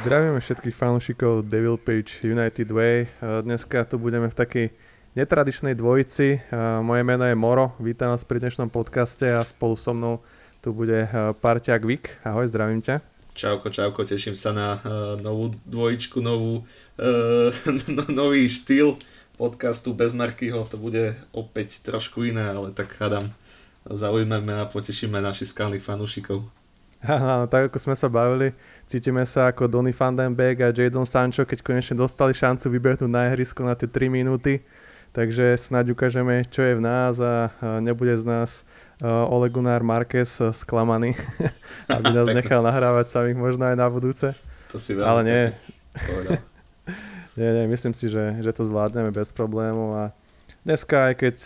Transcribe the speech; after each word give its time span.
Zdravíme 0.00 0.40
všetkých 0.40 0.72
fanúšikov 0.72 1.44
Devil 1.44 1.76
Page 1.76 2.24
United 2.24 2.72
Way. 2.72 3.20
Dneska 3.20 3.84
tu 3.84 4.00
budeme 4.00 4.32
v 4.32 4.38
takej 4.38 4.66
netradičnej 5.12 5.76
dvojici. 5.76 6.40
Moje 6.80 7.04
meno 7.04 7.28
je 7.28 7.36
Moro, 7.36 7.76
vítam 7.76 8.08
vás 8.08 8.24
pri 8.24 8.40
dnešnom 8.40 8.72
podcaste 8.72 9.28
a 9.28 9.44
spolu 9.44 9.76
so 9.76 9.92
mnou 9.92 10.24
tu 10.64 10.72
bude 10.72 11.04
parťák 11.44 11.84
Vik. 11.84 12.24
Ahoj, 12.24 12.48
zdravím 12.48 12.80
ťa. 12.80 13.04
Čauko, 13.36 13.68
čauko, 13.68 14.08
teším 14.08 14.40
sa 14.40 14.56
na 14.56 14.80
novú 15.20 15.52
dvojičku, 15.68 16.16
novú, 16.24 16.64
no, 17.92 18.02
nový 18.08 18.48
štýl 18.48 18.96
podcastu 19.36 19.92
bez 19.92 20.16
Markyho. 20.16 20.64
To 20.72 20.80
bude 20.80 21.12
opäť 21.36 21.84
trošku 21.84 22.24
iné, 22.24 22.48
ale 22.48 22.72
tak 22.72 22.96
hádam, 22.96 23.28
zaujmeme 23.84 24.64
a 24.64 24.64
potešíme 24.64 25.20
našich 25.20 25.52
skalných 25.52 25.84
fanúšikov. 25.84 26.48
Áno, 27.00 27.48
tak 27.48 27.72
ako 27.72 27.80
sme 27.80 27.96
sa 27.96 28.12
bavili, 28.12 28.52
cítime 28.84 29.24
sa 29.24 29.48
ako 29.48 29.64
Donny 29.72 29.88
van 29.88 30.12
den 30.12 30.36
Beek 30.36 30.60
a 30.60 30.68
Jadon 30.68 31.08
Sancho, 31.08 31.48
keď 31.48 31.64
konečne 31.64 31.96
dostali 31.96 32.36
šancu 32.36 32.68
vybehnúť 32.68 33.08
na 33.08 33.32
ihrisko 33.32 33.64
na 33.64 33.72
tie 33.72 33.88
3 33.88 34.12
minúty. 34.12 34.60
Takže 35.10 35.56
snáď 35.56 35.96
ukážeme, 35.96 36.44
čo 36.46 36.60
je 36.60 36.76
v 36.76 36.84
nás 36.84 37.16
a 37.18 37.50
nebude 37.80 38.14
z 38.20 38.28
nás 38.28 38.68
Ole 39.02 39.48
Gunnar 39.48 39.80
Marquez 39.80 40.28
sklamaný, 40.52 41.16
aby 41.88 42.12
nás 42.12 42.28
nechal 42.38 42.60
nahrávať 42.60 43.08
samých 43.08 43.38
možno 43.40 43.64
aj 43.72 43.76
na 43.80 43.88
budúce. 43.88 44.36
To 44.70 44.76
si 44.76 44.92
Ale 44.92 45.24
nie. 45.24 45.42
nie, 47.40 47.50
nie, 47.56 47.64
myslím 47.72 47.96
si, 47.96 48.12
že, 48.12 48.44
že 48.44 48.52
to 48.52 48.68
zvládneme 48.68 49.08
bez 49.08 49.32
problémov 49.32 49.96
a 49.96 50.04
dneska, 50.68 51.10
aj 51.10 51.14
keď 51.16 51.36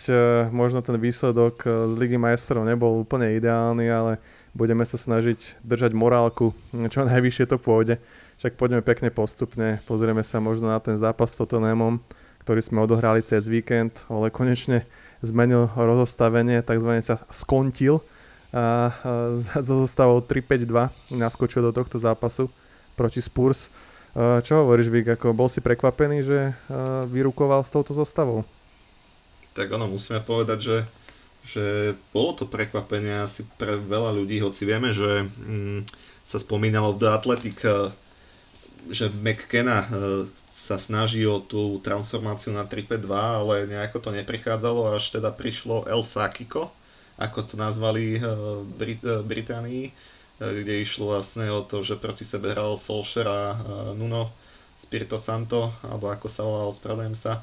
možno 0.51 0.83
ten 0.83 0.99
výsledok 0.99 1.63
z 1.63 1.93
Ligy 1.95 2.19
majstrov 2.19 2.67
nebol 2.67 3.01
úplne 3.01 3.33
ideálny, 3.39 3.87
ale 3.87 4.19
budeme 4.55 4.87
sa 4.87 4.95
snažiť 4.95 5.59
držať 5.61 5.91
morálku, 5.91 6.55
čo 6.71 7.03
najvyššie 7.03 7.45
to 7.51 7.59
pôjde. 7.59 7.99
Však 8.39 8.55
poďme 8.55 8.79
pekne 8.79 9.11
postupne, 9.11 9.83
pozrieme 9.83 10.23
sa 10.23 10.39
možno 10.39 10.71
na 10.71 10.79
ten 10.79 10.95
zápas 10.95 11.35
s 11.35 11.39
Tottenhamom, 11.39 11.99
ktorý 12.47 12.63
sme 12.63 12.83
odohrali 12.83 13.19
cez 13.19 13.51
víkend, 13.51 14.07
ale 14.07 14.31
konečne 14.31 14.87
zmenil 15.19 15.67
rozostavenie, 15.75 16.63
takzvané 16.63 17.03
sa 17.03 17.19
skontil 17.27 17.99
a, 18.55 18.91
so 19.59 19.83
zostavou 19.83 20.23
3-5-2 20.23 21.15
naskočil 21.19 21.59
do 21.63 21.71
tohto 21.75 21.99
zápasu 21.99 22.47
proti 22.95 23.19
Spurs. 23.19 23.67
Čo 24.15 24.63
hovoríš, 24.63 24.87
Vik, 24.87 25.19
ako 25.19 25.35
bol 25.35 25.51
si 25.51 25.59
prekvapený, 25.59 26.23
že 26.23 26.55
vyrukoval 27.11 27.67
s 27.67 27.71
touto 27.71 27.91
zostavou? 27.91 28.47
Tak 29.51 29.67
ono, 29.71 29.91
musíme 29.91 30.23
povedať, 30.23 30.59
že 30.63 30.75
že 31.45 31.93
bolo 32.09 32.33
to 32.33 32.45
prekvapenie 32.49 33.21
asi 33.21 33.45
pre 33.61 33.77
veľa 33.77 34.17
ľudí, 34.17 34.41
hoci 34.41 34.65
vieme, 34.65 34.91
že 34.97 35.29
mm, 35.29 35.85
sa 36.25 36.41
spomínalo 36.41 36.97
v 36.97 36.99
The 37.05 37.09
Athletic, 37.13 37.57
eh, 37.61 37.93
že 38.89 39.13
McKenna 39.13 39.85
eh, 39.85 39.89
sa 40.49 40.81
snaží 40.81 41.21
o 41.29 41.37
tú 41.37 41.77
transformáciu 41.85 42.49
na 42.49 42.65
3-5-2, 42.65 43.05
ale 43.13 43.69
nejako 43.69 44.01
to 44.01 44.09
neprichádzalo, 44.09 44.97
až 44.97 45.13
teda 45.13 45.29
prišlo 45.29 45.85
El 45.85 46.01
Sakiko, 46.01 46.73
ako 47.21 47.39
to 47.45 47.55
nazvali 47.61 48.17
eh, 48.17 48.25
Brit- 48.65 49.21
Británii, 49.21 49.93
kde 50.35 50.83
išlo 50.83 51.15
vlastne 51.15 51.47
o 51.47 51.63
to, 51.63 51.79
že 51.79 51.95
proti 51.95 52.27
sebe 52.27 52.51
hral 52.51 52.75
Solskjaer 52.75 53.29
a 53.31 53.39
Nuno 53.95 54.35
Spirito 54.83 55.15
Santo, 55.15 55.71
alebo 55.79 56.11
ako 56.11 56.27
sa 56.27 56.43
volal, 56.43 56.75
ospravedlňujem 56.75 57.15
sa, 57.15 57.39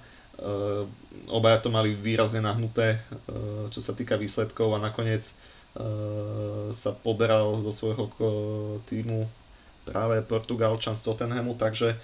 obaja 1.31 1.59
to 1.63 1.71
mali 1.71 1.95
výrazne 1.95 2.43
nahnuté, 2.43 2.99
uh, 2.99 3.71
čo 3.71 3.81
sa 3.81 3.95
týka 3.95 4.19
výsledkov 4.19 4.75
a 4.75 4.83
nakoniec 4.83 5.23
uh, 5.25 6.75
sa 6.83 6.91
poberal 6.93 7.63
zo 7.71 7.73
svojho 7.73 8.11
týmu 8.91 9.27
práve 9.83 10.23
Portugalčan 10.23 10.95
z 10.95 11.03
Tottenhamu, 11.03 11.59
takže 11.59 11.99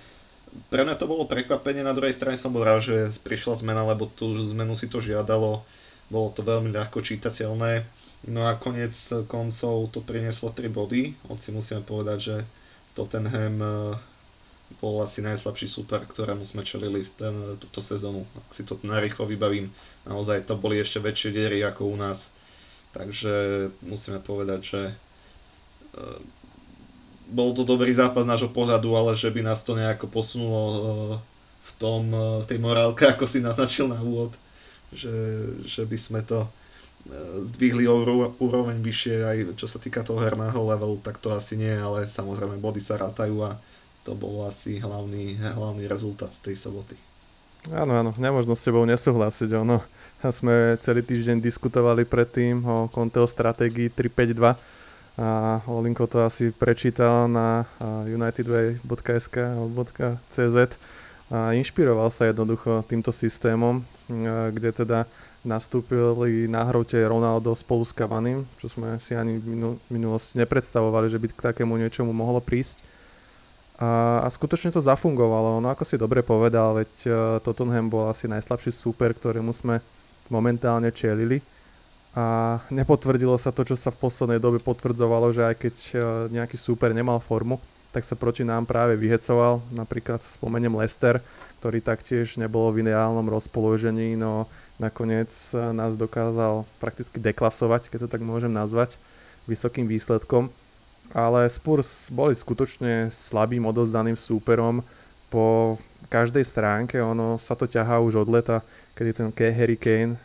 pre 0.72 0.82
mňa 0.82 0.96
to 0.96 1.06
bolo 1.06 1.28
prekvapenie, 1.28 1.84
na 1.84 1.94
druhej 1.94 2.16
strane 2.16 2.40
som 2.40 2.50
bol 2.50 2.64
rád, 2.64 2.82
že 2.82 2.96
prišla 3.22 3.60
zmena, 3.60 3.84
lebo 3.84 4.08
tú 4.08 4.32
zmenu 4.50 4.74
si 4.74 4.88
to 4.88 4.98
žiadalo, 4.98 5.62
bolo 6.08 6.28
to 6.32 6.40
veľmi 6.40 6.72
ľahko 6.72 7.04
čitateľné. 7.04 7.84
No 8.32 8.48
a 8.48 8.58
konec 8.58 8.96
koncov 9.30 9.94
to 9.94 10.02
prinieslo 10.02 10.50
3 10.50 10.66
body, 10.72 11.14
hoci 11.30 11.54
musíme 11.54 11.84
povedať, 11.86 12.18
že 12.18 12.36
Tottenham 12.96 13.62
bol 14.78 15.00
asi 15.00 15.24
najslabší 15.24 15.64
super, 15.64 16.04
ktorému 16.04 16.44
sme 16.44 16.60
čelili 16.60 17.08
v 17.08 17.10
ten, 17.16 17.34
túto 17.56 17.80
sezónu. 17.80 18.28
Ak 18.36 18.52
si 18.52 18.62
to 18.62 18.76
narýchlo 18.84 19.24
vybavím, 19.24 19.72
naozaj 20.04 20.44
to 20.44 20.60
boli 20.60 20.76
ešte 20.76 21.00
väčšie 21.00 21.32
diery 21.32 21.64
ako 21.64 21.88
u 21.88 21.96
nás. 21.96 22.28
Takže 22.92 23.68
musíme 23.80 24.20
povedať, 24.20 24.60
že 24.62 24.82
e, 24.92 24.94
bol 27.32 27.56
to 27.56 27.64
dobrý 27.64 27.96
zápas 27.96 28.28
nášho 28.28 28.52
pohľadu, 28.52 28.92
ale 28.92 29.12
že 29.16 29.32
by 29.32 29.40
nás 29.40 29.64
to 29.64 29.72
nejako 29.72 30.06
posunulo 30.08 30.62
e, 30.68 30.78
v, 31.64 31.72
tom, 31.80 32.02
e, 32.12 32.26
v 32.44 32.46
tej 32.46 32.58
morálke, 32.60 33.08
ako 33.08 33.24
si 33.24 33.40
naznačil 33.40 33.88
na 33.88 33.98
úvod, 34.04 34.36
že, 34.92 35.12
že 35.64 35.82
by 35.88 35.96
sme 35.96 36.20
to 36.24 36.48
zdvihli 37.56 37.88
úroveň 38.36 38.84
vyššie 38.84 39.14
aj 39.24 39.36
čo 39.56 39.64
sa 39.64 39.80
týka 39.80 40.04
toho 40.04 40.20
herného 40.20 40.60
levelu, 40.60 41.00
tak 41.00 41.16
to 41.16 41.32
asi 41.32 41.56
nie, 41.56 41.72
ale 41.72 42.04
samozrejme 42.04 42.60
body 42.60 42.84
sa 42.84 43.00
rátajú 43.00 43.48
a 43.48 43.56
to 44.08 44.16
bol 44.16 44.48
asi 44.48 44.80
hlavný, 44.80 45.36
hlavný 45.36 45.84
rezultát 45.84 46.32
z 46.32 46.40
tej 46.48 46.56
soboty. 46.56 46.96
Áno, 47.68 47.92
áno, 47.92 48.16
nemôžno 48.16 48.56
s 48.56 48.64
tebou 48.64 48.88
nesúhlasiť. 48.88 49.52
Ono, 49.60 49.84
sme 50.32 50.80
celý 50.80 51.04
týždeň 51.04 51.44
diskutovali 51.44 52.08
predtým 52.08 52.64
o 52.64 52.88
Contel 52.88 53.28
stratégii 53.28 53.92
352 53.92 54.56
a 55.20 55.60
Olinko 55.68 56.08
to 56.08 56.24
asi 56.24 56.48
prečítal 56.48 57.28
na 57.28 57.68
unitedway.sk 58.08 59.36
.cz 60.32 60.56
a 61.28 61.52
inšpiroval 61.52 62.08
sa 62.08 62.32
jednoducho 62.32 62.88
týmto 62.88 63.12
systémom, 63.12 63.84
kde 64.54 64.72
teda 64.72 65.04
nastúpili 65.44 66.48
na 66.48 66.64
hrote 66.64 66.96
Ronaldo 66.96 67.52
spolu 67.52 67.84
s 67.84 67.92
Cavanim, 67.92 68.48
čo 68.56 68.72
sme 68.72 68.96
si 69.02 69.12
ani 69.12 69.36
v 69.36 69.76
minulosti 69.92 70.40
nepredstavovali, 70.40 71.12
že 71.12 71.20
by 71.20 71.26
k 71.28 71.44
takému 71.52 71.76
niečomu 71.76 72.16
mohlo 72.16 72.40
prísť 72.40 72.80
a, 73.78 74.26
a 74.26 74.28
skutočne 74.28 74.74
to 74.74 74.82
zafungovalo. 74.82 75.62
No 75.62 75.70
ako 75.70 75.86
si 75.86 75.94
dobre 75.94 76.26
povedal, 76.26 76.82
veď 76.82 76.92
uh, 77.06 77.14
Tottenham 77.38 77.86
bol 77.86 78.10
asi 78.10 78.26
najslabší 78.26 78.74
super, 78.74 79.14
ktorému 79.14 79.54
sme 79.54 79.78
momentálne 80.26 80.90
čelili. 80.90 81.38
A 82.18 82.58
nepotvrdilo 82.74 83.38
sa 83.38 83.54
to, 83.54 83.62
čo 83.62 83.78
sa 83.78 83.94
v 83.94 84.02
poslednej 84.02 84.42
dobe 84.42 84.58
potvrdzovalo, 84.58 85.30
že 85.30 85.46
aj 85.46 85.54
keď 85.62 85.74
uh, 85.78 85.94
nejaký 86.26 86.58
super 86.58 86.90
nemal 86.90 87.22
formu, 87.22 87.62
tak 87.94 88.02
sa 88.02 88.18
proti 88.18 88.42
nám 88.42 88.66
práve 88.66 88.98
vyhecoval. 88.98 89.62
Napríklad 89.70 90.26
spomeniem 90.26 90.74
Lester, 90.74 91.22
ktorý 91.62 91.78
taktiež 91.78 92.34
nebol 92.34 92.74
v 92.74 92.82
ideálnom 92.82 93.30
rozpoložení, 93.30 94.18
no 94.18 94.50
nakoniec 94.82 95.30
uh, 95.54 95.70
nás 95.70 95.94
dokázal 95.94 96.66
prakticky 96.82 97.22
deklasovať, 97.22 97.94
keď 97.94 97.98
to 98.04 98.08
tak 98.10 98.26
môžem 98.26 98.50
nazvať, 98.50 98.98
vysokým 99.46 99.86
výsledkom 99.86 100.50
ale 101.12 101.48
Spurs 101.48 102.12
boli 102.12 102.36
skutočne 102.36 103.08
slabým 103.08 103.64
odozdaným 103.64 104.16
súperom 104.16 104.84
po 105.28 105.76
každej 106.08 106.44
stránke, 106.44 106.96
ono 107.00 107.36
sa 107.36 107.52
to 107.52 107.68
ťahá 107.68 108.00
už 108.00 108.24
od 108.24 108.28
leta, 108.32 108.64
kedy 108.96 109.10
ten 109.12 109.28
Harry 109.52 109.76
Kane 109.76 110.16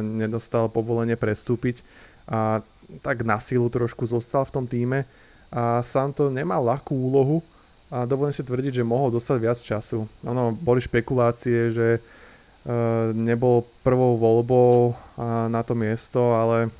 nedostal 0.00 0.68
povolenie 0.68 1.16
prestúpiť 1.16 1.80
a 2.28 2.60
tak 3.00 3.24
na 3.24 3.40
silu 3.40 3.72
trošku 3.72 4.04
zostal 4.04 4.44
v 4.44 4.54
tom 4.54 4.64
týme 4.68 5.08
a 5.48 5.80
Santo 5.80 6.28
nemal 6.28 6.60
ľahkú 6.64 6.92
úlohu 6.92 7.40
a 7.92 8.08
dovolím 8.08 8.32
si 8.32 8.44
tvrdiť, 8.44 8.80
že 8.80 8.88
mohol 8.88 9.12
dostať 9.12 9.36
viac 9.36 9.58
času. 9.60 10.08
Ono, 10.24 10.56
boli 10.56 10.80
špekulácie, 10.80 11.68
že 11.68 12.00
uh, 12.00 13.12
nebol 13.12 13.68
prvou 13.84 14.16
voľbou 14.16 14.72
uh, 14.92 14.94
na 15.52 15.60
to 15.60 15.76
miesto, 15.76 16.32
ale 16.32 16.72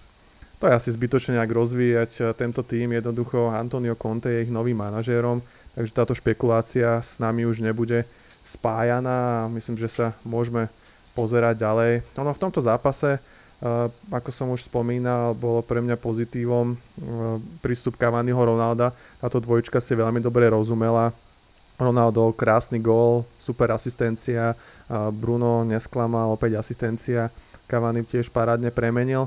to 0.63 0.71
je 0.71 0.79
asi 0.79 0.95
zbytočne 0.95 1.35
nejak 1.35 1.51
rozvíjať 1.51 2.13
eh, 2.23 2.25
tento 2.39 2.63
tým. 2.63 2.95
Jednoducho 2.95 3.51
Antonio 3.51 3.99
Conte 3.99 4.31
je 4.31 4.47
ich 4.47 4.55
novým 4.55 4.79
manažérom, 4.79 5.43
takže 5.75 5.91
táto 5.91 6.15
špekulácia 6.15 7.03
s 7.03 7.19
nami 7.19 7.43
už 7.43 7.67
nebude 7.67 8.07
spájaná 8.47 9.43
a 9.43 9.51
myslím, 9.51 9.75
že 9.75 9.91
sa 9.91 10.07
môžeme 10.23 10.71
pozerať 11.19 11.67
ďalej. 11.67 11.93
Ono 12.15 12.31
v 12.31 12.43
tomto 12.43 12.63
zápase, 12.63 13.19
uh, 13.19 13.87
ako 14.11 14.31
som 14.35 14.51
už 14.51 14.67
spomínal, 14.67 15.31
bolo 15.35 15.63
pre 15.63 15.79
mňa 15.79 15.95
pozitívom 15.95 16.75
uh, 16.75 16.79
prístup 17.63 17.95
Cavaniho 17.95 18.39
Ronalda. 18.39 18.91
Táto 19.23 19.39
dvojčka 19.39 19.79
si 19.79 19.95
veľmi 19.95 20.19
dobre 20.19 20.51
rozumela. 20.51 21.15
Ronaldo, 21.79 22.35
krásny 22.35 22.79
gól, 22.79 23.27
super 23.43 23.75
asistencia, 23.75 24.55
Bruno 25.11 25.67
nesklamal, 25.67 26.31
opäť 26.31 26.61
asistencia, 26.61 27.33
Cavani 27.67 28.07
tiež 28.07 28.31
parádne 28.31 28.71
premenil. 28.71 29.27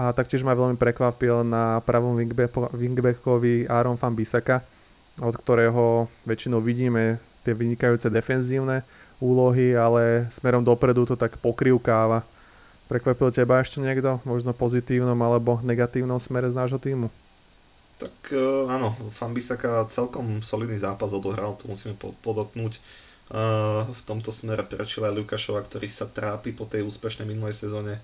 A 0.00 0.16
taktiež 0.16 0.40
ma 0.40 0.56
veľmi 0.56 0.80
prekvapil 0.80 1.44
na 1.44 1.84
pravom 1.84 2.16
wingbackovi 2.72 3.68
Aaron 3.68 4.00
van 4.00 4.16
Bisaka, 4.16 4.64
od 5.20 5.36
ktorého 5.36 6.08
väčšinou 6.24 6.64
vidíme 6.64 7.20
tie 7.44 7.52
vynikajúce 7.52 8.08
defenzívne 8.08 8.80
úlohy, 9.20 9.76
ale 9.76 10.24
smerom 10.32 10.64
dopredu 10.64 11.04
to 11.04 11.20
tak 11.20 11.36
pokrivkáva. 11.44 12.24
Prekvapil 12.88 13.28
teba 13.28 13.60
ešte 13.60 13.84
niekto, 13.84 14.24
možno 14.24 14.56
pozitívnom 14.56 15.20
alebo 15.20 15.60
negatívnom 15.60 16.16
smere 16.16 16.48
z 16.48 16.56
nášho 16.56 16.80
týmu? 16.80 17.12
Tak 18.00 18.32
uh, 18.32 18.72
áno, 18.72 18.96
Fambisaka 19.12 19.84
celkom 19.92 20.40
solidný 20.40 20.80
zápas 20.80 21.12
odohral, 21.12 21.60
to 21.60 21.68
musíme 21.68 21.92
podotknúť. 22.24 22.80
Uh, 23.30 23.84
v 23.92 24.00
tomto 24.08 24.32
smere 24.32 24.64
prečil 24.64 25.04
aj 25.04 25.12
Lukašova, 25.12 25.60
ktorý 25.62 25.86
sa 25.92 26.08
trápi 26.08 26.56
po 26.56 26.64
tej 26.64 26.88
úspešnej 26.88 27.28
minulej 27.28 27.54
sezóne. 27.54 28.00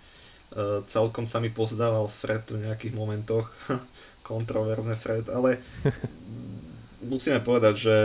Uh, 0.55 0.81
celkom 0.87 1.27
sa 1.27 1.43
mi 1.43 1.51
pozdával 1.51 2.07
Fred 2.07 2.47
v 2.49 2.67
nejakých 2.71 2.95
momentoch, 2.95 3.51
kontroverzne 4.31 4.95
Fred, 4.95 5.27
ale 5.31 5.59
musíme 7.11 7.43
povedať, 7.43 7.75
že 7.77 7.97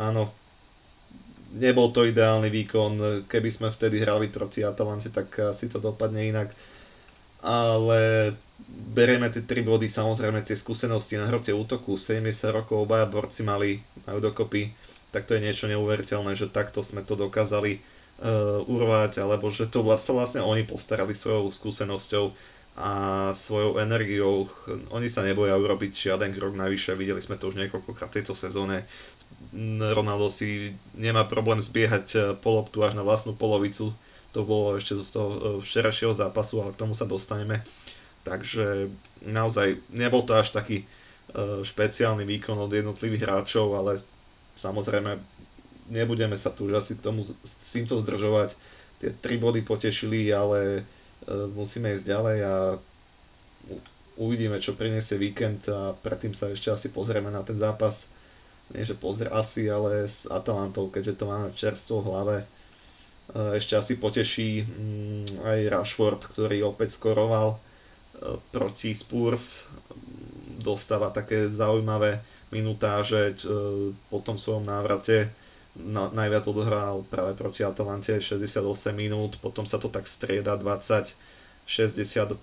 áno, 0.00 0.32
nebol 1.52 1.92
to 1.92 2.08
ideálny 2.08 2.48
výkon, 2.48 3.24
keby 3.28 3.48
sme 3.52 3.68
vtedy 3.68 4.00
hrali 4.00 4.32
proti 4.32 4.64
Atalante, 4.64 5.12
tak 5.12 5.36
asi 5.52 5.68
to 5.68 5.76
dopadne 5.78 6.32
inak. 6.32 6.56
Ale 7.42 8.32
berieme 8.94 9.28
tie 9.28 9.42
3 9.42 9.66
body, 9.66 9.90
samozrejme 9.90 10.40
tie 10.46 10.56
skúsenosti 10.56 11.18
na 11.18 11.28
hrote 11.28 11.52
útoku, 11.52 11.98
70 11.98 12.30
rokov 12.54 12.86
obaja 12.86 13.04
borci 13.04 13.42
mali, 13.42 13.82
majú 14.06 14.22
dokopy, 14.22 14.72
tak 15.12 15.28
to 15.28 15.36
je 15.36 15.44
niečo 15.44 15.68
neuveriteľné, 15.68 16.38
že 16.38 16.48
takto 16.48 16.80
sme 16.80 17.04
to 17.04 17.18
dokázali 17.18 17.82
urvať, 18.66 19.18
alebo 19.18 19.50
že 19.50 19.66
to 19.66 19.82
vlastne, 19.82 20.14
vlastne 20.14 20.40
oni 20.46 20.62
postarali 20.62 21.10
svojou 21.10 21.50
skúsenosťou 21.50 22.30
a 22.72 22.90
svojou 23.36 23.76
energiou. 23.82 24.48
Oni 24.94 25.10
sa 25.10 25.20
neboja 25.20 25.58
urobiť 25.58 25.92
žiaden 25.92 26.32
krok 26.32 26.56
navyše, 26.56 26.96
videli 26.96 27.20
sme 27.20 27.36
to 27.36 27.52
už 27.52 27.58
niekoľkokrát 27.60 28.08
v 28.08 28.16
tejto 28.22 28.32
sezóne. 28.32 28.88
Ronaldo 29.92 30.32
si 30.32 30.72
nemá 30.96 31.26
problém 31.28 31.60
zbiehať 31.60 32.06
e, 32.14 32.18
poloptu 32.38 32.80
až 32.80 32.96
na 32.96 33.04
vlastnú 33.04 33.36
polovicu, 33.36 33.92
to 34.32 34.40
bolo 34.46 34.80
ešte 34.80 34.96
z 35.02 35.10
toho 35.12 35.28
e, 35.28 35.38
včerajšieho 35.60 36.16
zápasu, 36.16 36.64
ale 36.64 36.72
k 36.72 36.80
tomu 36.80 36.96
sa 36.96 37.04
dostaneme. 37.04 37.60
Takže 38.22 38.88
naozaj 39.20 39.82
nebol 39.90 40.22
to 40.22 40.38
až 40.38 40.54
taký 40.54 40.86
špeciálny 41.64 42.28
výkon 42.28 42.58
od 42.60 42.70
jednotlivých 42.70 43.24
hráčov, 43.24 43.72
ale 43.72 43.98
samozrejme 44.60 45.16
nebudeme 45.90 46.38
sa 46.38 46.50
tu 46.50 46.70
už 46.70 46.78
asi 46.78 46.94
tomu, 46.98 47.24
s 47.24 47.54
týmto 47.72 47.98
zdržovať. 47.98 48.54
Tie 49.02 49.10
tri 49.18 49.40
body 49.40 49.66
potešili, 49.66 50.30
ale 50.30 50.82
uh, 50.82 51.48
musíme 51.50 51.94
ísť 51.96 52.06
ďalej 52.06 52.38
a 52.46 52.54
uvidíme, 54.20 54.60
čo 54.60 54.76
priniesie 54.76 55.18
víkend 55.18 55.66
a 55.66 55.96
predtým 55.98 56.36
sa 56.36 56.52
ešte 56.52 56.70
asi 56.70 56.92
pozrieme 56.92 57.32
na 57.32 57.42
ten 57.42 57.58
zápas. 57.58 58.06
Nie, 58.70 58.86
že 58.86 58.94
pozrie 58.94 59.28
asi, 59.28 59.66
ale 59.66 60.06
s 60.06 60.24
Atalantou, 60.30 60.88
keďže 60.88 61.18
to 61.18 61.24
máme 61.28 61.52
čerstvo 61.52 62.00
v 62.02 62.08
hlave. 62.12 62.36
Uh, 63.32 63.58
ešte 63.58 63.74
asi 63.74 63.98
poteší 63.98 64.62
um, 64.62 65.24
aj 65.42 65.58
Rashford, 65.72 66.20
ktorý 66.30 66.68
opäť 66.68 66.94
skoroval 66.98 67.58
proti 68.54 68.94
Spurs 68.94 69.66
dostáva 70.62 71.10
také 71.10 71.50
zaujímavé 71.50 72.22
minutáže 72.54 73.34
po 74.06 74.22
tom 74.22 74.38
svojom 74.38 74.62
návrate 74.62 75.32
na, 75.76 76.12
najviac 76.12 76.44
odohral 76.48 77.04
práve 77.08 77.32
proti 77.32 77.64
Atalante 77.64 78.20
68 78.20 78.92
minút, 78.92 79.40
potom 79.40 79.64
sa 79.64 79.80
to 79.80 79.88
tak 79.88 80.04
strieda 80.04 80.56
20 80.56 81.32
65, 81.62 82.42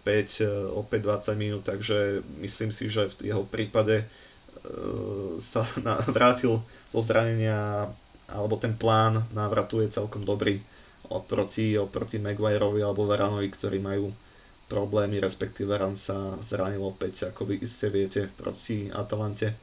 opäť 0.74 1.00
20 1.04 1.36
minút, 1.36 1.64
takže 1.68 2.24
myslím 2.40 2.72
si, 2.72 2.88
že 2.88 3.12
v 3.20 3.36
jeho 3.36 3.44
prípade 3.44 4.04
e, 4.04 4.06
sa 5.44 5.68
na, 5.86 6.00
vrátil 6.08 6.64
zo 6.88 7.00
zranenia 7.04 7.92
alebo 8.30 8.56
ten 8.62 8.78
plán 8.78 9.26
návratu 9.34 9.82
je 9.82 9.90
celkom 9.90 10.22
dobrý 10.22 10.62
oproti, 11.10 11.74
oproti 11.76 12.22
Maguireovi 12.22 12.86
alebo 12.86 13.10
Varanovi, 13.10 13.50
ktorí 13.50 13.82
majú 13.82 14.14
problémy, 14.70 15.18
respektíve 15.18 15.74
Ran 15.74 15.98
sa 15.98 16.38
zranil 16.46 16.86
opäť, 16.86 17.34
ako 17.34 17.50
vy 17.50 17.66
iste 17.66 17.90
viete, 17.90 18.30
proti 18.38 18.94
Atalante, 18.94 19.58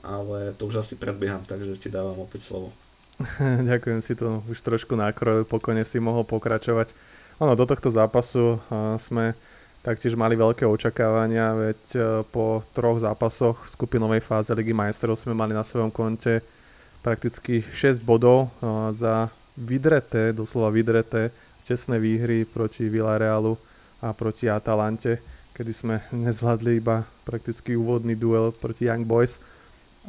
ale 0.00 0.56
to 0.56 0.64
už 0.64 0.80
asi 0.80 0.96
predbieham, 0.96 1.44
takže 1.44 1.76
ti 1.76 1.88
dávam 1.92 2.16
opäť 2.24 2.48
slovo. 2.48 2.72
Ďakujem 3.70 4.00
si 4.04 4.12
to 4.12 4.44
už 4.48 4.60
trošku 4.60 4.92
nákrojil, 4.92 5.48
pokojne 5.48 5.84
si 5.88 5.96
mohol 5.96 6.24
pokračovať. 6.28 6.92
Ono, 7.40 7.52
do 7.56 7.64
tohto 7.68 7.88
zápasu 7.88 8.60
sme 8.96 9.36
taktiež 9.80 10.18
mali 10.18 10.34
veľké 10.34 10.66
očakávania, 10.66 11.54
veď 11.54 11.80
uh, 11.94 12.02
po 12.26 12.66
troch 12.74 12.98
zápasoch 12.98 13.64
v 13.64 13.72
skupinovej 13.72 14.18
fáze 14.24 14.50
Ligy 14.50 14.74
majstrov 14.74 15.14
sme 15.14 15.36
mali 15.36 15.54
na 15.54 15.62
svojom 15.62 15.94
konte 15.94 16.42
prakticky 17.06 17.62
6 17.62 18.02
bodov 18.02 18.50
za 18.90 19.30
vydreté, 19.54 20.34
doslova 20.34 20.74
vydreté, 20.74 21.30
tesné 21.62 22.02
výhry 22.02 22.42
proti 22.42 22.90
Villarealu 22.90 23.54
a 24.02 24.10
proti 24.10 24.50
Atalante, 24.50 25.22
kedy 25.54 25.70
sme 25.70 26.02
nezvládli 26.26 26.82
iba 26.82 27.06
prakticky 27.22 27.78
úvodný 27.78 28.18
duel 28.18 28.50
proti 28.50 28.90
Young 28.90 29.06
Boys. 29.06 29.38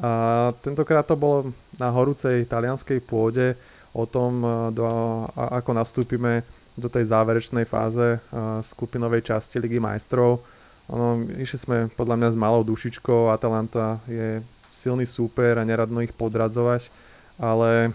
A 0.02 0.50
tentokrát 0.66 1.06
to 1.06 1.14
bolo 1.14 1.54
na 1.78 1.94
horúcej 1.94 2.46
talianskej 2.46 3.00
pôde 3.02 3.54
o 3.94 4.06
tom, 4.06 4.42
do, 4.74 4.86
a, 5.34 5.62
ako 5.62 5.72
nastúpime 5.74 6.46
do 6.78 6.86
tej 6.86 7.10
záverečnej 7.10 7.66
fáze 7.66 8.22
skupinovej 8.62 9.34
časti 9.34 9.58
Ligy 9.58 9.82
majstrov. 9.82 10.46
Ono, 10.94 11.26
išli 11.42 11.58
sme 11.58 11.78
podľa 11.98 12.16
mňa 12.22 12.30
s 12.32 12.38
malou 12.38 12.62
dušičkou, 12.62 13.34
Atalanta 13.34 13.98
je 14.06 14.46
silný 14.70 15.10
súper 15.10 15.58
a 15.58 15.66
neradno 15.66 16.06
ich 16.06 16.14
podradzovať, 16.14 16.94
ale 17.42 17.92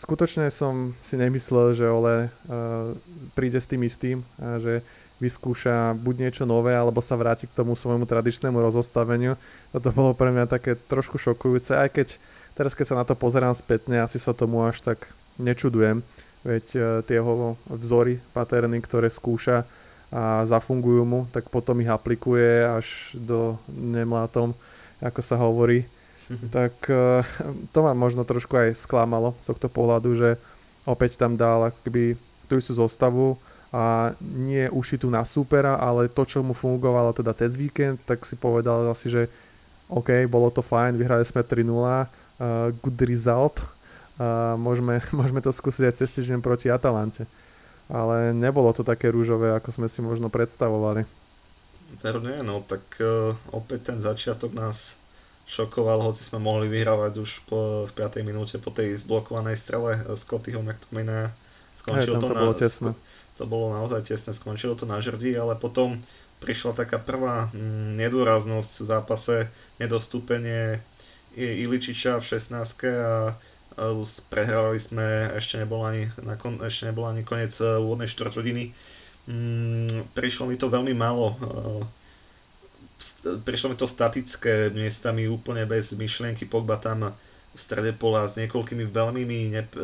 skutočne 0.00 0.48
som 0.48 0.96
si 1.04 1.20
nemyslel, 1.20 1.76
že 1.76 1.86
Ole 1.86 2.26
uh, 2.26 2.96
príde 3.36 3.60
s 3.60 3.68
tým 3.68 3.84
istým, 3.84 4.24
a 4.40 4.58
že 4.58 4.80
vyskúša 5.22 5.94
buď 5.94 6.14
niečo 6.24 6.44
nové, 6.48 6.74
alebo 6.74 6.98
sa 7.04 7.14
vráti 7.14 7.46
k 7.46 7.54
tomu 7.54 7.78
svojmu 7.78 8.08
tradičnému 8.08 8.58
rozostaveniu. 8.58 9.38
Toto 9.70 9.94
bolo 9.94 10.16
pre 10.16 10.34
mňa 10.34 10.50
také 10.50 10.74
trošku 10.74 11.20
šokujúce, 11.20 11.78
aj 11.78 11.88
keď 11.94 12.08
teraz 12.54 12.72
keď 12.74 12.86
sa 12.90 12.98
na 13.02 13.04
to 13.06 13.14
pozerám 13.18 13.54
spätne, 13.54 14.02
asi 14.02 14.18
sa 14.18 14.34
tomu 14.34 14.62
až 14.62 14.82
tak 14.82 15.10
nečudujem, 15.38 16.02
veď 16.46 16.66
uh, 16.74 16.82
tie 17.02 17.18
jeho 17.18 17.58
vzory, 17.66 18.22
paterny, 18.32 18.78
ktoré 18.82 19.10
skúša 19.10 19.66
a 20.14 20.46
zafungujú 20.46 21.02
mu, 21.02 21.20
tak 21.34 21.50
potom 21.50 21.82
ich 21.82 21.90
aplikuje 21.90 22.62
až 22.62 22.86
do 23.18 23.58
nemlátom, 23.66 24.54
ako 25.02 25.20
sa 25.20 25.36
hovorí. 25.38 25.84
Tak 26.48 26.88
uh, 26.88 27.20
to 27.76 27.84
ma 27.84 27.92
možno 27.92 28.24
trošku 28.24 28.56
aj 28.56 28.80
sklamalo 28.80 29.36
z 29.44 29.52
tohto 29.52 29.68
pohľadu, 29.68 30.16
že 30.16 30.30
opäť 30.88 31.20
tam 31.20 31.36
dal 31.36 31.68
ako 31.68 31.78
keby 31.84 32.02
tú 32.48 32.56
istú 32.56 32.72
zostavu 32.72 33.36
a 33.74 34.14
nie 34.22 34.70
ušitú 34.70 35.10
na 35.10 35.26
supera, 35.26 35.76
ale 35.76 36.08
to, 36.08 36.22
čo 36.24 36.40
mu 36.40 36.54
fungovalo 36.56 37.10
teda 37.12 37.34
cez 37.34 37.58
víkend, 37.58 38.00
tak 38.06 38.22
si 38.24 38.38
povedal 38.38 38.86
asi, 38.86 39.10
že 39.10 39.22
OK, 39.90 40.30
bolo 40.30 40.48
to 40.48 40.62
fajn, 40.62 40.96
vyhrali 40.96 41.26
sme 41.26 41.42
3-0, 41.42 41.68
uh, 42.40 42.70
good 42.82 42.98
result, 43.04 43.62
uh, 44.18 44.58
môžeme, 44.58 45.02
môžeme 45.18 45.40
to 45.44 45.50
skúsiť 45.50 45.84
aj 45.90 45.94
cez 45.98 46.10
týždeň 46.14 46.40
proti 46.40 46.70
Atalante. 46.70 47.26
Ale 47.84 48.32
nebolo 48.32 48.72
to 48.72 48.80
také 48.80 49.12
rúžové, 49.12 49.52
ako 49.52 49.68
sme 49.68 49.86
si 49.92 50.00
možno 50.00 50.32
predstavovali. 50.32 51.04
Veru 52.00 52.20
nie, 52.24 52.40
no 52.40 52.64
tak 52.64 52.82
uh, 52.98 53.36
opäť 53.52 53.92
ten 53.92 53.98
začiatok 54.00 54.56
nás 54.56 54.96
šokoval, 55.44 56.00
hoci 56.00 56.24
sme 56.24 56.40
mohli 56.40 56.72
vyhrávať 56.72 57.12
už 57.20 57.30
po, 57.44 57.84
v 57.84 57.92
5. 57.92 58.24
minúte 58.24 58.56
po 58.56 58.72
tej 58.72 58.96
zblokovanej 58.96 59.60
strele 59.60 60.00
Scottyho 60.16 60.64
McTominaya. 60.64 61.36
Skončilo 61.84 62.16
to, 62.16 62.28
to 62.32 62.34
na, 62.34 62.40
bolo 62.40 62.54
tesné. 62.56 62.90
To 63.36 63.44
bolo 63.44 63.66
naozaj 63.76 64.08
tesné, 64.08 64.32
skončilo 64.32 64.72
to 64.72 64.88
na 64.88 65.04
žrdi, 65.04 65.36
ale 65.36 65.52
potom 65.58 66.00
prišla 66.40 66.72
taká 66.72 66.96
prvá 66.96 67.52
mm, 67.52 68.00
nedôraznosť 68.00 68.72
v 68.80 68.86
zápase, 68.88 69.36
nedostúpenie 69.76 70.80
Iličiča 71.36 72.22
v 72.22 72.24
16 72.24 72.54
a 73.74 73.90
prehrávali 74.30 74.78
sme, 74.78 75.34
ešte 75.34 75.58
nebol 75.58 75.82
ani, 75.82 76.06
nakon, 76.22 76.62
ešte 76.62 76.86
nebol 76.86 77.10
ani 77.10 77.26
koniec 77.26 77.58
e, 77.58 77.66
úvodnej 77.82 78.06
štvrthodiny. 78.06 78.70
Mm, 79.26 80.14
prišlo 80.14 80.46
mi 80.46 80.54
to 80.54 80.70
veľmi 80.70 80.94
málo 80.94 81.34
prišlo 83.44 83.74
mi 83.74 83.76
to 83.76 83.90
statické, 83.90 84.70
miestami 84.70 85.28
úplne 85.28 85.66
bez 85.66 85.92
myšlienky, 85.92 86.46
Pogba 86.46 86.78
tam 86.78 87.12
v 87.54 87.60
strede 87.60 87.94
pola 87.94 88.26
s 88.26 88.34
niekoľkými 88.34 88.90
veľmi, 88.90 89.22
ne, 89.54 89.62
e, 89.62 89.82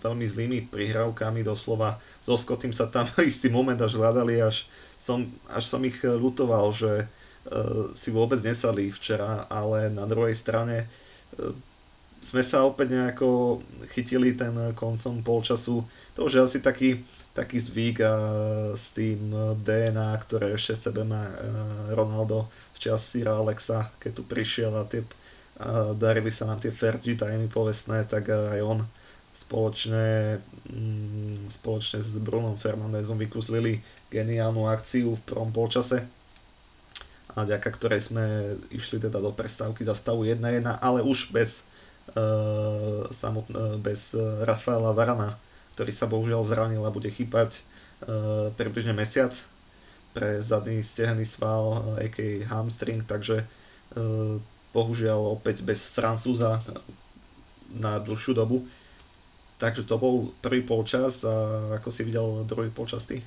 veľmi 0.00 0.24
zlými 0.24 0.58
prihrávkami 0.72 1.44
doslova. 1.44 2.00
So 2.24 2.40
Scottym 2.40 2.72
sa 2.72 2.88
tam 2.88 3.04
istý 3.20 3.52
moment 3.52 3.76
až 3.76 4.00
hľadali, 4.00 4.40
až 4.40 4.64
som, 4.96 5.28
až 5.52 5.68
som 5.68 5.84
ich 5.84 6.00
lutoval, 6.00 6.72
že 6.72 7.04
e, 7.04 7.06
si 7.98 8.08
vôbec 8.14 8.38
nesadli 8.38 8.94
včera, 8.94 9.50
ale 9.50 9.90
na 9.90 10.06
druhej 10.06 10.34
strane 10.38 10.86
e, 11.34 11.50
sme 12.22 12.42
sa 12.46 12.62
opäť 12.62 12.94
nejako 12.94 13.58
chytili 13.90 14.38
ten 14.38 14.54
koncom 14.78 15.26
polčasu. 15.26 15.82
To 16.14 16.30
už 16.30 16.32
je 16.38 16.42
asi 16.46 16.58
taký 16.62 17.02
taký 17.32 17.58
zvyk 17.60 17.96
a 18.04 18.14
s 18.76 18.92
tým 18.92 19.32
DNA, 19.64 20.12
ktoré 20.20 20.52
ešte 20.52 20.76
sebe 20.76 21.02
má 21.04 21.32
Ronaldo 21.88 22.48
z 22.76 22.88
čas 22.88 23.08
Sira 23.08 23.40
Alexa, 23.40 23.88
keď 23.96 24.12
tu 24.12 24.22
prišiel 24.28 24.72
a 24.76 24.84
tie, 24.84 25.00
a 25.56 25.96
darili 25.96 26.28
sa 26.28 26.44
nám 26.44 26.60
tie 26.60 26.72
Fergie 26.72 27.16
tajmy 27.16 27.48
povestné, 27.48 28.04
tak 28.04 28.28
aj 28.28 28.60
on 28.60 28.84
spoločne, 29.32 30.38
mm, 30.68 31.50
spoločne 31.56 32.04
s 32.04 32.12
Brunom 32.20 32.54
Fernandezom 32.60 33.16
vykúslili 33.16 33.80
geniálnu 34.12 34.68
akciu 34.68 35.16
v 35.16 35.24
prvom 35.24 35.50
polčase. 35.50 36.04
A 37.32 37.48
ďaká 37.48 37.72
ktorej 37.72 38.12
sme 38.12 38.56
išli 38.68 39.00
teda 39.00 39.16
do 39.16 39.32
prestávky 39.32 39.88
za 39.88 39.96
stavu 39.96 40.28
1-1, 40.28 40.64
ale 40.80 41.00
už 41.00 41.32
bez, 41.32 41.64
uh, 42.12 43.08
samot, 43.12 43.48
uh, 43.52 43.80
bez 43.80 44.12
uh, 44.12 44.44
Rafaela 44.44 44.92
Varana, 44.92 45.40
ktorý 45.72 45.92
sa 45.96 46.04
bohužiaľ 46.04 46.44
zranil 46.44 46.84
a 46.84 46.92
bude 46.92 47.08
chýpať 47.08 47.64
uh, 48.04 48.52
približne 48.52 48.92
mesiac 48.92 49.32
pre 50.12 50.44
zadný 50.44 50.84
stehenný 50.84 51.24
sval, 51.24 51.96
a.k.a. 51.96 52.44
hamstring, 52.52 53.00
takže 53.08 53.48
uh, 53.48 54.36
bohužiaľ 54.76 55.40
opäť 55.40 55.64
bez 55.64 55.88
Francúza 55.88 56.60
na 57.72 57.96
dlhšiu 57.96 58.36
dobu. 58.36 58.68
Takže 59.56 59.88
to 59.88 59.94
bol 59.96 60.34
prvý 60.44 60.60
polčas 60.60 61.22
a 61.24 61.32
ako 61.80 61.88
si 61.88 62.02
videl 62.04 62.44
druhý 62.44 62.68
polčas 62.68 63.08
ty? 63.08 63.24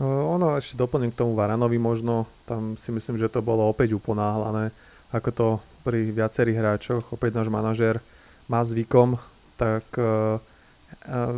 Ono 0.00 0.56
ešte 0.56 0.80
doplním 0.80 1.12
k 1.12 1.20
tomu 1.20 1.36
Varanovi 1.36 1.76
možno, 1.76 2.24
tam 2.48 2.80
si 2.80 2.88
myslím, 2.88 3.20
že 3.20 3.28
to 3.28 3.44
bolo 3.44 3.68
opäť 3.68 3.92
uponáhlané, 3.92 4.72
ako 5.12 5.28
to 5.36 5.48
pri 5.84 6.08
viacerých 6.08 6.56
hráčoch, 6.56 7.04
opäť 7.12 7.36
náš 7.36 7.52
manažér 7.52 8.00
má 8.48 8.64
zvykom, 8.64 9.20
tak 9.60 9.84
uh, 10.00 10.40
uh, 10.40 11.36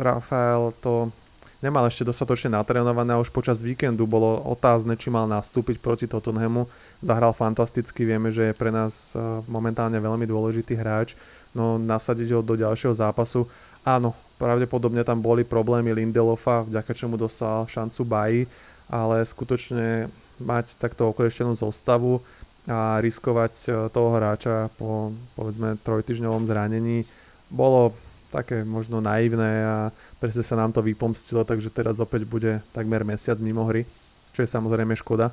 Rafael 0.00 0.72
to 0.80 1.12
nemal 1.60 1.84
ešte 1.84 2.08
dostatočne 2.08 2.56
natrénované 2.56 3.12
a 3.12 3.20
už 3.20 3.28
počas 3.28 3.60
víkendu 3.60 4.08
bolo 4.08 4.40
otázne, 4.48 4.96
či 4.96 5.12
mal 5.12 5.28
nastúpiť 5.28 5.76
proti 5.80 6.08
Tottenhamu. 6.08 6.64
Zahral 7.04 7.36
fantasticky, 7.36 8.08
vieme, 8.08 8.32
že 8.32 8.48
je 8.48 8.54
pre 8.56 8.72
nás 8.72 9.12
uh, 9.12 9.44
momentálne 9.44 10.00
veľmi 10.00 10.24
dôležitý 10.24 10.72
hráč, 10.72 11.12
no 11.52 11.76
nasadiť 11.76 12.32
ho 12.32 12.40
do 12.40 12.56
ďalšieho 12.56 12.96
zápasu, 12.96 13.44
áno, 13.84 14.16
Pravdepodobne 14.44 15.00
tam 15.08 15.24
boli 15.24 15.40
problémy 15.40 15.96
Lindelofa, 15.96 16.68
vďaka 16.68 16.92
čomu 16.92 17.16
dostal 17.16 17.64
šancu 17.64 18.04
Baji, 18.04 18.44
ale 18.92 19.24
skutočne 19.24 20.12
mať 20.36 20.76
takto 20.76 21.08
okleštenú 21.08 21.56
zostavu 21.56 22.20
a 22.68 23.00
riskovať 23.00 23.54
e, 23.64 23.68
toho 23.88 24.08
hráča 24.12 24.68
po 24.76 25.16
povedzme 25.32 25.80
trojtyžňovom 25.80 26.44
zranení 26.44 27.08
bolo 27.48 27.96
také 28.28 28.68
možno 28.68 29.00
naivné 29.00 29.64
a 29.64 29.76
presne 30.20 30.44
sa 30.44 30.60
nám 30.60 30.76
to 30.76 30.84
vypomstilo, 30.84 31.48
takže 31.48 31.72
teraz 31.72 31.96
opäť 31.96 32.28
bude 32.28 32.60
takmer 32.76 33.00
mesiac 33.00 33.40
mimo 33.40 33.64
hry, 33.64 33.88
čo 34.36 34.44
je 34.44 34.52
samozrejme 34.52 34.92
škoda. 34.92 35.32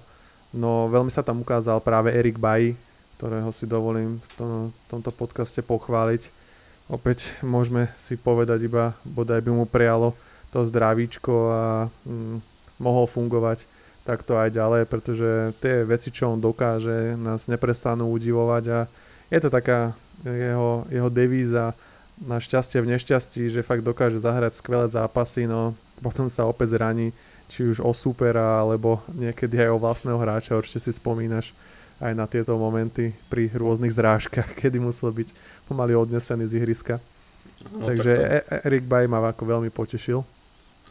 No 0.56 0.88
veľmi 0.88 1.12
sa 1.12 1.20
tam 1.20 1.44
ukázal 1.44 1.84
práve 1.84 2.16
Erik 2.16 2.40
Baji, 2.40 2.80
ktorého 3.20 3.52
si 3.52 3.68
dovolím 3.68 4.24
v 4.24 4.28
tom, 4.40 4.52
tomto 4.88 5.12
podcaste 5.12 5.60
pochváliť 5.60 6.41
opäť 6.92 7.32
môžeme 7.40 7.88
si 7.96 8.20
povedať 8.20 8.68
iba, 8.68 8.92
bodaj 9.08 9.40
by 9.40 9.52
mu 9.56 9.64
prijalo 9.64 10.12
to 10.52 10.68
zdravíčko 10.68 11.34
a 11.48 11.64
mm, 12.04 12.44
mohol 12.84 13.08
fungovať 13.08 13.64
takto 14.04 14.36
aj 14.36 14.52
ďalej, 14.52 14.84
pretože 14.92 15.30
tie 15.64 15.88
veci, 15.88 16.12
čo 16.12 16.36
on 16.36 16.44
dokáže, 16.44 17.16
nás 17.16 17.48
neprestanú 17.48 18.12
udivovať 18.12 18.64
a 18.68 18.80
je 19.32 19.40
to 19.40 19.48
taká 19.48 19.96
jeho, 20.26 20.84
jeho 20.92 21.10
devíza. 21.10 21.72
Na 22.22 22.38
šťastie 22.38 22.86
v 22.86 22.92
nešťastí, 22.94 23.50
že 23.50 23.66
fakt 23.66 23.82
dokáže 23.82 24.22
zahrať 24.22 24.54
skvelé 24.62 24.86
zápasy, 24.86 25.50
no 25.50 25.74
potom 26.06 26.30
sa 26.30 26.46
opäť 26.46 26.78
zraní, 26.78 27.16
či 27.50 27.66
už 27.66 27.82
o 27.82 27.90
supera, 27.98 28.62
alebo 28.62 29.02
niekedy 29.10 29.58
aj 29.58 29.70
o 29.74 29.82
vlastného 29.82 30.20
hráča, 30.22 30.58
určite 30.58 30.82
si 30.82 30.92
spomínaš 30.94 31.54
aj 32.02 32.14
na 32.18 32.26
tieto 32.26 32.58
momenty 32.58 33.14
pri 33.30 33.54
rôznych 33.54 33.94
zrážkach, 33.94 34.52
kedy 34.60 34.82
musel 34.82 35.14
byť 35.14 35.30
pomaly 35.70 35.94
odnesený 35.94 36.50
z 36.50 36.58
ihriska. 36.60 36.98
No, 37.78 37.94
Takže 37.94 38.12
to... 38.18 38.22
E- 38.26 38.46
e- 38.50 38.62
Erik 38.66 38.86
Baj 38.90 39.06
ma 39.06 39.22
ako 39.22 39.44
veľmi 39.46 39.70
potešil. 39.70 40.26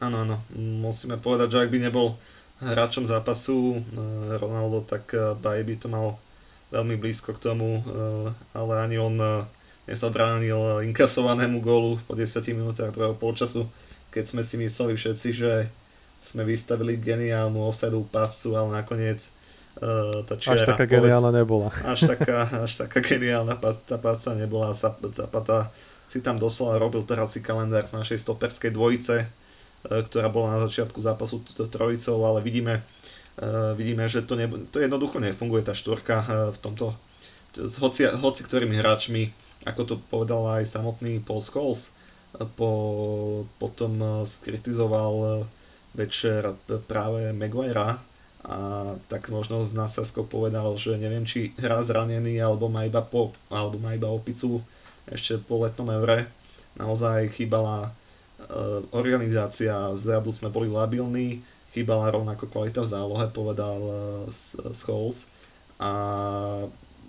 Áno, 0.01 0.17
áno. 0.25 0.37
Musíme 0.57 1.21
povedať, 1.21 1.53
že 1.53 1.61
ak 1.61 1.69
by 1.69 1.79
nebol 1.91 2.17
hráčom 2.63 3.05
zápasu 3.05 3.77
e, 3.77 3.79
Ronaldo, 4.39 4.87
tak 4.87 5.13
Baj 5.13 5.61
by 5.67 5.75
to 5.77 5.87
mal 5.93 6.17
veľmi 6.71 6.95
blízko 6.97 7.35
k 7.35 7.43
tomu, 7.51 7.83
ale 8.55 8.73
ani 8.79 8.95
on 8.95 9.19
nezabránil 9.91 10.87
inkasovanému 10.87 11.59
gólu 11.59 11.99
po 12.07 12.15
10 12.15 12.47
minútach 12.55 12.95
druhého 12.95 13.19
polčasu, 13.19 13.67
keď 14.15 14.25
sme 14.31 14.43
si 14.47 14.55
mysleli 14.55 14.95
všetci, 14.95 15.29
že 15.35 15.67
sme 16.31 16.47
vystavili 16.47 16.95
geniálnu 16.95 17.59
offsideovú 17.67 18.07
pascu, 18.07 18.55
ale 18.55 18.79
nakoniec 18.83 19.27
Uh, 19.81 20.21
tá 20.29 20.37
čiara, 20.37 20.61
až 20.61 20.69
taká 20.69 20.85
povedz, 20.85 20.93
geniálna 21.01 21.31
nebola. 21.33 21.73
Až 21.89 22.01
taká, 22.05 22.69
až 22.69 22.73
taká 22.77 23.01
geniálna 23.01 23.57
tá 23.57 23.97
páca 23.97 24.37
nebola. 24.37 24.77
Zapata 24.77 25.73
si 26.13 26.21
tam 26.21 26.37
doslova 26.37 26.77
robil 26.77 27.01
si 27.33 27.41
kalendár 27.41 27.89
z 27.89 27.97
našej 27.97 28.21
stoperskej 28.21 28.77
dvojice, 28.77 29.25
uh, 29.25 30.05
ktorá 30.05 30.29
bola 30.29 30.61
na 30.61 30.69
začiatku 30.69 31.01
zápasu 31.01 31.41
trojicou, 31.73 32.21
ale 32.29 32.45
vidíme, 32.45 32.85
uh, 33.41 33.73
vidíme 33.73 34.05
že 34.05 34.21
to, 34.21 34.37
ne, 34.37 34.45
to 34.69 34.85
jednoducho 34.85 35.17
nefunguje 35.17 35.65
tá 35.65 35.73
štvorka 35.73 36.17
uh, 36.21 36.29
v 36.53 36.59
tomto 36.61 36.93
s 37.51 37.83
hoci, 37.83 38.07
hoci 38.07 38.47
ktorými 38.47 38.79
hráčmi, 38.79 39.35
ako 39.67 39.83
to 39.83 39.95
povedal 40.07 40.47
aj 40.55 40.71
samotný 40.71 41.19
Paul 41.19 41.43
Scholes, 41.43 41.91
po, 42.55 42.71
potom 43.59 44.23
skritizoval 44.23 45.45
večer 45.91 46.55
práve 46.87 47.35
Maguirea, 47.35 47.99
a 48.41 48.57
tak 49.13 49.29
možno 49.29 49.69
z 49.69 49.77
nadsázkou 49.77 50.25
povedal, 50.25 50.73
že 50.81 50.97
neviem, 50.97 51.29
či 51.29 51.53
hrá 51.61 51.85
zranený 51.85 52.41
alebo 52.41 52.73
má 52.73 52.89
iba, 52.89 53.05
po, 53.05 53.37
alebo 53.53 53.77
má 53.77 53.93
iba 53.93 54.09
opicu 54.09 54.65
ešte 55.05 55.37
po 55.37 55.61
letnom 55.61 55.93
evre. 55.93 56.25
Naozaj 56.81 57.37
chýbala 57.37 57.93
uh, 57.93 58.81
organizácia, 58.97 59.93
vzadu 59.93 60.33
sme 60.33 60.49
boli 60.49 60.73
labilní, 60.73 61.45
chýbala 61.77 62.09
rovnako 62.09 62.49
kvalita 62.49 62.81
v 62.81 62.93
zálohe, 62.97 63.27
povedal 63.29 63.81
uh, 63.85 63.93
Scholes 64.73 65.29
a 65.77 65.93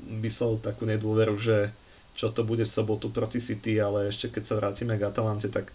myslel 0.04 0.60
takú 0.60 0.84
nedôveru, 0.84 1.40
že 1.40 1.72
čo 2.20 2.28
to 2.28 2.44
bude 2.44 2.68
v 2.68 2.76
sobotu 2.76 3.08
proti 3.08 3.40
City, 3.40 3.80
ale 3.80 4.12
ešte 4.12 4.28
keď 4.28 4.44
sa 4.44 4.60
vrátime 4.60 5.00
k 5.00 5.08
Atalante, 5.08 5.48
tak 5.48 5.72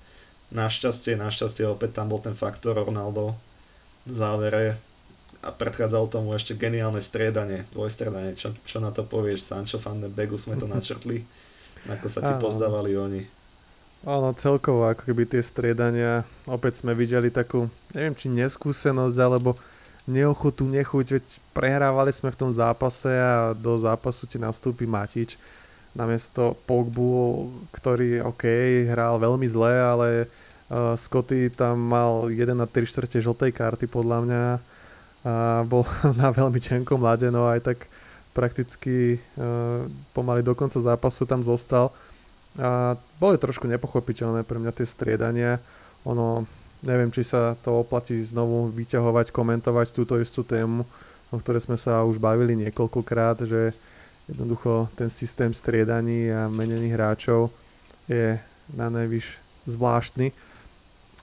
našťastie, 0.53 1.17
našťastie 1.17 1.65
opäť 1.65 1.97
tam 1.97 2.13
bol 2.13 2.21
ten 2.21 2.37
faktor 2.37 2.77
Ronaldo 2.77 3.33
v 4.05 4.13
závere 4.21 4.77
a 5.47 5.55
predchádzalo 5.55 6.11
tomu 6.11 6.35
ešte 6.35 6.59
geniálne 6.59 6.99
striedanie, 6.99 7.71
dvojstriedanie. 7.71 8.35
Čo, 8.35 8.59
čo 8.67 8.83
na 8.83 8.91
to 8.91 9.07
povieš? 9.07 9.47
Sancho 9.47 9.79
van 9.79 10.03
de 10.03 10.11
Begu 10.11 10.35
sme 10.35 10.59
to 10.59 10.67
načrtli, 10.75 11.23
ako 11.87 12.07
sa 12.11 12.19
ti 12.19 12.33
Áno. 12.35 12.43
pozdávali 12.43 12.99
oni. 12.99 13.23
Áno, 14.03 14.35
celkovo 14.35 14.91
ako 14.91 15.07
keby 15.07 15.31
tie 15.31 15.43
striedania, 15.43 16.27
opäť 16.47 16.83
sme 16.83 16.99
videli 16.99 17.31
takú, 17.31 17.71
neviem 17.95 18.15
či 18.15 18.27
neskúsenosť, 18.27 19.19
alebo 19.23 19.55
neochotu, 20.07 20.63
nechuť, 20.67 21.07
veď 21.19 21.25
prehrávali 21.51 22.15
sme 22.15 22.31
v 22.31 22.39
tom 22.39 22.51
zápase 22.51 23.11
a 23.11 23.51
do 23.55 23.75
zápasu 23.75 24.27
ti 24.31 24.39
nastúpi 24.39 24.87
Matič 24.87 25.35
namiesto 25.97 26.55
Pogbu, 26.69 27.49
ktorý 27.73 28.21
OK, 28.21 28.45
hral 28.85 29.17
veľmi 29.17 29.49
zle, 29.49 29.73
ale 29.73 30.09
uh, 30.69 30.93
Scotty 30.93 31.49
tam 31.49 31.81
mal 31.81 32.29
1 32.29 32.53
na 32.53 32.69
3 32.69 32.85
čtvrte 32.85 33.19
žltej 33.19 33.51
karty 33.57 33.89
podľa 33.89 34.19
mňa 34.29 34.43
a 35.27 35.67
bol 35.67 35.83
na 36.21 36.31
veľmi 36.31 36.63
tenkom 36.63 37.03
lade, 37.03 37.27
no 37.35 37.51
aj 37.51 37.67
tak 37.67 37.79
prakticky 38.31 39.19
uh, 39.19 39.89
pomaly 40.15 40.47
do 40.47 40.55
konca 40.55 40.79
zápasu 40.79 41.27
tam 41.27 41.43
zostal. 41.43 41.91
A 42.57 42.95
boli 43.19 43.37
trošku 43.37 43.67
nepochopiteľné 43.67 44.47
pre 44.47 44.63
mňa 44.63 44.73
tie 44.77 44.87
striedania. 44.87 45.59
Ono, 46.07 46.47
neviem, 46.81 47.11
či 47.11 47.27
sa 47.27 47.59
to 47.59 47.83
oplatí 47.83 48.17
znovu 48.23 48.71
vyťahovať, 48.71 49.35
komentovať 49.35 49.93
túto 49.93 50.17
istú 50.21 50.47
tému, 50.47 50.87
o 51.33 51.37
ktorej 51.37 51.69
sme 51.69 51.77
sa 51.77 52.07
už 52.07 52.23
bavili 52.23 52.55
niekoľkokrát, 52.65 53.45
že 53.45 53.75
jednoducho 54.31 54.89
ten 54.95 55.11
systém 55.11 55.51
striedaní 55.53 56.31
a 56.33 56.49
menených 56.49 56.97
hráčov 56.97 57.53
je 58.09 58.39
na 58.73 58.87
najvyš 58.89 59.37
zvláštny 59.67 60.31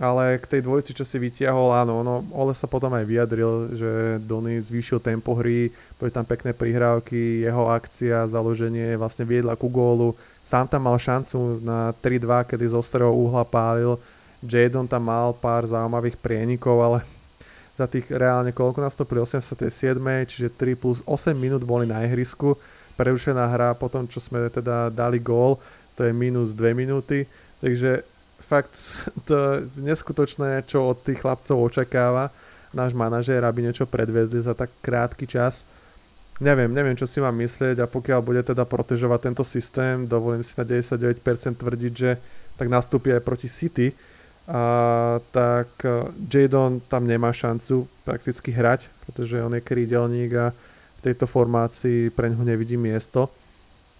ale 0.03 0.35
k 0.35 0.45
tej 0.51 0.61
dvojici, 0.67 0.91
čo 0.91 1.07
si 1.07 1.15
vytiahol, 1.15 1.71
áno, 1.71 2.03
no, 2.03 2.27
Ole 2.35 2.51
sa 2.51 2.67
potom 2.67 2.91
aj 2.91 3.07
vyjadril, 3.07 3.71
že 3.71 4.19
Dony 4.19 4.59
zvýšil 4.59 4.99
tempo 4.99 5.31
hry, 5.31 5.71
boli 5.95 6.11
tam 6.11 6.27
pekné 6.27 6.51
prihrávky, 6.51 7.47
jeho 7.47 7.71
akcia, 7.71 8.27
založenie 8.27 8.99
vlastne 8.99 9.23
viedla 9.23 9.55
ku 9.55 9.71
gólu. 9.71 10.11
Sám 10.43 10.67
tam 10.67 10.91
mal 10.91 10.99
šancu 10.99 11.63
na 11.63 11.95
3-2, 12.03 12.51
kedy 12.51 12.67
z 12.67 12.75
ostrého 12.75 13.15
uhla 13.15 13.47
pálil. 13.47 13.95
Jadon 14.43 14.83
tam 14.83 15.07
mal 15.07 15.31
pár 15.31 15.63
zaujímavých 15.63 16.19
prienikov, 16.19 16.83
ale 16.83 16.99
za 17.79 17.87
tých 17.87 18.11
reálne 18.11 18.51
koľko 18.51 18.83
nastúpili 18.83 19.23
87, 19.23 19.71
čiže 20.27 20.51
3 20.51 20.75
plus 20.75 20.99
8 21.07 21.31
minút 21.31 21.63
boli 21.63 21.87
na 21.87 22.03
ihrisku. 22.03 22.59
Prerušená 22.99 23.47
hra 23.47 23.71
po 23.71 23.87
tom, 23.87 24.03
čo 24.03 24.19
sme 24.19 24.51
teda 24.51 24.91
dali 24.91 25.23
gól, 25.23 25.63
to 25.95 26.03
je 26.03 26.11
minus 26.11 26.51
2 26.51 26.75
minúty. 26.75 27.23
Takže 27.63 28.03
fakt 28.43 28.75
to 29.27 29.67
neskutočné, 29.79 30.67
čo 30.67 30.91
od 30.91 30.99
tých 31.01 31.23
chlapcov 31.23 31.57
očakáva 31.57 32.29
náš 32.73 32.97
manažér, 32.97 33.45
aby 33.45 33.69
niečo 33.69 33.85
predvedli 33.85 34.41
za 34.41 34.57
tak 34.57 34.73
krátky 34.81 35.29
čas. 35.29 35.61
Neviem, 36.41 36.73
neviem, 36.73 36.97
čo 36.97 37.05
si 37.05 37.21
mám 37.21 37.37
myslieť 37.37 37.85
a 37.85 37.85
pokiaľ 37.85 38.19
bude 38.25 38.41
teda 38.41 38.65
protežovať 38.65 39.19
tento 39.29 39.45
systém, 39.45 40.09
dovolím 40.09 40.41
si 40.41 40.57
na 40.57 40.65
99% 40.65 41.21
tvrdiť, 41.61 41.93
že 41.93 42.17
tak 42.57 42.67
nastúpi 42.73 43.13
aj 43.13 43.21
proti 43.21 43.45
City 43.45 43.93
a 44.49 44.63
tak 45.31 45.69
e, 45.85 46.09
Jadon 46.27 46.83
tam 46.89 47.07
nemá 47.07 47.31
šancu 47.31 47.87
prakticky 48.03 48.51
hrať, 48.51 48.91
pretože 49.05 49.39
on 49.39 49.55
je 49.55 49.63
krídelník 49.63 50.31
a 50.35 50.51
v 50.99 51.01
tejto 51.05 51.29
formácii 51.29 52.11
pre 52.11 52.27
ňoho 52.33 52.43
nevidí 52.43 52.75
miesto. 52.75 53.31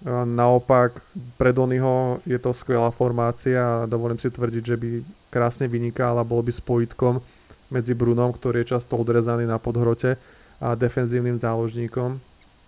Naopak 0.08 1.00
pre 1.40 1.56
Donnyho 1.56 2.20
je 2.28 2.36
to 2.36 2.52
skvelá 2.52 2.92
formácia 2.92 3.84
a 3.84 3.88
dovolím 3.88 4.20
si 4.20 4.28
tvrdiť, 4.28 4.64
že 4.64 4.76
by 4.76 4.90
krásne 5.32 5.72
vynikal 5.72 6.20
a 6.20 6.28
bol 6.28 6.44
by 6.44 6.52
spojitkom 6.52 7.24
medzi 7.72 7.96
Brunom, 7.96 8.36
ktorý 8.36 8.62
je 8.64 8.76
často 8.76 9.00
odrezaný 9.00 9.48
na 9.48 9.56
podhrote 9.56 10.20
a 10.60 10.76
defenzívnym 10.76 11.40
záložníkom, 11.40 12.20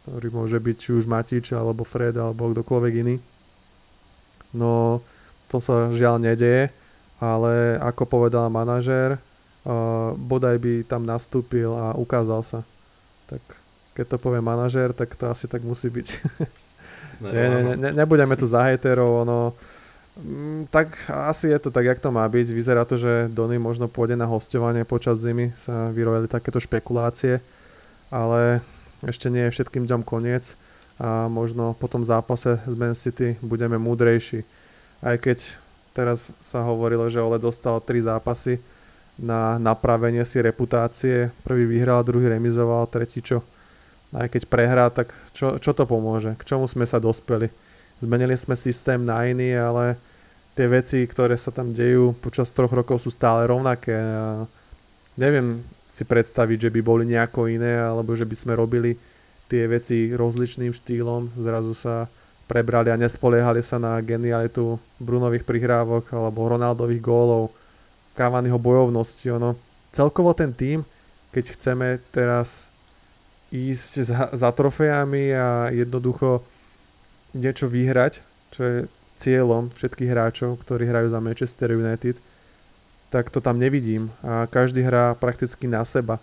ktorý 0.08 0.28
môže 0.32 0.58
byť 0.58 0.76
či 0.80 0.90
už 0.96 1.06
Matič 1.12 1.52
alebo 1.52 1.84
Fred 1.84 2.16
alebo 2.16 2.56
kdokoľvek 2.56 2.94
iný. 3.04 3.16
No 4.56 5.04
to 5.52 5.60
sa 5.60 5.92
žiaľ 5.92 6.24
nedeje 6.24 6.72
ale 7.20 7.80
ako 7.80 8.04
povedal 8.06 8.52
manažér, 8.52 9.18
bodaj 10.20 10.60
by 10.60 10.74
tam 10.86 11.08
nastúpil 11.08 11.72
a 11.72 11.96
ukázal 11.96 12.44
sa. 12.44 12.60
Tak 13.26 13.42
keď 13.96 14.06
to 14.16 14.18
povie 14.20 14.44
manažér, 14.44 14.92
tak 14.92 15.16
to 15.16 15.32
asi 15.32 15.48
tak 15.48 15.64
musí 15.64 15.88
byť. 15.88 16.08
ne, 17.22 17.32
ne, 17.32 17.74
ne, 17.78 17.90
nebudeme 17.92 18.36
tu 18.40 18.48
za 18.48 18.66
hejterov, 18.68 19.28
ono, 19.28 19.54
mm, 20.20 20.72
tak 20.72 20.96
asi 21.08 21.52
je 21.52 21.60
to 21.60 21.70
tak, 21.72 21.86
jak 21.86 22.00
to 22.00 22.10
má 22.12 22.26
byť. 22.28 22.48
Vyzerá 22.52 22.84
to, 22.84 22.96
že 23.00 23.32
Donny 23.32 23.60
možno 23.60 23.92
pôjde 23.92 24.20
na 24.20 24.26
hostovanie 24.26 24.84
počas 24.84 25.22
zimy, 25.22 25.54
sa 25.56 25.92
vyrojili 25.92 26.28
takéto 26.28 26.60
špekulácie, 26.60 27.40
ale 28.12 28.66
ešte 29.04 29.30
nie 29.30 29.48
je 29.48 29.54
všetkým 29.60 29.88
dňom 29.88 30.04
koniec 30.04 30.58
a 30.96 31.28
možno 31.28 31.76
po 31.76 31.92
tom 31.92 32.08
zápase 32.08 32.60
z 32.64 32.76
Man 32.80 32.96
City 32.96 33.36
budeme 33.44 33.76
múdrejší. 33.76 34.48
Aj 35.04 35.20
keď 35.20 35.60
Teraz 35.96 36.28
sa 36.44 36.60
hovorilo, 36.60 37.08
že 37.08 37.24
Ole 37.24 37.40
dostal 37.40 37.80
3 37.80 38.12
zápasy 38.12 38.60
na 39.16 39.56
napravenie 39.56 40.28
si 40.28 40.44
reputácie. 40.44 41.32
Prvý 41.48 41.64
vyhral, 41.64 42.04
druhý 42.04 42.28
remizoval, 42.28 42.84
tretí 42.92 43.24
čo? 43.24 43.40
Aj 44.14 44.28
keď 44.30 44.46
prehrá, 44.46 44.86
tak 44.94 45.16
čo, 45.34 45.58
čo 45.58 45.72
to 45.74 45.88
pomôže? 45.90 46.38
K 46.38 46.44
čomu 46.44 46.70
sme 46.70 46.86
sa 46.86 47.02
dospeli? 47.02 47.50
Zmenili 48.04 48.36
sme 48.36 48.60
systém 48.60 49.02
na 49.02 49.24
iný, 49.26 49.56
ale 49.56 49.96
tie 50.56 50.68
veci, 50.68 51.04
ktoré 51.04 51.36
sa 51.36 51.52
tam 51.52 51.72
dejú 51.72 52.16
počas 52.20 52.52
troch 52.52 52.72
rokov 52.72 53.04
sú 53.04 53.10
stále 53.12 53.48
rovnaké. 53.48 53.96
A 53.96 54.46
neviem 55.20 55.64
si 55.88 56.04
predstaviť, 56.04 56.68
že 56.68 56.74
by 56.76 56.82
boli 56.84 57.04
nejako 57.08 57.48
iné, 57.48 57.80
alebo 57.80 58.16
že 58.16 58.28
by 58.28 58.36
sme 58.36 58.54
robili 58.60 59.00
tie 59.48 59.64
veci 59.70 60.12
rozličným 60.12 60.76
štýlom. 60.76 61.40
Zrazu 61.40 61.72
sa 61.72 62.12
prebrali 62.46 62.92
a 62.92 63.00
nespoliehali 63.00 63.64
sa 63.64 63.82
na 63.82 63.98
genialitu 64.04 64.78
Brunových 65.02 65.48
prihrávok 65.48 66.14
alebo 66.14 66.52
Ronaldových 66.52 67.02
gólov, 67.02 67.56
Cavaniho 68.14 68.60
bojovnosti. 68.60 69.28
Ono. 69.34 69.58
Celkovo 69.92 70.36
ten 70.36 70.52
tým, 70.54 70.84
keď 71.32 71.56
chceme 71.58 71.88
teraz 72.12 72.68
ísť 73.56 73.92
za, 74.04 74.22
za 74.36 74.50
trofejami 74.52 75.32
a 75.32 75.72
jednoducho 75.72 76.44
niečo 77.32 77.72
vyhrať, 77.72 78.20
čo 78.52 78.62
je 78.64 78.78
cieľom 79.16 79.72
všetkých 79.72 80.12
hráčov, 80.12 80.60
ktorí 80.64 80.88
hrajú 80.88 81.08
za 81.12 81.24
Manchester 81.24 81.72
United, 81.72 82.20
tak 83.12 83.32
to 83.32 83.40
tam 83.40 83.56
nevidím. 83.56 84.12
A 84.20 84.48
každý 84.48 84.84
hrá 84.84 85.16
prakticky 85.16 85.72
na 85.72 85.88
seba. 85.88 86.20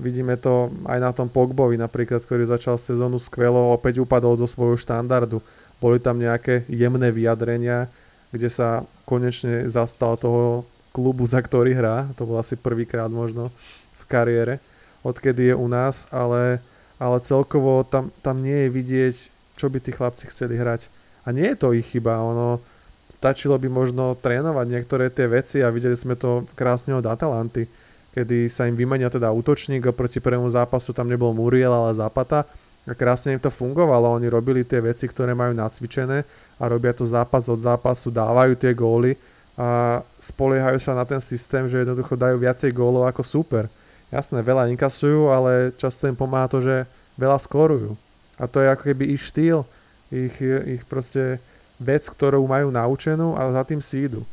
Vidíme 0.00 0.40
to 0.40 0.72
aj 0.88 0.98
na 1.04 1.12
tom 1.12 1.28
Pogbovi 1.28 1.76
napríklad, 1.76 2.24
ktorý 2.24 2.48
začal 2.48 2.80
sezónu 2.80 3.20
skvelo, 3.20 3.76
opäť 3.76 4.00
upadol 4.00 4.40
zo 4.40 4.48
svojho 4.48 4.80
štandardu. 4.80 5.44
Boli 5.76 6.00
tam 6.00 6.16
nejaké 6.16 6.64
jemné 6.72 7.12
vyjadrenia, 7.12 7.92
kde 8.32 8.48
sa 8.48 8.88
konečne 9.04 9.68
zastal 9.68 10.16
toho 10.16 10.64
klubu, 10.96 11.28
za 11.28 11.44
ktorý 11.44 11.76
hrá. 11.76 12.08
To 12.16 12.24
bol 12.24 12.40
asi 12.40 12.56
prvýkrát 12.56 13.12
možno 13.12 13.52
v 14.00 14.02
kariére, 14.08 14.56
odkedy 15.02 15.52
je 15.52 15.54
u 15.54 15.66
nás, 15.68 16.06
ale, 16.10 16.62
ale 16.98 17.16
celkovo 17.22 17.82
tam, 17.86 18.14
tam 18.22 18.42
nie 18.42 18.66
je 18.66 18.68
vidieť, 18.70 19.14
čo 19.58 19.66
by 19.68 19.78
tí 19.78 19.90
chlapci 19.94 20.30
chceli 20.30 20.58
hrať. 20.58 20.88
A 21.22 21.30
nie 21.30 21.46
je 21.52 21.58
to 21.58 21.74
ich 21.74 21.86
chyba, 21.90 22.18
ono 22.18 22.58
stačilo 23.06 23.60
by 23.60 23.68
možno 23.68 24.16
trénovať 24.18 24.66
niektoré 24.66 25.12
tie 25.12 25.28
veci 25.28 25.60
a 25.60 25.68
videli 25.68 25.94
sme 25.94 26.16
to 26.16 26.48
krásne 26.56 26.96
od 26.96 27.04
Atalanty 27.04 27.68
kedy 28.12 28.52
sa 28.52 28.68
im 28.68 28.76
vymenia 28.76 29.08
teda 29.08 29.32
útočník 29.32 29.88
a 29.88 29.96
proti 29.96 30.20
prvému 30.20 30.46
zápasu 30.52 30.92
tam 30.92 31.08
nebol 31.08 31.32
Muriel, 31.32 31.72
ale 31.72 31.96
Zapata 31.96 32.44
a 32.84 32.92
krásne 32.92 33.38
im 33.38 33.40
to 33.40 33.48
fungovalo, 33.48 34.12
oni 34.12 34.28
robili 34.28 34.66
tie 34.66 34.84
veci, 34.84 35.08
ktoré 35.08 35.32
majú 35.32 35.56
nacvičené 35.56 36.26
a 36.60 36.64
robia 36.68 36.92
to 36.92 37.08
zápas 37.08 37.48
od 37.48 37.62
zápasu, 37.62 38.12
dávajú 38.12 38.52
tie 38.58 38.76
góly 38.76 39.16
a 39.56 40.00
spoliehajú 40.20 40.78
sa 40.82 40.92
na 40.92 41.06
ten 41.08 41.22
systém, 41.22 41.64
že 41.70 41.86
jednoducho 41.86 42.18
dajú 42.18 42.36
viacej 42.42 42.74
gólov 42.74 43.08
ako 43.08 43.22
super. 43.24 43.64
Jasné, 44.12 44.44
veľa 44.44 44.68
inkasujú, 44.76 45.32
ale 45.32 45.72
často 45.80 46.04
im 46.04 46.12
pomáha 46.12 46.44
to, 46.52 46.60
že 46.60 46.84
veľa 47.16 47.40
skorujú. 47.40 47.96
A 48.36 48.44
to 48.44 48.60
je 48.60 48.68
ako 48.68 48.84
keby 48.92 49.04
ich 49.16 49.24
štýl, 49.24 49.64
ich, 50.12 50.36
ich 50.44 50.84
proste 50.84 51.40
vec, 51.80 52.04
ktorú 52.04 52.44
majú 52.44 52.68
naučenú 52.68 53.32
a 53.32 53.48
za 53.48 53.64
tým 53.64 53.80
si 53.80 54.04
idú. 54.04 54.28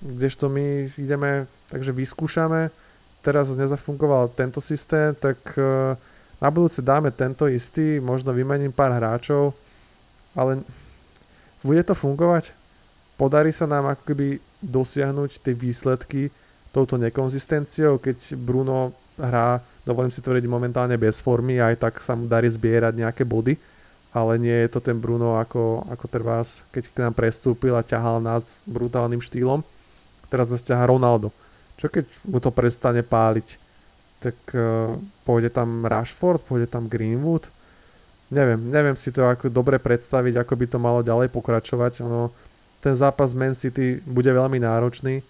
Kdežto 0.00 0.48
my 0.48 0.88
ideme, 0.96 1.44
takže 1.68 1.92
vyskúšame, 1.92 2.72
teraz 3.20 3.52
nezafungoval 3.52 4.32
tento 4.32 4.64
systém, 4.64 5.12
tak 5.12 5.36
e, 5.52 5.92
na 6.40 6.48
budúce 6.48 6.80
dáme 6.80 7.12
tento 7.12 7.44
istý, 7.44 8.00
možno 8.00 8.32
vymením 8.32 8.72
pár 8.72 8.96
hráčov, 8.96 9.52
ale 10.32 10.64
bude 11.60 11.84
to 11.84 11.92
fungovať? 11.92 12.56
Podarí 13.20 13.52
sa 13.52 13.68
nám 13.68 13.92
ako 13.92 14.02
keby 14.08 14.40
dosiahnuť 14.64 15.44
tie 15.44 15.52
výsledky 15.52 16.32
touto 16.72 16.96
nekonzistenciou, 16.96 18.00
keď 18.00 18.40
Bruno 18.40 18.96
hrá, 19.20 19.60
dovolím 19.84 20.10
si 20.10 20.24
tvrdiť, 20.24 20.48
momentálne 20.48 20.96
bez 20.96 21.20
formy, 21.20 21.60
aj 21.60 21.76
tak 21.76 21.94
sa 22.00 22.16
mu 22.16 22.24
darí 22.24 22.48
zbierať 22.48 22.96
nejaké 22.96 23.22
body, 23.28 23.60
ale 24.10 24.40
nie 24.40 24.56
je 24.66 24.68
to 24.72 24.80
ten 24.80 24.96
Bruno 24.96 25.38
ako, 25.38 25.86
ako 25.86 26.04
trvás, 26.08 26.66
keď 26.72 26.82
k 26.88 26.96
nám 27.04 27.14
prestúpil 27.14 27.76
a 27.76 27.86
ťahal 27.86 28.18
nás 28.18 28.58
brutálnym 28.66 29.22
štýlom. 29.22 29.62
Teraz 30.32 30.50
zase 30.50 30.72
ťaha 30.72 30.90
Ronaldo 30.90 31.30
čo 31.80 31.88
keď 31.88 32.04
mu 32.28 32.36
to 32.44 32.52
prestane 32.52 33.00
páliť? 33.00 33.56
Tak 34.20 34.36
uh, 34.52 35.00
pôjde 35.24 35.48
tam 35.48 35.88
Rashford, 35.88 36.44
pôjde 36.44 36.68
tam 36.68 36.84
Greenwood? 36.84 37.48
Neviem, 38.28 38.60
neviem 38.68 38.94
si 39.00 39.08
to 39.08 39.24
ako 39.24 39.48
dobre 39.48 39.80
predstaviť, 39.80 40.44
ako 40.44 40.54
by 40.60 40.66
to 40.68 40.78
malo 40.78 41.00
ďalej 41.00 41.32
pokračovať. 41.32 42.04
Ono, 42.04 42.28
ten 42.84 42.92
zápas 42.92 43.32
Man 43.32 43.56
City 43.56 44.04
bude 44.04 44.28
veľmi 44.28 44.60
náročný 44.60 45.24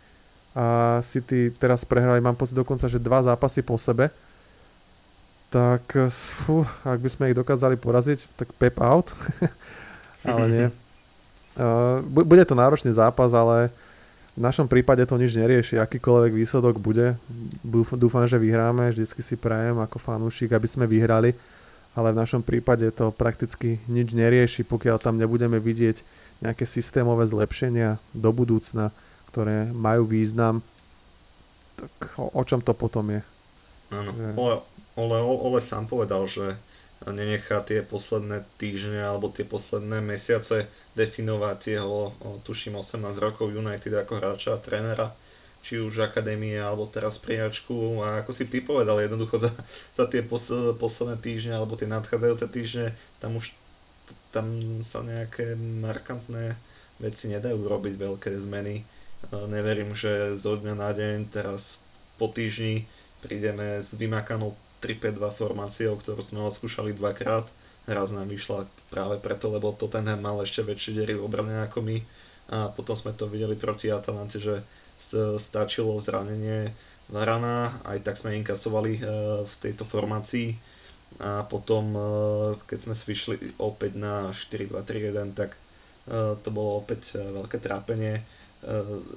a 0.51 0.99
City 1.07 1.55
teraz 1.55 1.87
prehrali, 1.87 2.19
mám 2.19 2.35
pocit 2.35 2.59
dokonca, 2.59 2.91
že 2.91 2.99
dva 2.99 3.23
zápasy 3.23 3.63
po 3.63 3.79
sebe. 3.79 4.11
Tak 5.51 6.11
fú, 6.11 6.63
ak 6.87 6.99
by 6.99 7.09
sme 7.11 7.25
ich 7.31 7.39
dokázali 7.39 7.75
poraziť, 7.75 8.27
tak 8.39 8.55
pep 8.59 8.79
out. 8.83 9.15
ale 10.27 10.47
nie. 10.51 10.67
Uh, 11.51 12.01
bude 12.07 12.47
to 12.47 12.55
náročný 12.55 12.95
zápas, 12.95 13.35
ale 13.35 13.75
v 14.39 14.41
našom 14.41 14.71
prípade 14.71 15.03
to 15.03 15.19
nič 15.19 15.35
nerieši, 15.35 15.83
akýkoľvek 15.83 16.33
výsledok 16.33 16.79
bude. 16.79 17.19
Dúfam, 17.99 18.25
že 18.25 18.39
vyhráme, 18.39 18.95
vždycky 18.95 19.21
si 19.21 19.35
prajem 19.35 19.77
ako 19.83 19.99
fanúšik, 19.99 20.55
aby 20.55 20.65
sme 20.71 20.87
vyhrali, 20.87 21.35
ale 21.93 22.15
v 22.15 22.21
našom 22.23 22.41
prípade 22.41 22.87
to 22.95 23.11
prakticky 23.11 23.83
nič 23.91 24.15
nerieši, 24.15 24.63
pokiaľ 24.63 25.03
tam 25.03 25.19
nebudeme 25.19 25.59
vidieť 25.59 26.07
nejaké 26.41 26.65
systémové 26.65 27.27
zlepšenia 27.27 27.99
do 28.15 28.31
budúcna, 28.31 28.95
ktoré 29.31 29.71
majú 29.71 30.05
význam. 30.05 30.61
Tak 31.79 32.21
o, 32.21 32.29
o 32.35 32.43
čom 32.45 32.61
to 32.61 32.75
potom 32.75 33.09
je? 33.15 33.21
Áno, 33.91 34.11
Ole, 34.39 34.63
Ole, 34.95 35.19
Ole 35.23 35.61
sám 35.63 35.87
povedal, 35.87 36.27
že 36.27 36.59
nenechá 37.09 37.65
tie 37.65 37.81
posledné 37.81 38.45
týždne 38.61 39.01
alebo 39.01 39.33
tie 39.33 39.49
posledné 39.49 40.05
mesiace 40.05 40.69
definovať 40.93 41.81
jeho, 41.81 42.13
tuším, 42.45 42.77
18 42.77 43.17
rokov 43.17 43.49
United 43.49 43.95
ako 43.97 44.21
hráča 44.21 44.53
a 44.53 44.61
trénera, 44.61 45.17
či 45.65 45.81
už 45.81 46.05
akadémie 46.05 46.61
alebo 46.61 46.85
teraz 46.85 47.17
priačku 47.17 48.05
a 48.05 48.21
ako 48.21 48.37
si 48.37 48.45
ty 48.45 48.61
povedal, 48.61 49.01
jednoducho 49.01 49.41
za, 49.41 49.51
za 49.97 50.05
tie 50.05 50.21
posledné, 50.21 50.77
posledné 50.77 51.17
týždne 51.25 51.57
alebo 51.57 51.81
tie 51.81 51.89
nadchádzajúce 51.89 52.47
týždne 52.53 52.87
tam 53.17 53.41
už 53.41 53.57
tam 54.31 54.47
sa 54.87 55.03
nejaké 55.03 55.59
markantné 55.59 56.55
veci 57.01 57.27
nedajú 57.33 57.67
robiť 57.67 57.95
veľké 57.97 58.31
zmeny. 58.45 58.85
Neverím, 59.29 59.93
že 59.93 60.33
zo 60.41 60.57
dňa 60.57 60.75
na 60.75 60.91
deň 60.91 61.29
teraz 61.29 61.77
po 62.17 62.33
týždni 62.33 62.89
prídeme 63.21 63.85
s 63.85 63.93
vymakanou 63.93 64.57
3-5-2 64.81 65.37
formáciou, 65.37 65.95
ktorú 66.01 66.25
sme 66.25 66.49
skúšali 66.49 66.97
dvakrát. 66.97 67.45
Raz 67.85 68.09
nám 68.11 68.33
vyšla 68.33 68.65
práve 68.89 69.21
preto, 69.21 69.53
lebo 69.53 69.77
Tottenham 69.77 70.25
mal 70.25 70.41
ešte 70.41 70.65
väčšie 70.65 70.97
dery 70.97 71.15
v 71.17 71.25
obrane 71.25 71.61
ako 71.61 71.85
my. 71.85 71.99
A 72.51 72.73
potom 72.73 72.97
sme 72.97 73.13
to 73.13 73.29
videli 73.29 73.55
proti 73.55 73.93
Atalante, 73.93 74.41
že 74.41 74.65
stačilo 75.39 75.97
zranenie 76.01 76.73
Varana, 77.11 77.83
aj 77.83 78.07
tak 78.07 78.15
sme 78.23 78.39
inkasovali 78.39 78.93
e, 78.95 79.03
v 79.43 79.55
tejto 79.59 79.83
formácii. 79.83 80.55
A 81.19 81.43
potom, 81.43 81.91
e, 81.91 82.03
keď 82.71 82.79
sme 82.87 82.95
svišli 82.95 83.37
opäť 83.59 83.99
na 83.99 84.31
4-2-3-1, 84.31 85.35
tak 85.35 85.59
e, 85.59 85.59
to 86.39 86.49
bolo 86.55 86.79
opäť 86.79 87.19
veľké 87.19 87.59
trápenie. 87.59 88.23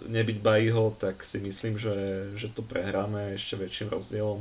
Nebyť 0.08 0.38
Bajího, 0.40 0.96
tak 1.00 1.24
si 1.28 1.40
myslím, 1.44 1.76
že, 1.76 2.30
že 2.40 2.48
to 2.48 2.64
prehráme 2.64 3.36
ešte 3.36 3.60
väčším 3.60 3.92
rozdielom. 3.92 4.40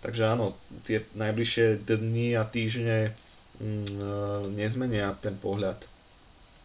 Takže 0.00 0.22
áno, 0.24 0.56
tie 0.88 1.04
najbližšie 1.14 1.84
dni 1.84 2.34
a 2.34 2.42
týždne 2.48 3.12
mm, 3.60 4.56
nezmenia 4.56 5.14
ten 5.20 5.36
pohľad 5.36 5.84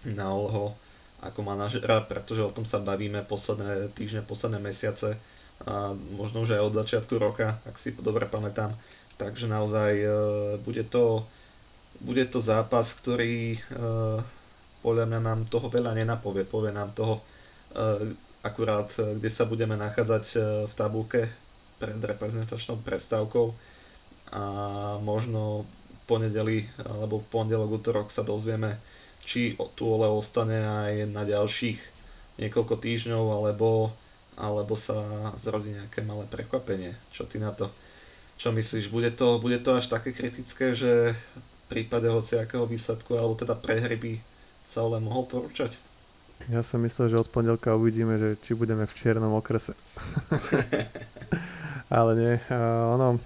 na 0.07 0.31
Olho 0.31 0.73
ako 1.21 1.43
manažera, 1.43 2.05
pretože 2.05 2.45
o 2.45 2.53
tom 2.53 2.63
sa 2.63 2.79
bavíme 2.79 3.25
posledné 3.25 3.91
týždne, 3.97 4.23
posledné 4.23 4.61
mesiace 4.61 5.17
a 5.65 5.91
možno 6.13 6.45
už 6.45 6.57
aj 6.57 6.65
od 6.69 6.77
začiatku 6.77 7.17
roka, 7.17 7.57
ak 7.65 7.75
si 7.81 7.89
dobre 7.97 8.29
pamätám. 8.29 8.77
Takže 9.17 9.49
naozaj 9.49 9.91
e, 9.97 10.07
bude 10.61 10.85
to, 10.85 11.25
bude 11.97 12.21
to 12.29 12.37
zápas, 12.37 12.93
ktorý 12.93 13.57
e, 13.57 13.59
podľa 14.85 15.05
mňa 15.09 15.19
nám 15.25 15.39
toho 15.49 15.73
veľa 15.73 15.97
nenapovie. 15.97 16.45
Povie 16.45 16.69
nám 16.69 16.93
toho 16.93 17.25
akurát, 18.43 18.87
kde 18.95 19.29
sa 19.31 19.43
budeme 19.43 19.75
nachádzať 19.75 20.25
v 20.67 20.73
tabulke 20.73 21.27
pred 21.77 21.97
reprezentačnou 21.99 22.81
prestávkou 22.81 23.53
a 24.33 24.43
možno 24.99 25.67
ponedeli 26.07 26.67
alebo 26.79 27.23
pondelok, 27.27 27.83
útorok 27.83 28.07
sa 28.09 28.23
dozvieme, 28.23 28.79
či 29.27 29.59
tu 29.75 29.83
ole 29.87 30.07
ostane 30.07 30.63
aj 30.63 31.11
na 31.11 31.27
ďalších 31.27 31.79
niekoľko 32.39 32.75
týždňov 32.79 33.23
alebo, 33.27 33.91
alebo 34.39 34.73
sa 34.79 35.31
zrodí 35.35 35.75
nejaké 35.75 35.99
malé 36.05 36.23
prekvapenie. 36.31 36.95
Čo 37.11 37.27
ty 37.27 37.37
na 37.37 37.51
to? 37.51 37.67
Čo 38.37 38.53
myslíš, 38.53 38.93
bude 38.93 39.11
to, 39.11 39.41
bude 39.41 39.59
to 39.59 39.75
až 39.75 39.89
také 39.89 40.13
kritické, 40.13 40.77
že 40.77 41.17
v 41.17 41.63
prípade 41.67 42.07
hociakého 42.07 42.63
výsledku 42.63 43.17
alebo 43.17 43.35
teda 43.35 43.57
prehry 43.57 43.97
by 43.99 44.13
sa 44.63 44.87
ale 44.87 45.03
mohol 45.03 45.27
porúčať? 45.27 45.86
Ja 46.47 46.61
som 46.61 46.79
myslel, 46.85 47.09
že 47.09 47.19
od 47.19 47.27
pondelka 47.33 47.73
uvidíme, 47.73 48.15
že 48.21 48.37
či 48.45 48.53
budeme 48.53 48.85
v 48.85 48.93
čiernom 48.93 49.33
okrese. 49.33 49.73
ale 51.97 52.11
nie, 52.13 52.33
uh, 52.37 52.93
ono, 52.93 53.17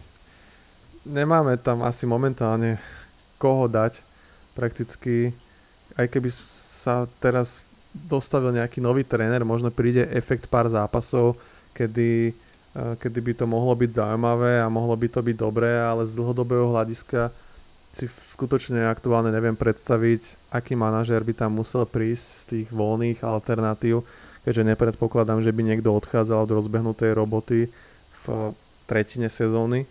nemáme 1.03 1.59
tam 1.59 1.83
asi 1.83 2.07
momentálne 2.07 2.79
koho 3.35 3.67
dať. 3.67 4.01
Prakticky, 4.55 5.35
aj 5.99 6.07
keby 6.07 6.29
sa 6.31 7.07
teraz 7.19 7.67
dostavil 7.91 8.55
nejaký 8.55 8.79
nový 8.79 9.03
tréner, 9.03 9.43
možno 9.43 9.69
príde 9.69 10.07
efekt 10.11 10.47
pár 10.47 10.71
zápasov, 10.71 11.35
kedy 11.75 12.35
kedy 12.71 13.19
by 13.19 13.33
to 13.35 13.45
mohlo 13.47 13.75
byť 13.75 13.99
zaujímavé 13.99 14.63
a 14.63 14.71
mohlo 14.71 14.95
by 14.95 15.07
to 15.11 15.19
byť 15.19 15.35
dobré, 15.35 15.75
ale 15.75 16.07
z 16.07 16.15
dlhodobého 16.15 16.71
hľadiska 16.71 17.31
si 17.91 18.07
skutočne 18.07 18.87
aktuálne 18.87 19.35
neviem 19.35 19.55
predstaviť, 19.55 20.51
aký 20.51 20.79
manažér 20.79 21.27
by 21.27 21.33
tam 21.35 21.59
musel 21.59 21.83
prísť 21.83 22.23
z 22.23 22.41
tých 22.47 22.67
voľných 22.71 23.19
alternatív, 23.19 24.07
keďže 24.47 24.67
nepredpokladám, 24.73 25.43
že 25.43 25.51
by 25.51 25.61
niekto 25.61 25.91
odchádzal 25.91 26.47
od 26.47 26.55
rozbehnutej 26.55 27.11
roboty 27.11 27.67
v 28.23 28.55
tretine 28.87 29.27
sezóny. 29.27 29.83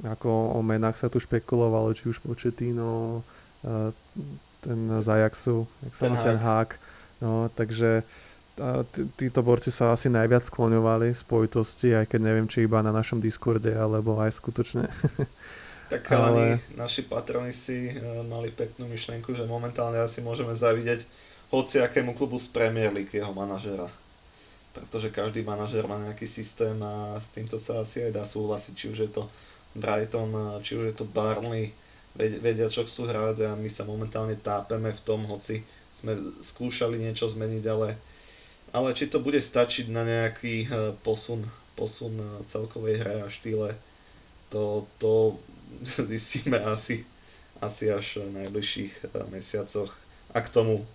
Ako 0.00 0.56
o 0.56 0.60
menách 0.62 0.96
sa 0.96 1.12
tu 1.12 1.20
špekulovalo, 1.20 1.92
či 1.92 2.08
už 2.08 2.24
Početino, 2.24 3.20
e, 3.60 3.92
ten 4.64 4.80
Zajaxu, 5.02 5.68
jak 5.84 5.94
sa 5.98 6.02
ten, 6.08 6.14
ten 6.24 6.38
hák. 6.40 6.70
No, 7.20 7.52
takže 7.52 8.06
tí, 8.92 9.02
títo 9.16 9.40
borci 9.44 9.68
sa 9.68 9.92
asi 9.92 10.08
najviac 10.08 10.44
skloňovali 10.44 11.12
spojitosti, 11.12 11.96
aj 11.96 12.12
keď 12.12 12.20
neviem, 12.20 12.46
či 12.48 12.64
iba 12.64 12.80
na 12.80 12.92
našom 12.92 13.20
Discorde, 13.20 13.72
alebo 13.72 14.20
aj 14.20 14.36
skutočne. 14.36 14.88
Tak 15.90 16.06
ale... 16.14 16.62
naši 16.78 17.02
patroni 17.02 17.50
si 17.50 17.90
uh, 17.90 18.22
mali 18.22 18.54
peknú 18.54 18.86
myšlienku, 18.86 19.34
že 19.34 19.42
momentálne 19.42 19.98
asi 19.98 20.22
môžeme 20.22 20.54
zavidieť 20.54 21.02
hoci 21.50 21.82
akému 21.82 22.14
klubu 22.14 22.38
z 22.38 22.46
Premier 22.46 22.94
League 22.94 23.10
jeho 23.10 23.34
manažera. 23.34 23.90
Pretože 24.70 25.10
každý 25.10 25.42
manažer 25.42 25.82
má 25.90 25.98
nejaký 25.98 26.30
systém 26.30 26.78
a 26.78 27.18
s 27.18 27.34
týmto 27.34 27.58
sa 27.58 27.82
asi 27.82 28.06
aj 28.06 28.12
dá 28.14 28.22
súhlasiť, 28.22 28.72
či 28.78 28.86
už 28.86 28.98
je 29.02 29.10
to 29.10 29.26
Brighton, 29.74 30.30
či 30.62 30.78
už 30.78 30.94
je 30.94 30.96
to 31.02 31.10
Barnley, 31.10 31.74
vedia 32.14 32.70
čo 32.70 32.86
chcú 32.86 33.10
hrať 33.10 33.50
a 33.50 33.58
my 33.58 33.66
sa 33.66 33.82
momentálne 33.82 34.38
tápeme 34.38 34.94
v 34.94 35.02
tom, 35.02 35.26
hoci 35.26 35.66
sme 35.98 36.14
skúšali 36.46 37.02
niečo 37.02 37.26
zmeniť, 37.26 37.64
ale 37.66 37.98
ale 38.70 38.94
či 38.94 39.10
to 39.10 39.18
bude 39.18 39.38
stačiť 39.42 39.90
na 39.90 40.06
nejaký 40.06 40.54
eh, 40.66 40.94
posun, 41.02 41.46
posun 41.74 42.14
eh, 42.18 42.28
celkovej 42.46 43.02
hre 43.02 43.14
a 43.26 43.28
štýle, 43.28 43.74
to, 44.50 44.86
to 44.98 45.38
zistíme 46.12 46.58
asi, 46.64 47.06
asi 47.60 47.90
až 47.90 48.24
v 48.26 48.44
najbližších 48.44 48.92
eh, 49.04 49.08
mesiacoch. 49.30 49.92
A 50.30 50.40
k 50.40 50.52
tomu 50.52 50.86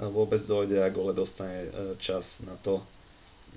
vôbec 0.00 0.40
dojde 0.40 0.80
a 0.80 0.88
Gole 0.88 1.12
dostane 1.12 1.68
čas 2.00 2.40
na 2.40 2.56
to, 2.64 2.80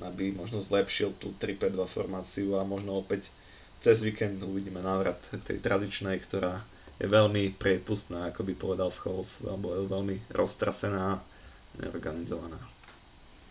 aby 0.04 0.36
možno 0.36 0.60
zlepšil 0.60 1.16
tú 1.16 1.32
3-5-2 1.40 1.88
formáciu 1.88 2.60
a 2.60 2.68
možno 2.68 3.00
opäť 3.00 3.32
cez 3.80 4.04
víkend 4.04 4.44
uvidíme 4.44 4.84
návrat 4.84 5.20
tej 5.48 5.64
tradičnej, 5.64 6.20
ktorá 6.20 6.60
je 7.00 7.08
veľmi 7.08 7.56
priepustná, 7.60 8.32
ako 8.32 8.48
by 8.48 8.54
povedal 8.56 8.90
Scholes, 8.92 9.40
alebo 9.44 9.76
je 9.76 9.92
veľmi 9.92 10.16
roztrasená, 10.32 11.20
neorganizovaná. 11.80 12.60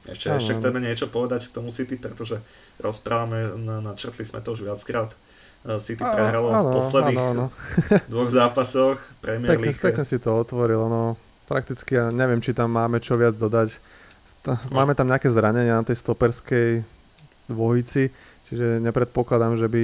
Ešte, 0.03 0.35
ešte 0.35 0.59
chceme 0.59 0.83
niečo 0.83 1.07
povedať 1.07 1.47
k 1.47 1.55
tomu 1.55 1.71
City, 1.71 1.95
pretože 1.95 2.43
rozprávame, 2.83 3.55
načrtli 3.61 4.27
sme 4.27 4.43
to 4.43 4.59
už 4.59 4.67
viackrát. 4.67 5.15
City 5.63 6.03
prehralo 6.03 6.51
v 6.51 6.67
posledných 6.75 7.19
áno, 7.23 7.31
áno. 7.31 7.47
dvoch 8.13 8.31
zápasoch 8.35 8.99
Premier 9.23 9.55
League. 9.55 9.79
Pekne, 9.79 9.95
pekne 9.95 10.05
si 10.05 10.19
to 10.19 10.35
otvoril, 10.35 10.91
no. 10.91 11.15
Prakticky 11.47 11.95
ja 11.95 12.11
neviem, 12.11 12.43
či 12.43 12.51
tam 12.51 12.75
máme 12.75 12.99
čo 12.99 13.15
viac 13.15 13.39
dodať. 13.39 13.79
Máme 14.75 14.99
tam 14.99 15.07
nejaké 15.07 15.31
zranenia 15.31 15.79
na 15.79 15.87
tej 15.87 16.03
stoperskej 16.03 16.83
dvojici, 17.47 18.11
čiže 18.51 18.83
nepredpokladám, 18.83 19.55
že 19.55 19.71
by 19.71 19.83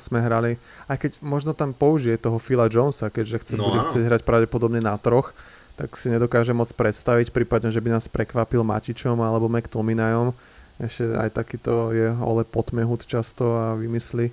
sme 0.00 0.24
hrali, 0.24 0.56
aj 0.88 0.96
keď 0.96 1.10
možno 1.20 1.52
tam 1.52 1.76
použije 1.76 2.16
toho 2.16 2.40
Phila 2.40 2.72
Jonesa, 2.72 3.12
keďže 3.12 3.44
chce, 3.44 3.54
no, 3.60 3.68
bude 3.68 3.84
chcieť 3.92 4.08
hrať 4.08 4.22
pravdepodobne 4.24 4.80
na 4.80 4.96
troch, 4.96 5.36
tak 5.76 5.92
si 6.00 6.08
nedokážem 6.08 6.56
moc 6.56 6.72
predstaviť, 6.72 7.28
prípadne, 7.28 7.68
že 7.68 7.80
by 7.80 7.92
nás 7.92 8.08
prekvapil 8.08 8.64
Matičom 8.64 9.20
alebo 9.20 9.52
McTominayom. 9.52 10.32
Ešte 10.80 11.12
aj 11.12 11.36
takýto 11.36 11.92
je 11.92 12.08
ole 12.24 12.48
potmehut 12.48 13.04
často 13.04 13.52
a 13.52 13.76
vymyslí 13.76 14.32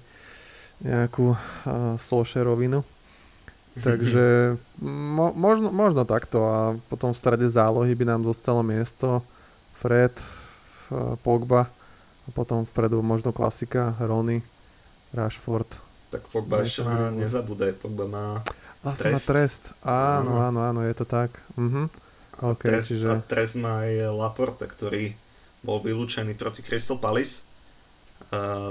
nejakú 0.81 1.33
uh, 1.33 1.37
Solšerovinu. 1.97 2.81
Takže 3.85 4.57
mo, 4.81 5.29
možno, 5.37 5.69
možno 5.69 6.01
takto 6.01 6.39
a 6.49 6.59
potom 6.89 7.13
v 7.13 7.19
strede 7.19 7.45
zálohy 7.45 7.93
by 7.93 8.05
nám 8.09 8.21
zostalo 8.25 8.65
miesto 8.65 9.21
Fred, 9.77 10.17
Pogba 11.21 11.69
a 12.25 12.29
potom 12.33 12.65
vpredu 12.65 13.05
možno 13.05 13.29
klasika 13.29 13.93
Rony, 14.01 14.41
Rashford. 15.13 15.67
Tak 16.09 16.25
Pogba 16.33 16.65
ešte 16.65 16.81
má, 16.81 17.13
nezabúdaj, 17.13 17.77
Pogba 17.77 18.05
má 18.09 18.25
Vlastne 18.87 19.17
má 19.17 19.21
trest. 19.21 19.75
Áno, 19.83 20.39
áno, 20.39 20.63
áno, 20.63 20.79
je 20.85 20.95
to 20.95 21.05
tak. 21.05 21.33
Uh-huh. 21.57 21.91
Okay, 22.37 22.69
a, 22.69 22.79
trest, 22.79 22.87
čiže... 22.93 23.07
a 23.09 23.19
trest 23.19 23.53
má 23.57 23.83
aj 23.83 24.13
Laporte, 24.13 24.63
ktorý 24.69 25.17
bol 25.65 25.81
vylúčený 25.81 26.37
proti 26.37 26.61
Crystal 26.61 26.95
Palace. 27.01 27.41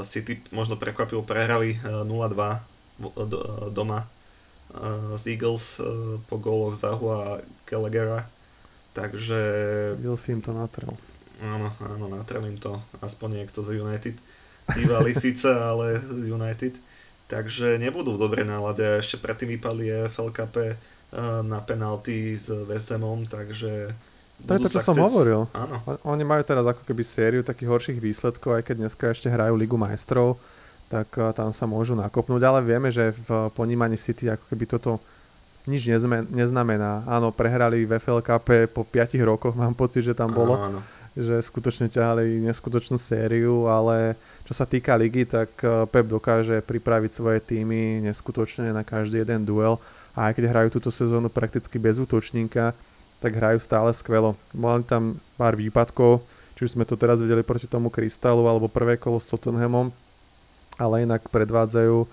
City 0.04 0.42
možno 0.52 0.76
prekvapil, 0.76 1.24
prehrali 1.24 1.80
uh, 1.80 2.04
0-2 2.04 3.24
do, 3.24 3.40
doma 3.72 4.04
uh, 4.04 5.16
z 5.16 5.32
Eagles 5.32 5.80
po 6.28 6.36
góloch 6.36 6.76
Zahu 6.76 7.06
a 7.12 7.20
Gallaghera. 7.64 8.28
Takže... 8.92 9.38
Wilfim 10.00 10.40
to 10.40 10.56
natrel. 10.56 10.96
Áno, 11.40 11.72
áno, 11.80 12.08
natrel 12.08 12.48
im 12.48 12.56
to. 12.56 12.80
Aspoň 13.04 13.44
niekto 13.44 13.60
z 13.60 13.76
United. 13.76 14.16
Bývali 14.72 15.12
síce, 15.24 15.52
ale 15.52 16.00
z 16.00 16.32
United 16.32 16.74
takže 17.26 17.78
nebudú 17.78 18.14
v 18.14 18.22
dobrej 18.22 18.46
nálade 18.46 19.02
ešte 19.02 19.18
predtým 19.18 19.58
vypadli 19.58 20.10
FL 20.14 20.30
Cup 20.30 20.54
eh, 20.62 20.78
na 21.42 21.58
penalty 21.62 22.38
s 22.38 22.46
West 22.66 22.90
Hamom, 22.90 23.26
takže 23.26 23.94
to 24.44 24.50
je 24.52 24.60
to, 24.68 24.70
čo 24.76 24.80
som 24.84 24.94
chcieť... 24.98 25.06
hovoril. 25.08 25.40
Áno. 25.56 25.80
Oni 26.04 26.24
majú 26.26 26.44
teraz 26.44 26.68
ako 26.68 26.84
keby 26.84 27.02
sériu 27.06 27.40
takých 27.40 27.72
horších 27.72 27.98
výsledkov, 28.02 28.60
aj 28.60 28.62
keď 28.68 28.76
dneska 28.84 29.04
ešte 29.08 29.32
hrajú 29.32 29.56
Ligu 29.56 29.80
majstrov, 29.80 30.36
tak 30.92 31.08
uh, 31.16 31.32
tam 31.32 31.56
sa 31.56 31.64
môžu 31.64 31.96
nakopnúť, 31.96 32.42
ale 32.44 32.60
vieme, 32.60 32.92
že 32.92 33.16
v 33.16 33.48
ponímaní 33.56 33.96
City 33.96 34.28
ako 34.28 34.44
keby 34.52 34.64
toto 34.68 35.00
nič 35.66 35.88
nezme, 35.88 36.28
neznamená. 36.30 37.02
Áno, 37.08 37.34
prehrali 37.34 37.88
v 37.88 37.98
FL 37.98 38.22
Cup 38.22 38.46
po 38.70 38.82
5 38.86 39.18
rokoch, 39.24 39.54
mám 39.56 39.74
pocit, 39.74 40.06
že 40.06 40.14
tam 40.14 40.30
bolo. 40.30 40.54
Áno, 40.60 40.78
áno 40.78 40.80
že 41.16 41.40
skutočne 41.40 41.88
ťahali 41.88 42.44
neskutočnú 42.44 43.00
sériu, 43.00 43.64
ale 43.72 44.20
čo 44.44 44.52
sa 44.52 44.68
týka 44.68 44.92
ligy, 45.00 45.24
tak 45.24 45.48
eh, 45.64 45.88
Pep 45.88 46.04
dokáže 46.04 46.60
pripraviť 46.60 47.10
svoje 47.16 47.40
týmy 47.40 48.04
neskutočne 48.04 48.70
na 48.76 48.84
každý 48.84 49.24
jeden 49.24 49.48
duel 49.48 49.80
a 50.12 50.28
aj 50.28 50.36
keď 50.36 50.44
hrajú 50.52 50.68
túto 50.76 50.92
sezónu 50.92 51.32
prakticky 51.32 51.80
bez 51.80 51.96
útočníka, 51.96 52.76
tak 53.20 53.32
hrajú 53.36 53.58
stále 53.60 53.90
skvelo. 53.96 54.36
Mali 54.52 54.84
tam 54.84 55.20
pár 55.40 55.56
výpadkov, 55.56 56.22
či 56.56 56.68
už 56.68 56.74
sme 56.76 56.88
to 56.88 56.96
teraz 56.96 57.20
videli 57.20 57.44
proti 57.44 57.68
tomu 57.68 57.92
Krystalu 57.92 58.44
alebo 58.48 58.68
prvé 58.68 58.96
kolo 58.96 59.20
s 59.20 59.28
Tottenhamom, 59.28 59.92
ale 60.76 61.04
inak 61.04 61.28
predvádzajú 61.28 62.04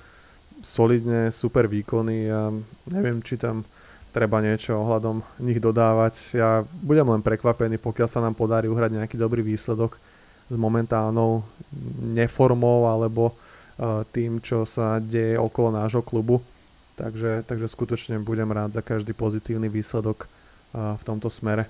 solidne 0.63 1.31
super 1.31 1.67
výkony 1.67 2.31
a 2.31 2.51
neviem, 2.87 3.19
či 3.19 3.35
tam 3.35 3.67
treba 4.13 4.39
niečo 4.39 4.77
ohľadom 4.77 5.25
nich 5.41 5.57
dodávať. 5.57 6.37
Ja 6.37 6.63
budem 6.85 7.09
len 7.09 7.25
prekvapený, 7.25 7.81
pokiaľ 7.81 8.07
sa 8.07 8.21
nám 8.21 8.37
podarí 8.37 8.69
uhrať 8.69 9.01
nejaký 9.01 9.17
dobrý 9.17 9.41
výsledok 9.41 9.97
s 10.47 10.55
momentálnou 10.55 11.41
neformou 12.13 12.85
alebo 12.85 13.33
uh, 13.33 14.05
tým, 14.13 14.37
čo 14.39 14.63
sa 14.69 15.01
deje 15.01 15.35
okolo 15.35 15.73
nášho 15.73 16.05
klubu. 16.05 16.45
Takže, 16.93 17.41
takže 17.49 17.65
skutočne 17.65 18.21
budem 18.21 18.45
rád 18.53 18.77
za 18.77 18.85
každý 18.85 19.17
pozitívny 19.17 19.65
výsledok 19.65 20.29
v 20.73 21.03
tomto 21.05 21.29
smere. 21.29 21.69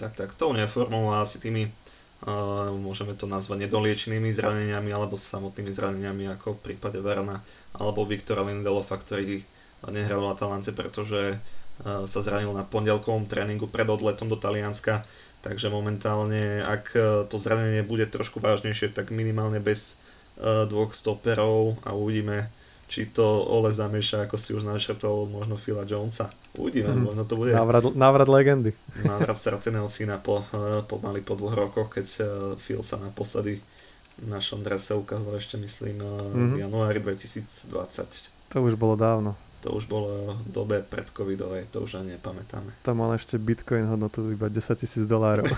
Tak, 0.00 0.16
tak, 0.16 0.30
tou 0.32 0.56
neformou 0.56 1.12
a 1.12 1.20
asi 1.20 1.36
tými 1.36 1.68
uh, 1.68 2.72
môžeme 2.72 3.12
to 3.12 3.28
nazvať 3.28 3.68
nedoliečenými 3.68 4.32
zraneniami 4.32 4.88
alebo 4.88 5.20
samotnými 5.20 5.76
zraneniami 5.76 6.24
ako 6.40 6.56
v 6.56 6.72
prípade 6.72 6.96
Verna 7.04 7.44
alebo 7.76 8.08
Viktora 8.08 8.40
Lindeloffa, 8.40 8.96
ktorý 8.96 9.44
nehral 9.92 10.24
v 10.24 10.32
Atalante, 10.32 10.72
pretože 10.72 11.36
uh, 11.36 12.08
sa 12.08 12.20
zranil 12.24 12.48
na 12.56 12.64
pondelkovom 12.64 13.28
tréningu 13.28 13.68
pred 13.68 13.84
odletom 13.84 14.32
do 14.32 14.40
Talianska. 14.40 15.04
Takže 15.40 15.72
momentálne, 15.72 16.60
ak 16.60 16.92
to 17.32 17.36
zranenie 17.40 17.80
bude 17.80 18.04
trošku 18.04 18.44
vážnejšie, 18.44 18.92
tak 18.92 19.08
minimálne 19.08 19.56
bez 19.56 19.96
uh, 20.36 20.68
dvoch 20.68 20.92
stoperov 20.92 21.80
a 21.80 21.96
uvidíme, 21.96 22.52
či 22.90 23.06
to 23.06 23.22
Ole 23.46 23.70
zamieša, 23.70 24.26
ako 24.26 24.34
si 24.34 24.50
už 24.50 24.66
našrtol, 24.66 25.30
možno 25.30 25.54
Phila 25.54 25.86
Jonesa. 25.86 26.34
Uvidíme, 26.58 26.90
hmm. 26.90 27.06
možno 27.06 27.22
to 27.22 27.38
bude... 27.38 27.54
Návrat, 27.54 27.94
návrat 27.94 28.26
legendy. 28.26 28.74
Návrat 29.06 29.38
strateného 29.38 29.86
syna 29.86 30.18
po, 30.18 30.42
eh, 30.50 30.82
pomaly 30.82 31.22
po 31.22 31.38
dvoch 31.38 31.54
rokoch, 31.54 31.86
keď 31.94 32.06
eh, 32.18 32.26
Phil 32.58 32.82
sa 32.82 32.98
naposledy 32.98 33.62
v 34.20 34.26
našom 34.28 34.60
drese 34.60 34.92
ukázal 34.92 35.32
ešte, 35.40 35.56
myslím, 35.56 36.04
mm-hmm. 36.04 36.52
v 36.52 36.58
januári 36.60 37.00
2020. 37.00 38.52
To 38.52 38.56
už 38.60 38.76
bolo 38.76 38.92
dávno. 38.92 39.32
To 39.60 39.76
už 39.76 39.84
bolo 39.88 40.40
v 40.40 40.48
dobe 40.48 40.80
pred 40.80 41.04
covidovej, 41.12 41.68
to 41.68 41.84
už 41.84 42.00
ani 42.00 42.16
nepamätáme. 42.16 42.72
To 42.80 42.96
mal 42.96 43.12
ešte 43.12 43.36
bitcoin 43.36 43.84
hodnotu 43.84 44.24
iba 44.32 44.48
10 44.48 44.56
tisíc 44.76 45.04
dolárov. 45.04 45.48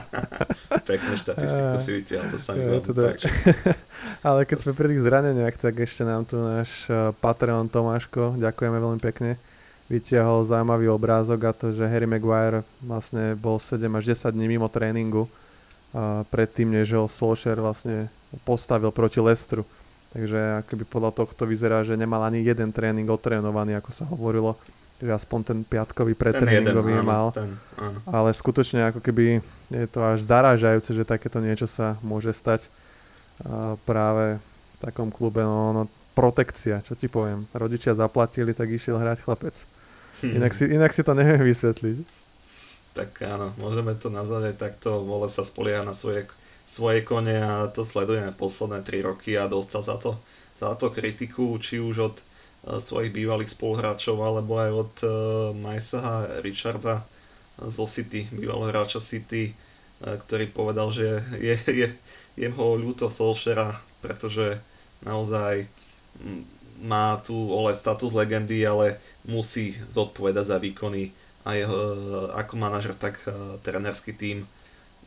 Peknú 0.88 1.12
štatistiku 1.20 1.76
si 1.76 1.90
vytiaľ, 1.92 2.24
to 2.32 2.38
sa 2.40 2.56
mi 2.56 2.64
ja, 2.68 2.80
tak. 2.80 3.20
Ale 4.22 4.46
keď 4.46 4.58
sme 4.62 4.72
pri 4.74 4.90
tých 4.94 5.04
zraneniach, 5.04 5.56
tak 5.58 5.82
ešte 5.82 6.02
nám 6.02 6.26
tu 6.26 6.38
náš 6.38 6.86
eh, 6.90 7.10
Patreon 7.18 7.70
Tomáško, 7.70 8.38
ďakujeme 8.38 8.78
veľmi 8.78 9.00
pekne, 9.02 9.38
vytiahol 9.88 10.44
zaujímavý 10.44 10.92
obrázok 10.92 11.40
a 11.48 11.52
to, 11.56 11.72
že 11.72 11.88
Harry 11.88 12.06
Maguire 12.06 12.62
vlastne 12.84 13.34
bol 13.34 13.56
7 13.56 13.80
až 13.96 14.14
10 14.14 14.36
dní 14.36 14.46
mimo 14.58 14.68
tréningu 14.68 15.26
a 15.96 16.22
predtým, 16.28 16.68
než 16.68 16.92
ho 16.92 17.08
Solskjaer 17.08 17.64
vlastne 17.64 18.12
postavil 18.44 18.92
proti 18.92 19.24
Lestru. 19.24 19.64
Takže 20.12 20.64
akoby 20.64 20.84
podľa 20.84 21.12
tohto 21.24 21.48
vyzerá, 21.48 21.80
že 21.84 21.96
nemal 21.96 22.20
ani 22.24 22.44
jeden 22.44 22.72
tréning 22.72 23.08
otrénovaný, 23.08 23.76
ako 23.80 23.90
sa 23.92 24.04
hovorilo 24.04 24.56
že 24.98 25.14
aspoň 25.14 25.40
ten 25.46 25.58
piatkový 25.62 26.18
pretréningový 26.18 26.98
mal. 27.06 27.30
Ten, 27.30 27.54
áno. 27.78 27.98
Ale 28.10 28.34
skutočne 28.34 28.90
ako 28.90 28.98
keby 28.98 29.38
je 29.70 29.86
to 29.86 30.02
až 30.02 30.26
zarážajúce, 30.26 30.90
že 30.90 31.06
takéto 31.06 31.38
niečo 31.38 31.70
sa 31.70 31.94
môže 32.02 32.34
stať 32.34 32.66
práve 33.86 34.38
v 34.38 34.76
takom 34.80 35.12
klube. 35.12 35.42
No, 35.42 35.74
no, 35.74 35.82
protekcia, 36.18 36.82
čo 36.82 36.98
ti 36.98 37.06
poviem. 37.06 37.46
Rodičia 37.54 37.94
zaplatili, 37.94 38.50
tak 38.50 38.74
išiel 38.74 38.98
hrať 38.98 39.22
chlapec. 39.22 39.54
Hmm. 40.18 40.42
Inak, 40.42 40.50
si, 40.50 40.66
inak 40.66 40.90
si 40.90 41.06
to 41.06 41.14
neviem 41.14 41.38
vysvetliť. 41.46 42.02
Tak 42.98 43.22
áno, 43.22 43.54
môžeme 43.62 43.94
to 43.94 44.10
nazvať 44.10 44.50
aj 44.50 44.56
takto. 44.58 45.06
Vole 45.06 45.30
sa 45.30 45.46
spolieha 45.46 45.86
na 45.86 45.94
svoje, 45.94 46.26
svoje 46.66 47.06
kone 47.06 47.38
a 47.38 47.70
to 47.70 47.86
sledujeme 47.86 48.34
posledné 48.34 48.82
3 48.82 49.06
roky 49.06 49.38
a 49.38 49.46
dostal 49.46 49.86
za 49.86 49.94
to, 50.02 50.18
za 50.58 50.74
to 50.74 50.90
kritiku, 50.90 51.54
či 51.62 51.78
už 51.78 51.96
od 52.10 52.16
svojich 52.66 53.14
bývalých 53.14 53.54
spoluhráčov 53.54 54.18
alebo 54.18 54.58
aj 54.58 54.70
od 54.74 54.92
uh, 55.06 55.10
Majsa 55.54 56.26
Richarda 56.42 57.06
zo 57.58 57.86
City, 57.86 58.26
bývalého 58.34 58.74
hráča 58.74 58.98
City, 58.98 59.54
uh, 59.54 60.18
ktorý 60.26 60.50
povedal, 60.50 60.90
že 60.90 61.22
je, 61.38 61.54
je, 61.70 61.88
je 62.38 62.46
ho 62.46 62.66
ľúto 62.78 63.10
Solšera, 63.10 63.82
pretože 63.98 64.62
naozaj 65.02 65.66
má 66.78 67.18
tu 67.26 67.34
ole 67.34 67.74
status 67.74 68.14
legendy, 68.14 68.62
ale 68.62 69.02
musí 69.26 69.74
zodpovedať 69.90 70.44
za 70.46 70.58
výkony 70.62 71.10
a 71.42 71.58
jeho, 71.58 71.74
uh, 71.74 71.94
ako 72.38 72.54
manažer, 72.54 72.94
tak 72.94 73.18
uh, 73.26 73.58
trenerský 73.66 74.14
tým 74.14 74.46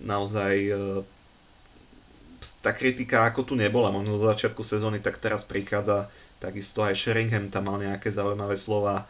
naozaj 0.04 0.54
uh, 0.76 1.00
tá 2.60 2.76
kritika 2.76 3.24
ako 3.30 3.48
tu 3.48 3.54
nebola 3.56 3.94
možno 3.94 4.20
do 4.20 4.28
začiatku 4.28 4.60
sezóny, 4.66 5.00
tak 5.00 5.22
teraz 5.24 5.48
prichádza 5.48 6.12
Takisto 6.42 6.82
aj 6.82 6.98
Sheringham 6.98 7.54
tam 7.54 7.70
mal 7.70 7.78
nejaké 7.78 8.10
zaujímavé 8.10 8.58
slova. 8.58 9.06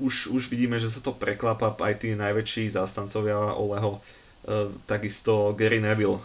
Už, 0.00 0.32
už 0.32 0.48
vidíme, 0.48 0.80
že 0.80 0.88
sa 0.88 1.04
to 1.04 1.12
preklapa 1.12 1.76
aj 1.84 2.00
tí 2.00 2.16
najväčší 2.16 2.72
zástancovia 2.72 3.52
Oleho. 3.52 4.00
E, 4.44 4.68
takisto 4.86 5.56
Gary 5.56 5.80
Neville, 5.80 6.20
e, 6.20 6.22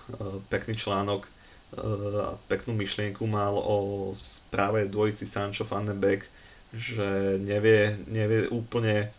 pekný 0.52 0.76
článok 0.76 1.24
e, 1.24 1.30
a 2.20 2.36
peknú 2.52 2.76
myšlienku 2.76 3.24
mal 3.24 3.56
o 3.56 4.12
správe 4.12 4.92
dvojici 4.92 5.24
Sancho 5.24 5.64
Van 5.64 5.88
den 5.88 5.96
Beek, 6.04 6.28
že 6.76 7.40
nevie, 7.40 7.96
nevie 8.12 8.52
úplne 8.52 9.16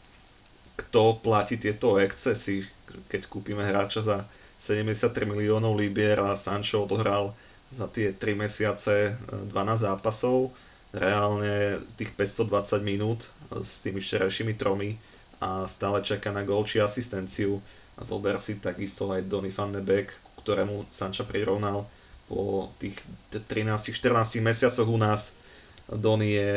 kto 0.76 1.16
platí 1.24 1.56
tieto 1.56 1.96
excesy, 1.96 2.68
keď 3.08 3.24
kúpime 3.28 3.64
hráča 3.64 4.04
za 4.04 4.16
73 4.64 5.24
miliónov 5.24 5.80
libier 5.80 6.20
a 6.20 6.36
Sancho 6.36 6.84
odohral 6.84 7.32
za 7.72 7.88
tie 7.88 8.12
3 8.12 8.36
mesiace 8.36 9.16
12 9.32 9.50
zápasov 9.80 10.52
reálne 10.92 11.80
tých 11.96 12.12
520 12.12 12.82
minút 12.84 13.30
s 13.48 13.80
tými 13.80 14.02
včerajšími 14.02 14.54
tromi 14.58 14.98
a 15.40 15.64
stále 15.64 16.04
čaká 16.04 16.34
na 16.34 16.44
gol 16.44 16.66
či 16.68 16.82
asistenciu 16.82 17.62
a 18.00 18.02
zober 18.02 18.40
si 18.40 18.56
takisto 18.56 19.12
aj 19.12 19.28
Donny 19.28 19.52
van 19.52 19.76
de 19.76 19.84
Beek, 19.84 20.16
ktorému 20.40 20.88
Sanča 20.88 21.28
prirovnal 21.28 21.84
po 22.24 22.72
tých 22.80 22.96
13-14 23.28 24.40
mesiacoch 24.40 24.88
u 24.88 24.96
nás. 24.96 25.36
Donny 25.84 26.32
je 26.32 26.50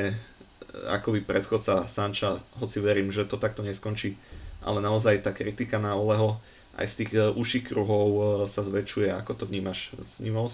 akoby 0.87 1.21
predchodca 1.21 1.85
Sanča, 1.91 2.39
hoci 2.57 2.79
verím, 2.79 3.11
že 3.11 3.27
to 3.27 3.35
takto 3.35 3.61
neskončí, 3.61 4.15
ale 4.63 4.79
naozaj 4.79 5.21
tá 5.21 5.35
kritika 5.35 5.77
na 5.77 5.99
Oleho 5.99 6.39
aj 6.73 6.87
z 6.89 6.95
tých 7.05 7.11
uh, 7.13 7.29
uších 7.37 7.69
kruhov 7.69 8.07
uh, 8.09 8.23
sa 8.49 8.65
zväčšuje. 8.65 9.13
Ako 9.13 9.37
to 9.37 9.45
vnímaš? 9.45 9.93
Všimol, 10.17 10.49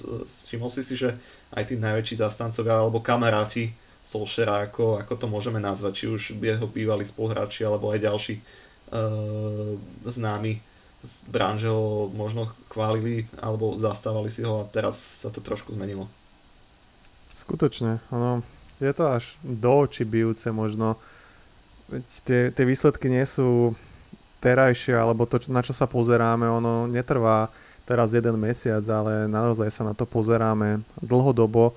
si 0.68 0.84
si, 0.84 0.96
že 1.00 1.16
aj 1.56 1.72
tí 1.72 1.76
najväčší 1.80 2.20
zastancovia 2.20 2.84
alebo 2.84 3.00
kamaráti 3.00 3.72
Solšera, 4.04 4.68
ako, 4.68 5.00
ako 5.00 5.14
to 5.16 5.28
môžeme 5.30 5.62
nazvať, 5.62 5.94
či 5.96 6.06
už 6.10 6.22
jeho 6.36 6.68
bývalí 6.68 7.08
spoluhráči 7.08 7.64
alebo 7.64 7.94
aj 7.94 8.04
ďalší 8.04 8.36
uh, 8.36 9.80
známi 10.04 10.69
branže 11.28 11.72
ho 11.72 12.12
možno 12.12 12.52
chválili 12.68 13.28
alebo 13.40 13.76
zastávali 13.80 14.28
si 14.28 14.44
ho 14.44 14.64
a 14.64 14.70
teraz 14.70 15.00
sa 15.24 15.32
to 15.32 15.40
trošku 15.40 15.72
zmenilo. 15.72 16.12
Skutočne, 17.32 18.04
áno. 18.12 18.44
Je 18.80 18.92
to 18.96 19.12
až 19.12 19.36
do 19.44 19.84
očí 19.84 20.08
bijúce 20.08 20.52
možno. 20.52 21.00
Veď 21.92 22.06
tie, 22.24 22.42
tie 22.52 22.66
výsledky 22.68 23.12
nie 23.12 23.24
sú 23.24 23.76
terajšie, 24.40 24.96
alebo 24.96 25.28
to, 25.28 25.40
na 25.52 25.60
čo 25.60 25.76
sa 25.76 25.84
pozeráme, 25.84 26.48
ono 26.48 26.88
netrvá 26.88 27.52
teraz 27.84 28.16
jeden 28.16 28.40
mesiac, 28.40 28.84
ale 28.88 29.28
naozaj 29.28 29.68
sa 29.74 29.84
na 29.84 29.92
to 29.92 30.08
pozeráme 30.08 30.80
dlhodobo. 31.04 31.76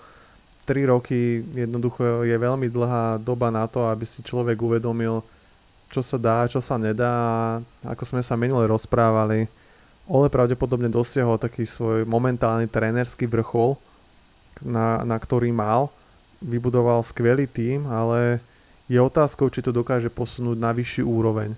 3 0.62 0.86
roky 0.86 1.42
jednoducho 1.58 2.22
je 2.22 2.36
veľmi 2.38 2.70
dlhá 2.70 3.18
doba 3.18 3.50
na 3.50 3.66
to, 3.66 3.90
aby 3.90 4.06
si 4.06 4.22
človek 4.22 4.62
uvedomil, 4.62 5.26
čo 5.92 6.00
sa 6.00 6.16
dá, 6.16 6.48
čo 6.48 6.64
sa 6.64 6.80
nedá. 6.80 7.60
Ako 7.84 8.08
sme 8.08 8.24
sa 8.24 8.32
minule 8.34 8.64
rozprávali, 8.64 9.46
Ole 10.10 10.26
pravdepodobne 10.26 10.90
dosiahol 10.90 11.38
taký 11.38 11.62
svoj 11.62 12.02
momentálny 12.10 12.66
trénerský 12.66 13.30
vrchol, 13.30 13.78
na, 14.58 14.98
na 15.06 15.14
ktorý 15.14 15.54
mal. 15.54 15.94
Vybudoval 16.42 17.06
skvelý 17.06 17.46
tím, 17.46 17.86
ale 17.86 18.42
je 18.90 18.98
otázkou, 18.98 19.46
či 19.46 19.62
to 19.62 19.70
dokáže 19.70 20.10
posunúť 20.10 20.58
na 20.58 20.74
vyšší 20.74 21.06
úroveň 21.06 21.54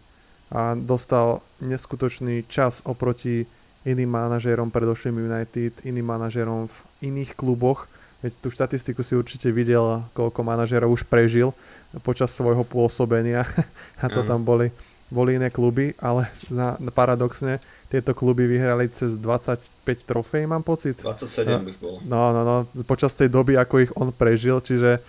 a 0.53 0.77
dostal 0.77 1.41
neskutočný 1.65 2.45
čas 2.47 2.85
oproti 2.85 3.49
iným 3.83 4.13
manažérom 4.13 4.69
predošlým 4.69 5.25
United, 5.25 5.81
iným 5.89 6.05
manažérom 6.05 6.69
v 6.69 6.77
iných 7.11 7.33
kluboch. 7.33 7.89
Veď 8.25 8.41
tú 8.41 8.49
štatistiku 8.49 9.05
si 9.05 9.13
určite 9.13 9.53
videl, 9.53 10.01
koľko 10.17 10.41
manažérov 10.41 10.89
už 10.97 11.05
prežil 11.05 11.53
počas 12.01 12.33
svojho 12.33 12.65
pôsobenia 12.65 13.45
a 14.03 14.09
to 14.09 14.25
tam 14.25 14.41
boli, 14.41 14.73
boli 15.13 15.37
iné 15.37 15.53
kluby, 15.53 15.93
ale 16.01 16.33
za, 16.49 16.81
paradoxne 16.97 17.61
tieto 17.93 18.17
kluby 18.17 18.49
vyhrali 18.49 18.89
cez 18.89 19.21
25 19.21 20.09
trofej, 20.09 20.49
mám 20.49 20.65
pocit. 20.65 21.05
27 21.05 21.45
no, 21.45 21.69
ich 21.69 21.77
bolo. 21.77 22.01
No, 22.01 22.33
no, 22.33 22.41
no, 22.49 22.57
počas 22.89 23.13
tej 23.13 23.29
doby, 23.29 23.61
ako 23.61 23.75
ich 23.85 23.93
on 23.93 24.09
prežil, 24.09 24.65
čiže 24.65 25.05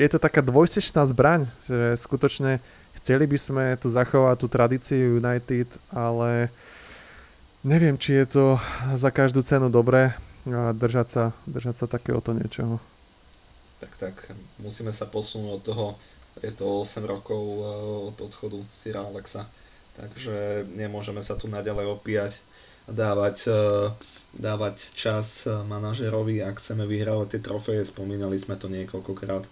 je 0.00 0.08
to 0.08 0.16
taká 0.16 0.40
dvojsečná 0.40 1.04
zbraň, 1.04 1.44
že 1.68 2.00
skutočne 2.00 2.64
Chceli 3.04 3.28
by 3.28 3.36
sme 3.36 3.64
tu 3.76 3.92
zachovať 3.92 4.36
tú 4.40 4.46
tradíciu 4.48 5.20
United, 5.20 5.76
ale 5.92 6.48
neviem, 7.60 8.00
či 8.00 8.16
je 8.22 8.26
to 8.32 8.44
za 8.96 9.12
každú 9.12 9.44
cenu 9.44 9.68
dobré 9.68 10.16
držať 10.48 11.08
sa, 11.08 11.24
držať 11.48 11.74
sa 11.80 11.86
takéhoto 11.88 12.36
niečoho. 12.36 12.80
Tak, 13.80 13.92
tak, 13.96 14.16
musíme 14.60 14.92
sa 14.92 15.04
posunúť 15.04 15.52
od 15.52 15.62
toho 15.64 15.86
je 16.42 16.50
to 16.50 16.82
8 16.82 17.06
rokov 17.06 17.42
od 18.10 18.16
odchodu 18.18 18.58
Sira 18.74 19.06
Alexa, 19.06 19.46
takže 19.94 20.66
nemôžeme 20.74 21.22
sa 21.22 21.38
tu 21.38 21.46
naďalej 21.46 21.86
opíjať 21.94 22.32
dávať, 22.84 23.48
dávať 24.36 24.76
čas 24.92 25.46
manažerovi, 25.46 26.44
ak 26.44 26.60
chceme 26.60 26.84
vyhrávať 26.84 27.38
tie 27.38 27.40
trofeje, 27.40 27.88
spomínali 27.88 28.36
sme 28.36 28.58
to 28.60 28.68
niekoľkokrát, 28.68 29.46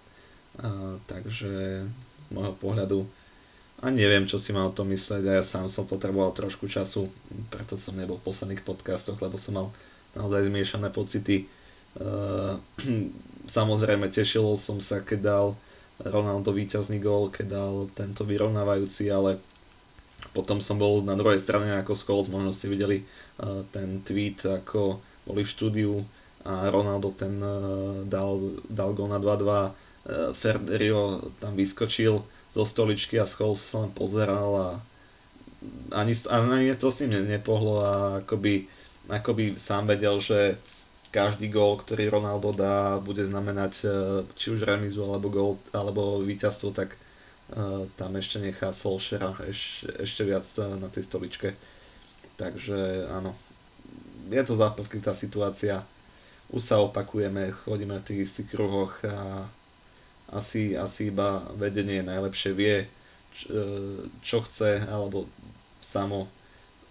takže 1.08 1.86
z 1.86 2.28
môjho 2.34 2.54
pohľadu 2.58 3.08
a 3.82 3.90
neviem, 3.90 4.28
čo 4.28 4.38
si 4.38 4.52
mal 4.54 4.70
o 4.70 4.76
tom 4.76 4.92
mysleť 4.92 5.24
a 5.26 5.32
ja 5.40 5.44
sám 5.46 5.66
som 5.72 5.88
potreboval 5.88 6.36
trošku 6.36 6.68
času, 6.68 7.08
preto 7.48 7.80
som 7.80 7.96
nebol 7.96 8.20
v 8.20 8.26
posledných 8.30 8.62
podcastoch, 8.62 9.18
lebo 9.18 9.40
som 9.40 9.58
mal 9.58 9.66
naozaj 10.16 10.48
zmiešané 10.48 10.88
pocity. 10.92 11.46
Uh, 11.96 12.56
samozrejme, 13.56 14.08
tešil 14.08 14.56
som 14.56 14.80
sa, 14.80 15.00
keď 15.00 15.20
dal 15.20 15.46
Ronaldo 16.02 16.50
víťazný 16.50 16.98
gól, 16.98 17.30
keď 17.30 17.46
dal 17.46 17.74
tento 17.94 18.26
vyrovnávajúci, 18.26 19.12
ale 19.12 19.38
potom 20.30 20.62
som 20.62 20.78
bol 20.78 21.02
na 21.02 21.18
druhej 21.18 21.42
strane 21.42 21.74
ako 21.78 21.98
Scholes, 21.98 22.30
možno 22.30 22.54
ste 22.54 22.70
videli 22.70 23.02
uh, 23.42 23.66
ten 23.74 24.00
tweet, 24.06 24.42
ako 24.46 25.02
boli 25.26 25.42
v 25.42 25.52
štúdiu 25.52 25.92
a 26.42 26.70
Ronaldo 26.70 27.14
ten 27.14 27.38
uh, 27.38 28.02
dal, 28.06 28.58
dal 28.66 28.94
gól 28.94 29.10
na 29.10 29.18
2-2, 29.18 29.22
uh, 29.26 29.70
Ferderio 30.34 31.30
tam 31.38 31.54
vyskočil, 31.54 32.22
zo 32.52 32.62
stoličky 32.68 33.16
a 33.16 33.24
schol 33.24 33.56
sa 33.56 33.80
len 33.82 33.92
pozeral 33.96 34.50
a 34.52 34.68
ani, 35.94 36.12
ani 36.28 36.74
to 36.76 36.92
s 36.92 37.00
ním 37.00 37.24
nepohlo 37.24 37.80
a 37.80 37.92
akoby, 38.20 38.68
akoby 39.08 39.58
sám 39.58 39.90
vedel, 39.90 40.20
že 40.22 40.58
každý 41.12 41.52
gól, 41.52 41.76
ktorý 41.76 42.08
Ronaldo 42.08 42.56
dá, 42.56 42.96
bude 42.96 43.20
znamenať 43.20 43.72
e, 43.82 43.86
či 44.32 44.54
už 44.54 44.64
remizu 44.64 45.04
alebo 45.04 45.28
gól, 45.28 45.52
alebo 45.76 46.24
víťazstvo, 46.24 46.72
tak 46.72 46.96
uh, 47.52 47.84
tam 48.00 48.16
ešte 48.16 48.40
nechá 48.40 48.72
Solšera 48.72 49.36
eš, 49.44 49.84
ešte 50.00 50.24
viac 50.24 50.48
e, 50.56 50.64
na 50.80 50.88
tej 50.88 51.04
stoličke. 51.04 51.52
Takže 52.40 53.12
áno, 53.12 53.36
je 54.32 54.42
to 54.42 54.56
západlivá 54.56 55.12
situácia. 55.12 55.84
Už 56.48 56.64
sa 56.64 56.80
opakujeme, 56.80 57.52
chodíme 57.52 58.00
v 58.00 58.06
tých 58.08 58.20
istých 58.32 58.56
kruhoch 58.56 58.96
a 59.04 59.44
asi, 60.32 60.72
asi 60.72 61.12
iba 61.12 61.44
vedenie 61.60 62.00
najlepšie 62.00 62.56
vie, 62.56 62.88
čo, 63.36 63.46
e, 63.52 63.64
čo 64.24 64.38
chce, 64.48 64.88
alebo 64.88 65.28
samo. 65.84 66.28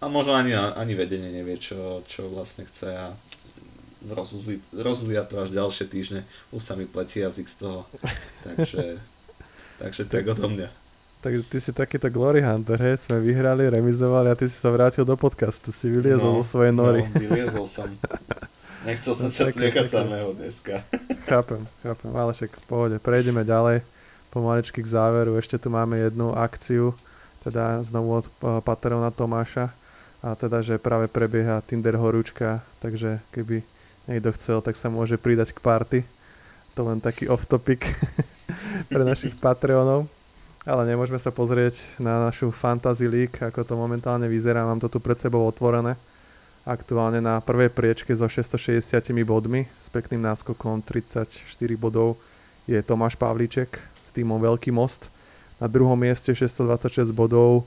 A 0.01 0.09
možno 0.09 0.33
ani, 0.33 0.57
ani 0.57 0.93
vedenie 0.97 1.29
nevie, 1.29 1.61
čo, 1.61 2.01
čo 2.09 2.25
vlastne 2.33 2.65
chce 2.65 2.89
a 2.89 3.07
rozuzli, 4.09 4.57
rozuzlia 4.73 5.29
to 5.29 5.45
až 5.45 5.53
ďalšie 5.53 5.85
týždne. 5.85 6.21
Už 6.49 6.65
sa 6.65 6.73
mi 6.73 6.89
pletí 6.89 7.21
jazyk 7.21 7.45
z 7.45 7.55
toho. 7.61 7.79
Takže, 8.41 8.97
takže 9.81 10.01
tak 10.09 10.25
odo 10.25 10.49
mňa. 10.49 10.69
Takže 11.21 11.45
ty 11.45 11.57
si 11.61 11.69
takýto 11.69 12.09
Glory 12.09 12.41
Hunter, 12.41 12.81
hej, 12.81 13.05
sme 13.05 13.21
vyhrali, 13.21 13.69
remizovali 13.69 14.33
a 14.33 14.35
ty 14.37 14.49
si 14.49 14.57
sa 14.57 14.73
vrátil 14.73 15.05
do 15.05 15.13
podcastu, 15.13 15.69
si 15.69 15.85
vyliezol 15.85 16.33
no, 16.33 16.41
zo 16.41 16.57
svojej 16.57 16.73
nory. 16.73 17.05
No, 17.05 17.21
vyliezol 17.21 17.69
som. 17.69 17.93
Nechcel 18.81 19.13
som 19.13 19.29
no, 19.29 19.33
sa 19.33 19.53
tliekať 19.53 19.85
samého 19.85 20.33
dneska. 20.33 20.81
Chápem, 21.29 21.61
chápem, 21.85 22.09
ale 22.17 22.33
však 22.33 22.57
v 22.57 22.65
pohode. 22.65 22.97
Prejdeme 22.97 23.45
ďalej 23.45 23.85
pomaličky 24.33 24.81
k 24.81 24.89
záveru. 24.89 25.37
Ešte 25.37 25.61
tu 25.61 25.69
máme 25.69 26.01
jednu 26.01 26.33
akciu, 26.33 26.97
teda 27.45 27.85
znovu 27.85 28.17
od 28.17 28.25
uh, 28.25 28.57
Patrona 28.65 29.13
Tomáša. 29.13 29.69
A 30.21 30.37
teda, 30.37 30.61
že 30.61 30.77
práve 30.77 31.09
prebieha 31.09 31.65
Tinder 31.65 31.97
horúčka, 31.97 32.61
takže 32.77 33.21
keby 33.33 33.65
niekto 34.05 34.29
chcel, 34.37 34.61
tak 34.61 34.77
sa 34.77 34.93
môže 34.93 35.17
pridať 35.17 35.53
k 35.53 35.59
party. 35.59 35.99
To 36.77 36.85
len 36.85 37.01
taký 37.01 37.25
off 37.25 37.49
topic 37.49 37.83
pre 38.93 39.01
našich 39.01 39.33
Patreonov. 39.41 40.05
Ale 40.61 40.85
nemôžeme 40.85 41.17
sa 41.17 41.33
pozrieť 41.33 41.97
na 41.97 42.21
našu 42.21 42.53
Fantasy 42.53 43.09
League, 43.09 43.33
ako 43.41 43.65
to 43.65 43.73
momentálne 43.73 44.29
vyzerá. 44.29 44.61
Mám 44.61 44.77
to 44.77 44.93
tu 44.93 45.01
pred 45.01 45.17
sebou 45.17 45.41
otvorené 45.49 45.97
aktuálne 46.61 47.17
na 47.17 47.41
prvej 47.41 47.73
priečke 47.73 48.13
so 48.13 48.29
660 48.29 48.85
bodmi 49.25 49.65
s 49.81 49.89
pekným 49.89 50.21
náskokom 50.21 50.85
34 50.85 51.41
bodov 51.73 52.21
je 52.69 52.77
Tomáš 52.85 53.17
Pavlíček 53.17 53.81
s 54.05 54.09
týmom 54.13 54.37
Veľký 54.37 54.69
most. 54.69 55.09
Na 55.57 55.65
druhom 55.65 55.97
mieste 55.97 56.33
626 56.33 57.09
bodov 57.13 57.65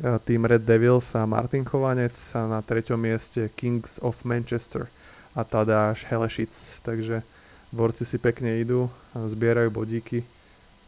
tým 0.00 0.48
Red 0.48 0.64
Devils 0.64 1.12
a 1.12 1.28
Martin 1.28 1.64
Chovanec 1.64 2.16
a 2.32 2.48
na 2.48 2.60
treťom 2.64 2.96
mieste 2.96 3.52
Kings 3.52 4.00
of 4.00 4.24
Manchester 4.24 4.88
a 5.36 5.44
Tadáš 5.44 6.08
Helešic. 6.08 6.80
Takže 6.80 7.22
borci 7.70 8.08
si 8.08 8.16
pekne 8.16 8.58
idú 8.58 8.88
zbierajú 9.12 9.68
bodíky. 9.68 10.24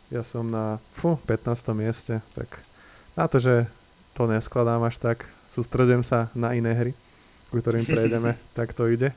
Ja 0.09 0.25
som 0.25 0.49
na 0.49 0.81
fú, 0.93 1.17
15. 1.29 1.55
mieste, 1.77 2.21
tak 2.37 2.61
na 3.17 3.29
to, 3.29 3.41
že 3.41 3.69
to 4.13 4.29
neskladám 4.29 4.85
až 4.85 5.01
tak, 5.01 5.25
sústredím 5.49 6.05
sa 6.05 6.29
na 6.37 6.53
iné 6.53 6.73
hry 6.73 6.93
ku 7.53 7.61
ktorým 7.61 7.85
prejdeme, 7.85 8.41
tak 8.57 8.73
to 8.73 8.89
ide. 8.89 9.13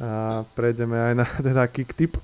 A 0.00 0.40
prejdeme 0.56 0.96
aj 0.96 1.14
na 1.20 1.26
teda 1.52 1.68
kick 1.68 1.92
tip. 1.92 2.16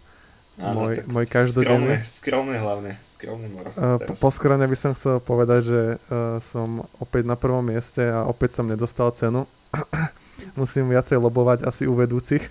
Áno, 0.59 0.90
môj, 0.90 1.07
môj 1.07 1.27
každodenný. 1.31 2.03
Skromné, 2.03 2.18
skromné 2.18 2.57
hlavne. 2.59 2.92
Skromné 3.14 3.47
moro. 3.47 3.71
Uh, 3.79 4.03
po, 4.18 4.29
skromne 4.35 4.66
by 4.66 4.75
som 4.75 4.90
chcel 4.99 5.23
povedať, 5.23 5.61
že 5.71 5.83
uh, 6.11 6.42
som 6.42 6.83
opäť 6.99 7.31
na 7.31 7.38
prvom 7.38 7.62
mieste 7.62 8.03
a 8.03 8.27
opäť 8.27 8.59
som 8.59 8.66
nedostal 8.66 9.14
cenu. 9.14 9.47
Musím 10.59 10.90
viacej 10.90 11.23
lobovať 11.23 11.62
asi 11.62 11.87
u 11.87 11.94
vedúcich, 11.94 12.42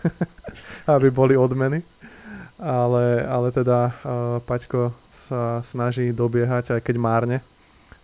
aby 0.87 1.11
boli 1.11 1.35
odmeny. 1.35 1.83
Ale, 2.57 3.27
ale 3.27 3.51
teda 3.51 3.91
uh, 3.91 4.39
Paťko 4.41 4.95
sa 5.11 5.59
snaží 5.61 6.09
dobiehať, 6.15 6.79
aj 6.79 6.81
keď 6.87 6.95
márne. 6.95 7.37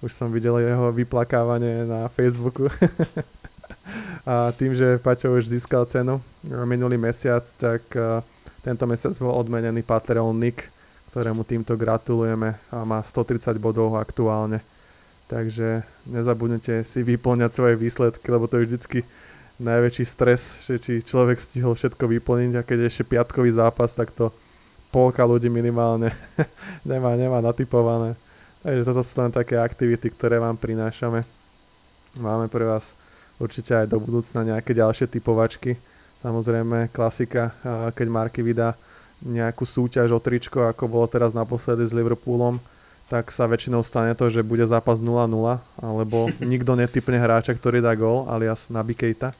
Už 0.03 0.11
som 0.11 0.27
videl 0.27 0.59
jeho 0.59 0.91
vyplakávanie 0.91 1.87
na 1.87 2.11
Facebooku. 2.11 2.67
A 4.23 4.55
tým, 4.55 4.71
že 4.71 4.99
Paťo 4.99 5.35
už 5.35 5.51
získal 5.51 5.83
cenu 5.91 6.23
minulý 6.47 6.95
mesiac, 6.95 7.43
tak 7.59 7.83
tento 8.63 8.87
mesiac 8.87 9.11
bol 9.19 9.35
odmenený 9.35 9.83
Patreon 9.83 10.33
Nick, 10.39 10.71
ktorému 11.11 11.43
týmto 11.43 11.75
gratulujeme 11.75 12.57
a 12.71 12.87
má 12.87 13.03
130 13.03 13.59
bodov 13.59 13.99
aktuálne. 13.99 14.63
Takže 15.27 15.83
nezabudnite 16.07 16.87
si 16.87 16.99
vyplňať 17.03 17.51
svoje 17.51 17.75
výsledky, 17.77 18.25
lebo 18.31 18.47
to 18.47 18.57
je 18.57 18.65
vždycky 18.65 18.99
najväčší 19.61 20.05
stres, 20.07 20.63
že 20.65 20.81
či 20.81 21.05
človek 21.05 21.37
stihol 21.37 21.77
všetko 21.77 22.07
vyplniť 22.07 22.53
a 22.57 22.65
keď 22.65 22.77
je 22.83 22.89
ešte 22.89 23.09
piatkový 23.13 23.53
zápas, 23.53 23.93
tak 23.93 24.09
to 24.09 24.33
polka 24.89 25.21
ľudí 25.21 25.49
minimálne 25.51 26.09
nemá, 26.89 27.13
nemá 27.13 27.43
natypované. 27.43 28.17
Takže 28.63 28.87
toto 28.87 29.01
sú 29.03 29.13
len 29.19 29.31
také 29.33 29.59
aktivity, 29.59 30.07
ktoré 30.07 30.39
vám 30.39 30.55
prinášame. 30.55 31.27
Máme 32.15 32.47
pre 32.47 32.63
vás 32.63 32.95
určite 33.41 33.75
aj 33.75 33.91
do 33.91 33.99
budúcna 33.99 34.55
nejaké 34.55 34.71
ďalšie 34.71 35.09
typovačky. 35.09 35.75
Samozrejme 36.23 36.87
klasika, 36.95 37.51
keď 37.91 38.07
Marky 38.07 38.39
vydá 38.39 38.79
nejakú 39.19 39.67
súťaž 39.67 40.15
o 40.15 40.19
tričko, 40.23 40.71
ako 40.71 40.87
bolo 40.87 41.07
teraz 41.07 41.35
naposledy 41.35 41.83
s 41.83 41.91
Liverpoolom, 41.91 42.63
tak 43.11 43.27
sa 43.27 43.43
väčšinou 43.43 43.83
stane 43.83 44.15
to, 44.15 44.31
že 44.31 44.39
bude 44.39 44.63
zápas 44.63 45.03
0-0, 45.03 45.27
alebo 45.79 46.17
nikto 46.51 46.79
netypne 46.79 47.19
hráča, 47.19 47.51
ktorý 47.51 47.83
dá 47.83 47.91
gól, 47.95 48.31
alias 48.31 48.71
Naby 48.71 48.95
Keita. 48.95 49.35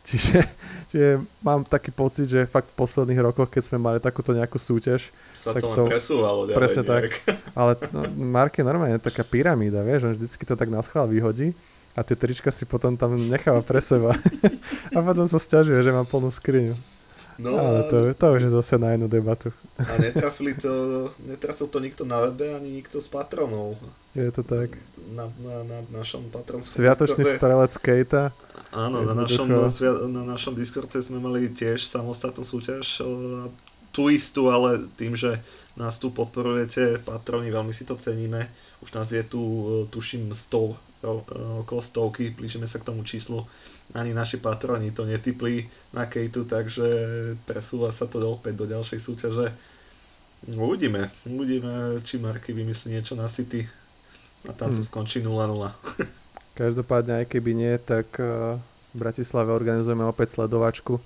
Čiže, 0.00 0.40
čiže 0.88 1.20
mám 1.44 1.60
taký 1.60 1.92
pocit, 1.92 2.24
že 2.24 2.48
fakt 2.48 2.72
v 2.72 2.78
posledných 2.78 3.20
rokoch, 3.20 3.52
keď 3.52 3.62
sme 3.68 3.76
mali 3.76 3.98
takúto 4.00 4.32
nejakú 4.32 4.56
súťaž, 4.56 5.12
sa 5.36 5.52
tak 5.52 5.60
to, 5.60 5.76
to 5.76 5.82
presúvalo 5.92 6.48
ďalej 6.48 6.56
Presne 6.56 6.82
nejak. 6.86 6.88
tak. 6.88 7.10
Ale 7.52 7.72
no, 7.92 8.00
Mark 8.16 8.56
je 8.56 8.64
normálne 8.64 8.96
taká 8.96 9.26
pyramída, 9.26 9.84
vieš, 9.84 10.08
on 10.08 10.16
vždycky 10.16 10.40
to 10.48 10.56
tak 10.56 10.72
na 10.72 10.80
schvál 10.80 11.04
vyhodí 11.04 11.52
a 11.96 12.00
tie 12.06 12.14
trička 12.14 12.54
si 12.54 12.62
potom 12.64 12.94
tam 12.94 13.18
necháva 13.18 13.62
pre 13.66 13.82
seba. 13.82 14.14
a 14.96 14.98
potom 15.02 15.26
sa 15.26 15.38
stiažuje, 15.42 15.82
že 15.82 15.90
mám 15.90 16.06
plnú 16.06 16.30
skriňu. 16.30 16.78
No, 17.40 17.56
ale 17.56 17.88
to, 17.88 17.96
to 18.12 18.26
už 18.36 18.42
je 18.42 18.50
zase 18.52 18.76
na 18.76 18.92
jednu 18.92 19.08
debatu. 19.08 19.48
a 19.80 19.96
netrafili 19.96 20.52
to, 20.52 21.08
netrafil 21.24 21.72
to 21.72 21.80
nikto 21.80 22.04
na 22.04 22.28
webe, 22.28 22.52
ani 22.52 22.68
nikto 22.68 23.00
z 23.00 23.08
patronov. 23.08 23.80
Je 24.12 24.28
to 24.28 24.44
tak. 24.44 24.76
Na, 25.08 25.32
na, 25.40 25.64
na 25.64 25.78
našom 25.88 26.28
patronskom 26.28 26.68
Sviatočný 26.68 27.24
Discorde. 27.24 27.40
strelec 27.40 27.72
Kejta. 27.80 28.36
Áno, 28.76 29.00
na 29.08 29.16
našom, 29.16 29.48
na 30.12 30.22
našom 30.28 30.52
Discorde 30.52 31.00
sme 31.00 31.16
mali 31.16 31.48
tiež 31.48 31.88
samostatnú 31.88 32.44
súťaž 32.44 33.00
tú 33.90 34.12
istú, 34.12 34.52
ale 34.52 34.86
tým, 35.00 35.16
že 35.16 35.40
nás 35.74 35.98
tu 35.98 36.12
podporujete, 36.12 37.00
patroni, 37.02 37.48
veľmi 37.50 37.72
si 37.72 37.88
to 37.88 37.96
ceníme. 37.96 38.52
Už 38.84 38.92
nás 38.92 39.08
je 39.10 39.24
tu, 39.24 39.42
tuším, 39.90 40.36
100 40.36 40.89
okolo 41.02 41.80
stovky, 41.80 42.30
blížime 42.36 42.68
sa 42.68 42.76
k 42.76 42.88
tomu 42.92 43.04
číslu. 43.04 43.48
Ani 43.96 44.12
naši 44.12 44.36
patroni 44.36 44.92
to 44.92 45.08
netypli 45.08 45.66
na 45.96 46.06
Kejtu, 46.06 46.44
takže 46.44 46.86
presúva 47.48 47.90
sa 47.90 48.04
to 48.06 48.20
opäť 48.22 48.54
do 48.60 48.66
ďalšej 48.68 49.00
súťaže. 49.00 49.46
Uvidíme, 50.48 51.12
uvidíme, 51.28 52.00
či 52.04 52.16
Marky 52.16 52.56
vymyslí 52.56 52.96
niečo 52.96 53.12
na 53.16 53.28
City 53.28 53.68
a 54.48 54.52
tam 54.56 54.72
to 54.72 54.80
hmm. 54.80 54.88
skončí 54.88 55.20
0-0. 55.20 55.36
Každopádne, 56.60 57.24
aj 57.24 57.26
keby 57.28 57.50
nie, 57.56 57.74
tak 57.80 58.16
v 58.16 58.96
Bratislave 58.96 59.52
organizujeme 59.52 60.04
opäť 60.04 60.36
sledovačku 60.36 61.00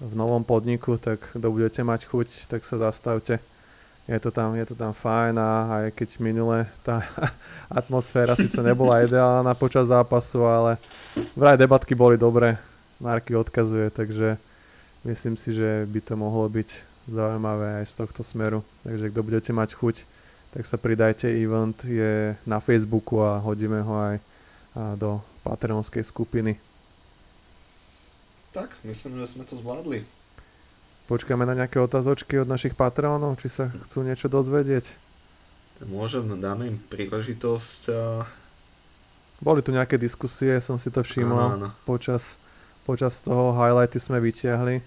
v 0.00 0.12
novom 0.16 0.44
podniku, 0.44 0.96
tak 0.96 1.36
kto 1.36 1.46
budete 1.52 1.84
mať 1.84 2.08
chuť, 2.08 2.48
tak 2.48 2.64
sa 2.64 2.80
zastavte 2.80 3.40
je 4.08 4.18
to 4.20 4.30
tam, 4.30 4.56
je 4.56 4.66
to 4.66 4.74
tam 4.74 4.92
fajn 4.96 5.34
a 5.36 5.48
aj 5.68 5.84
keď 5.94 6.08
minule 6.18 6.66
tá 6.80 7.04
atmosféra 7.80 8.34
síce 8.34 8.58
nebola 8.60 9.04
ideálna 9.04 9.52
počas 9.54 9.88
zápasu, 9.88 10.44
ale 10.44 10.80
vraj 11.36 11.60
debatky 11.60 11.92
boli 11.94 12.16
dobré, 12.16 12.56
Marky 13.00 13.32
odkazuje, 13.32 13.88
takže 13.88 14.36
myslím 15.08 15.36
si, 15.36 15.56
že 15.56 15.88
by 15.88 16.00
to 16.04 16.14
mohlo 16.16 16.44
byť 16.48 16.68
zaujímavé 17.08 17.80
aj 17.80 17.86
z 17.88 17.94
tohto 17.96 18.20
smeru. 18.20 18.60
Takže 18.84 19.08
kto 19.08 19.20
budete 19.24 19.52
mať 19.56 19.72
chuť, 19.72 19.96
tak 20.52 20.62
sa 20.68 20.76
pridajte, 20.76 21.30
event 21.30 21.80
je 21.86 22.36
na 22.44 22.58
Facebooku 22.60 23.24
a 23.24 23.40
hodíme 23.40 23.80
ho 23.80 23.94
aj 23.96 24.16
do 25.00 25.18
patreonskej 25.42 26.04
skupiny. 26.04 26.58
Tak, 28.50 28.74
myslím, 28.82 29.22
že 29.22 29.30
sme 29.30 29.46
to 29.46 29.56
zvládli. 29.56 30.02
Počkáme 31.10 31.42
na 31.42 31.58
nejaké 31.58 31.82
otázočky 31.82 32.38
od 32.38 32.46
našich 32.46 32.78
patronov, 32.78 33.34
či 33.42 33.50
sa 33.50 33.66
chcú 33.82 34.06
niečo 34.06 34.30
dozvedieť. 34.30 34.94
Môžem, 35.82 36.22
dáme 36.38 36.70
im 36.70 36.78
príležitosť. 36.86 37.82
A... 37.90 38.30
Boli 39.42 39.58
tu 39.58 39.74
nejaké 39.74 39.98
diskusie, 39.98 40.54
som 40.62 40.78
si 40.78 40.86
to 40.86 41.02
všimol. 41.02 41.50
Áno, 41.50 41.54
áno. 41.58 41.68
Počas, 41.82 42.38
počas 42.86 43.18
toho 43.18 43.58
highlighty 43.58 43.98
sme 43.98 44.22
vyťahli. 44.22 44.86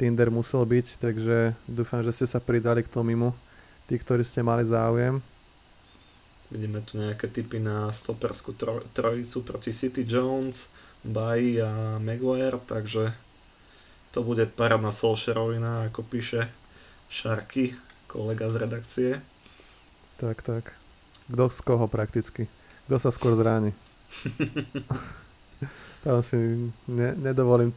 Tinder 0.00 0.32
musel 0.32 0.64
byť, 0.64 1.04
takže 1.04 1.52
dúfam, 1.68 2.00
že 2.00 2.16
ste 2.16 2.24
sa 2.24 2.40
pridali 2.40 2.80
k 2.80 2.88
tomu, 2.88 3.36
tí, 3.92 4.00
ktorí 4.00 4.24
ste 4.24 4.40
mali 4.40 4.64
záujem. 4.64 5.20
Vidíme 6.48 6.80
tu 6.80 6.96
nejaké 6.96 7.28
typy 7.28 7.60
na 7.60 7.92
stoperskú 7.92 8.56
trojicu 8.96 9.44
proti 9.44 9.76
City 9.76 10.00
Jones, 10.00 10.64
Bay 11.04 11.60
a 11.60 12.00
Maguire, 12.00 12.56
takže 12.64 13.12
to 14.12 14.24
bude 14.24 14.46
parádna 14.48 14.92
Solskjaerovina, 14.92 15.92
ako 15.92 16.02
píše 16.02 16.48
Šarky, 17.08 17.76
kolega 18.08 18.48
z 18.48 18.56
redakcie. 18.56 19.10
Tak, 20.16 20.42
tak. 20.42 20.74
Kto 21.28 21.52
z 21.52 21.60
koho 21.60 21.86
prakticky? 21.86 22.48
Kto 22.88 22.96
sa 22.96 23.12
skôr 23.12 23.36
zráni? 23.36 23.76
Tam 26.04 26.24
si 26.24 26.36
ne, 26.88 27.08
nedovolím 27.16 27.76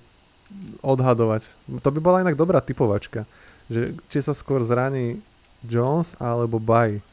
odhadovať. 0.79 1.51
To 1.83 1.89
by 1.91 1.99
bola 1.99 2.23
inak 2.23 2.39
dobrá 2.39 2.63
typovačka. 2.63 3.27
Že, 3.71 3.99
či 4.07 4.19
sa 4.23 4.31
skôr 4.35 4.63
zraní 4.63 5.19
Jones 5.63 6.15
alebo 6.19 6.59
Bay. 6.59 7.03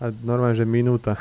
A 0.00 0.10
normálne, 0.10 0.56
že 0.56 0.66
minúta. 0.66 1.16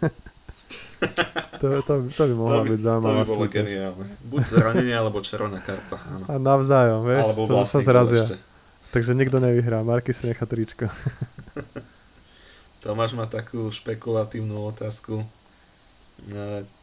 to, 1.60 1.66
to, 1.82 1.94
to 2.14 2.22
by 2.30 2.34
mohla 2.34 2.58
to 2.60 2.64
by, 2.64 2.70
byť 2.74 2.80
zaujímavá 2.80 3.12
To 3.14 3.24
by 3.24 3.30
bolo 3.30 3.46
geniálne. 3.50 4.06
Buď 4.24 4.42
zranenie, 4.48 4.94
alebo 4.94 5.18
červená 5.20 5.58
karta. 5.62 5.96
Áno. 5.98 6.24
A 6.26 6.34
navzájom, 6.38 7.00
vieš, 7.06 7.22
alebo 7.24 7.40
to 7.50 7.54
sa 7.66 7.78
zrazia. 7.82 8.24
Ešte. 8.24 8.36
Takže 8.94 9.10
nikto 9.18 9.42
nevyhrá, 9.42 9.82
Marky 9.82 10.14
si 10.14 10.30
nechá 10.30 10.46
tričko. 10.46 10.86
Tomáš 12.84 13.16
má 13.16 13.24
takú 13.26 13.72
špekulatívnu 13.72 14.60
otázku, 14.70 15.24
e, 15.24 15.26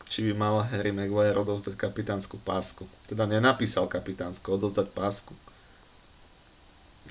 či 0.10 0.20
by 0.28 0.34
mal 0.34 0.66
Harry 0.66 0.92
Maguire 0.92 1.38
odovzdať 1.38 1.78
kapitánsku 1.78 2.42
pásku. 2.42 2.84
Teda 3.06 3.30
nenapísal 3.30 3.88
kapitánsku, 3.88 4.44
odovzdať 4.44 4.92
pásku. 4.92 5.32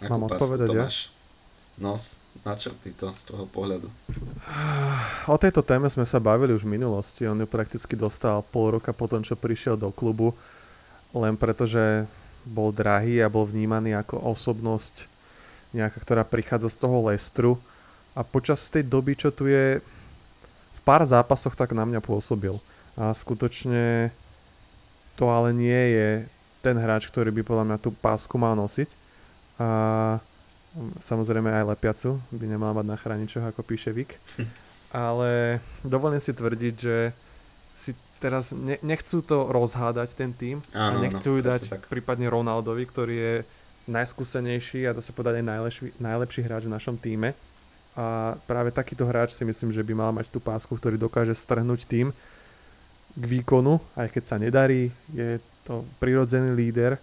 Akú 0.03 0.11
Mám 0.11 0.29
pásku, 0.29 0.43
odpovedať, 0.43 0.69
Tomáš? 0.69 0.97
ja? 1.09 1.20
No, 1.81 1.97
načrtni 2.45 2.93
to 2.93 3.09
z 3.17 3.23
toho 3.25 3.49
pohľadu. 3.49 3.89
O 5.27 5.37
tejto 5.41 5.65
téme 5.65 5.89
sme 5.89 6.05
sa 6.05 6.21
bavili 6.21 6.53
už 6.53 6.69
v 6.69 6.77
minulosti. 6.77 7.25
On 7.25 7.41
ju 7.41 7.49
prakticky 7.49 7.97
dostal 7.97 8.45
pol 8.45 8.77
roka 8.77 8.93
po 8.93 9.09
tom, 9.09 9.25
čo 9.25 9.33
prišiel 9.33 9.81
do 9.81 9.89
klubu. 9.89 10.37
Len 11.17 11.35
preto, 11.41 11.65
že 11.65 12.05
bol 12.45 12.71
drahý 12.71 13.25
a 13.25 13.33
bol 13.33 13.49
vnímaný 13.49 13.97
ako 13.97 14.21
osobnosť 14.29 15.09
nejaká, 15.73 15.99
ktorá 16.05 16.23
prichádza 16.23 16.69
z 16.69 16.81
toho 16.85 17.09
Lestru. 17.09 17.57
A 18.13 18.21
počas 18.23 18.69
tej 18.69 18.85
doby, 18.85 19.17
čo 19.17 19.33
tu 19.33 19.49
je, 19.49 19.81
v 20.77 20.81
pár 20.85 21.01
zápasoch 21.05 21.57
tak 21.57 21.73
na 21.73 21.89
mňa 21.89 22.05
pôsobil. 22.05 22.61
A 22.93 23.17
skutočne 23.17 24.13
to 25.17 25.33
ale 25.33 25.57
nie 25.57 25.83
je 25.97 26.09
ten 26.61 26.77
hráč, 26.77 27.09
ktorý 27.09 27.33
by 27.33 27.43
podľa 27.45 27.65
mňa 27.73 27.79
tú 27.81 27.91
pásku 27.93 28.37
mal 28.37 28.53
nosiť. 28.53 28.89
A 29.61 29.69
Samozrejme 31.03 31.51
aj 31.51 31.75
lepiacu 31.75 32.23
by 32.31 32.47
nemal 32.47 32.71
mať 32.77 32.87
na 32.87 32.97
chráničoch, 32.97 33.43
ako 33.43 33.67
píše 33.67 33.91
Vik. 33.91 34.15
Ale 34.95 35.63
dovolím 35.83 36.23
si 36.23 36.35
tvrdiť, 36.35 36.75
že 36.75 37.15
si 37.75 37.95
teraz 38.19 38.53
ne, 38.53 38.77
nechcú 38.83 39.23
to 39.23 39.49
rozhádať 39.49 40.19
ten 40.19 40.35
tým 40.35 40.61
Áno, 40.75 40.99
a 40.99 41.03
nechcú 41.03 41.39
ju 41.39 41.41
dať 41.41 41.63
tak. 41.73 41.83
prípadne 41.87 42.27
Ronaldovi, 42.27 42.85
ktorý 42.91 43.15
je 43.17 43.35
najskúsenejší 43.89 44.87
a 44.87 44.95
dá 44.95 45.03
sa 45.03 45.15
povedať 45.15 45.41
aj 45.41 45.47
najlepší, 45.47 45.87
najlepší 45.97 46.41
hráč 46.45 46.63
v 46.69 46.75
našom 46.75 46.97
týme. 47.01 47.33
A 47.99 48.39
práve 48.47 48.71
takýto 48.71 49.03
hráč 49.09 49.35
si 49.35 49.43
myslím, 49.43 49.75
že 49.75 49.83
by 49.83 49.93
mal 49.97 50.11
mať 50.15 50.31
tú 50.31 50.39
pásku, 50.39 50.71
ktorý 50.71 50.95
dokáže 50.95 51.35
strhnúť 51.35 51.87
tým 51.91 52.15
k 53.19 53.25
výkonu, 53.27 53.83
aj 53.99 54.15
keď 54.15 54.23
sa 54.23 54.37
nedarí, 54.39 54.95
je 55.11 55.43
to 55.67 55.83
prirodzený 55.99 56.55
líder 56.55 57.03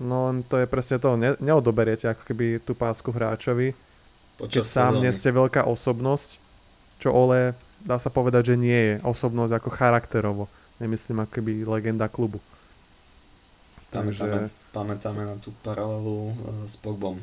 No 0.00 0.30
len 0.30 0.46
to 0.46 0.60
je 0.60 0.66
presne 0.66 0.96
to, 0.96 1.14
ne, 1.18 1.36
neodoberiete 1.38 2.08
ako 2.08 2.22
keby 2.24 2.60
tú 2.64 2.72
pásku 2.72 3.08
hráčovi, 3.12 3.76
Počas 4.40 4.50
keď 4.50 4.62
sám 4.64 4.92
nie 4.98 5.12
ste 5.12 5.30
veľká 5.30 5.68
osobnosť, 5.68 6.40
čo 6.98 7.12
Ole 7.12 7.52
dá 7.82 7.98
sa 7.98 8.08
povedať, 8.08 8.54
že 8.54 8.56
nie 8.58 8.80
je 8.80 8.94
osobnosť 9.02 9.52
ako 9.58 9.68
charakterovo. 9.74 10.44
Nemyslím 10.78 11.22
ako 11.22 11.32
keby 11.38 11.52
legenda 11.66 12.06
klubu. 12.06 12.38
Takže... 13.92 14.50
Pamätáme 14.72 15.28
na 15.28 15.36
tú 15.36 15.52
paralelu 15.60 16.32
uh, 16.32 16.64
s 16.64 16.80
Pogbom. 16.80 17.20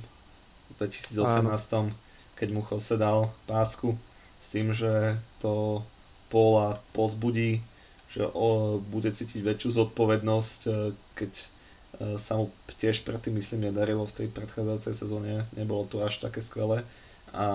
V 0.69 0.73
2018, 0.77 1.49
áno. 1.73 1.89
keď 2.37 2.47
mu 2.53 2.61
Jose 2.61 2.93
dal 2.93 3.33
pásku 3.49 3.97
s 4.37 4.47
tým, 4.53 4.69
že 4.77 5.17
to 5.41 5.81
Pola 6.29 6.77
pozbudí, 6.93 7.65
že 8.13 8.21
o, 8.21 8.77
bude 8.77 9.09
cítiť 9.09 9.41
väčšiu 9.41 9.81
zodpovednosť, 9.81 10.61
uh, 10.69 10.93
keď 11.17 11.49
sa 11.97 12.37
mu 12.37 12.53
tiež 12.79 13.01
predtým 13.03 13.35
myslím 13.41 13.69
nedarilo 13.69 14.05
v 14.05 14.15
tej 14.23 14.27
predchádzajúcej 14.31 14.95
sezóne, 14.95 15.43
nebolo 15.57 15.83
to 15.89 15.99
až 16.05 16.21
také 16.21 16.39
skvelé. 16.39 16.85
A 17.33 17.45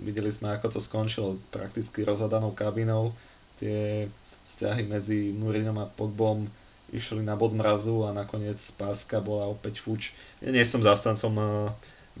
videli 0.00 0.32
sme 0.32 0.56
ako 0.56 0.78
to 0.78 0.80
skončilo 0.80 1.36
prakticky 1.52 2.02
rozhadanou 2.02 2.56
kabinou, 2.56 3.12
tie 3.60 4.08
vzťahy 4.48 4.88
medzi 4.88 5.30
Mourinhom 5.36 5.78
a 5.78 5.86
Pogbom 5.86 6.48
išli 6.92 7.24
na 7.24 7.38
bod 7.38 7.56
mrazu 7.56 8.04
a 8.04 8.12
nakoniec 8.12 8.60
páska 8.76 9.22
bola 9.24 9.48
opäť 9.48 9.80
fuč. 9.80 10.12
Ja 10.44 10.52
nie 10.52 10.64
som 10.68 10.84
zastancom 10.84 11.32
e, 11.40 11.44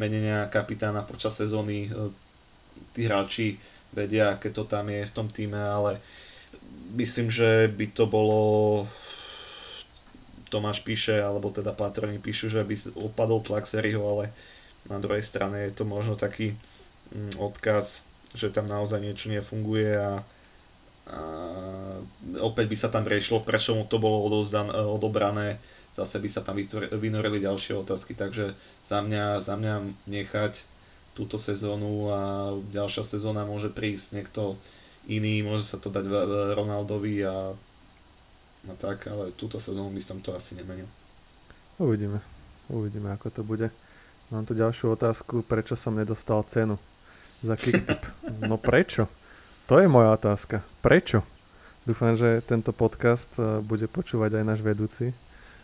menenia 0.00 0.48
kapitána 0.48 1.04
počas 1.04 1.36
sezóny, 1.36 1.92
e, 1.92 2.08
tí 2.96 3.04
hráči 3.04 3.60
vedia, 3.92 4.32
aké 4.32 4.48
to 4.48 4.64
tam 4.64 4.88
je 4.88 5.04
v 5.04 5.12
tom 5.12 5.28
týme, 5.28 5.60
ale 5.60 6.00
myslím, 6.96 7.28
že 7.28 7.68
by 7.68 7.86
to 7.92 8.08
bolo 8.08 8.40
Tomáš 10.52 10.84
píše, 10.84 11.16
alebo 11.16 11.48
teda 11.48 11.72
patroni 11.72 12.20
píšu, 12.20 12.52
že 12.52 12.60
by 12.60 12.92
opadol 12.92 13.40
tlak 13.40 13.64
Seriho, 13.64 14.04
ale 14.04 14.36
na 14.84 15.00
druhej 15.00 15.24
strane 15.24 15.64
je 15.64 15.72
to 15.72 15.88
možno 15.88 16.12
taký 16.12 16.52
mm, 17.16 17.40
odkaz, 17.40 18.04
že 18.36 18.52
tam 18.52 18.68
naozaj 18.68 19.00
niečo 19.00 19.32
nefunguje 19.32 19.96
a, 19.96 20.20
a 21.08 21.20
opäť 22.44 22.66
by 22.68 22.76
sa 22.76 22.92
tam 22.92 23.08
riešilo, 23.08 23.40
prečo 23.40 23.72
mu 23.72 23.88
to 23.88 23.96
bolo 23.96 24.28
odovzdan, 24.28 24.68
e, 24.68 24.76
odobrané, 24.76 25.56
zase 25.96 26.20
by 26.20 26.28
sa 26.28 26.44
tam 26.44 26.60
vynorili 27.00 27.40
ďalšie 27.40 27.72
otázky, 27.80 28.12
takže 28.12 28.52
za 28.84 28.98
mňa, 29.00 29.40
za 29.40 29.56
mňa 29.56 29.74
nechať 30.04 30.68
túto 31.12 31.36
sezónu 31.36 32.08
a 32.12 32.20
ďalšia 32.72 33.04
sezóna 33.04 33.44
môže 33.44 33.68
prísť 33.68 34.20
niekto 34.20 34.56
iný, 35.08 35.44
môže 35.44 35.68
sa 35.68 35.76
to 35.76 35.92
dať 35.92 36.04
Ronaldovi 36.56 37.16
a 37.24 37.52
no 38.66 38.74
tak, 38.78 39.06
ale 39.10 39.34
túto 39.34 39.58
sezónu 39.58 39.90
by 39.90 40.02
som 40.02 40.18
to 40.22 40.34
asi 40.34 40.54
nemenil. 40.54 40.86
Uvidíme. 41.80 42.22
Uvidíme, 42.70 43.10
ako 43.12 43.28
to 43.30 43.42
bude. 43.42 43.68
Mám 44.32 44.48
tu 44.48 44.56
ďalšiu 44.56 44.96
otázku, 44.96 45.44
prečo 45.44 45.76
som 45.76 45.92
nedostal 45.92 46.40
cenu 46.48 46.80
za 47.42 47.58
kicktip. 47.58 48.00
No 48.48 48.56
prečo? 48.56 49.10
To 49.66 49.78
je 49.78 49.86
moja 49.90 50.14
otázka. 50.14 50.62
Prečo? 50.82 51.22
Dúfam, 51.82 52.14
že 52.14 52.38
tento 52.46 52.70
podcast 52.70 53.34
eh, 53.36 53.58
bude 53.58 53.90
počúvať 53.90 54.38
aj 54.38 54.44
náš 54.46 54.60
vedúci 54.62 55.10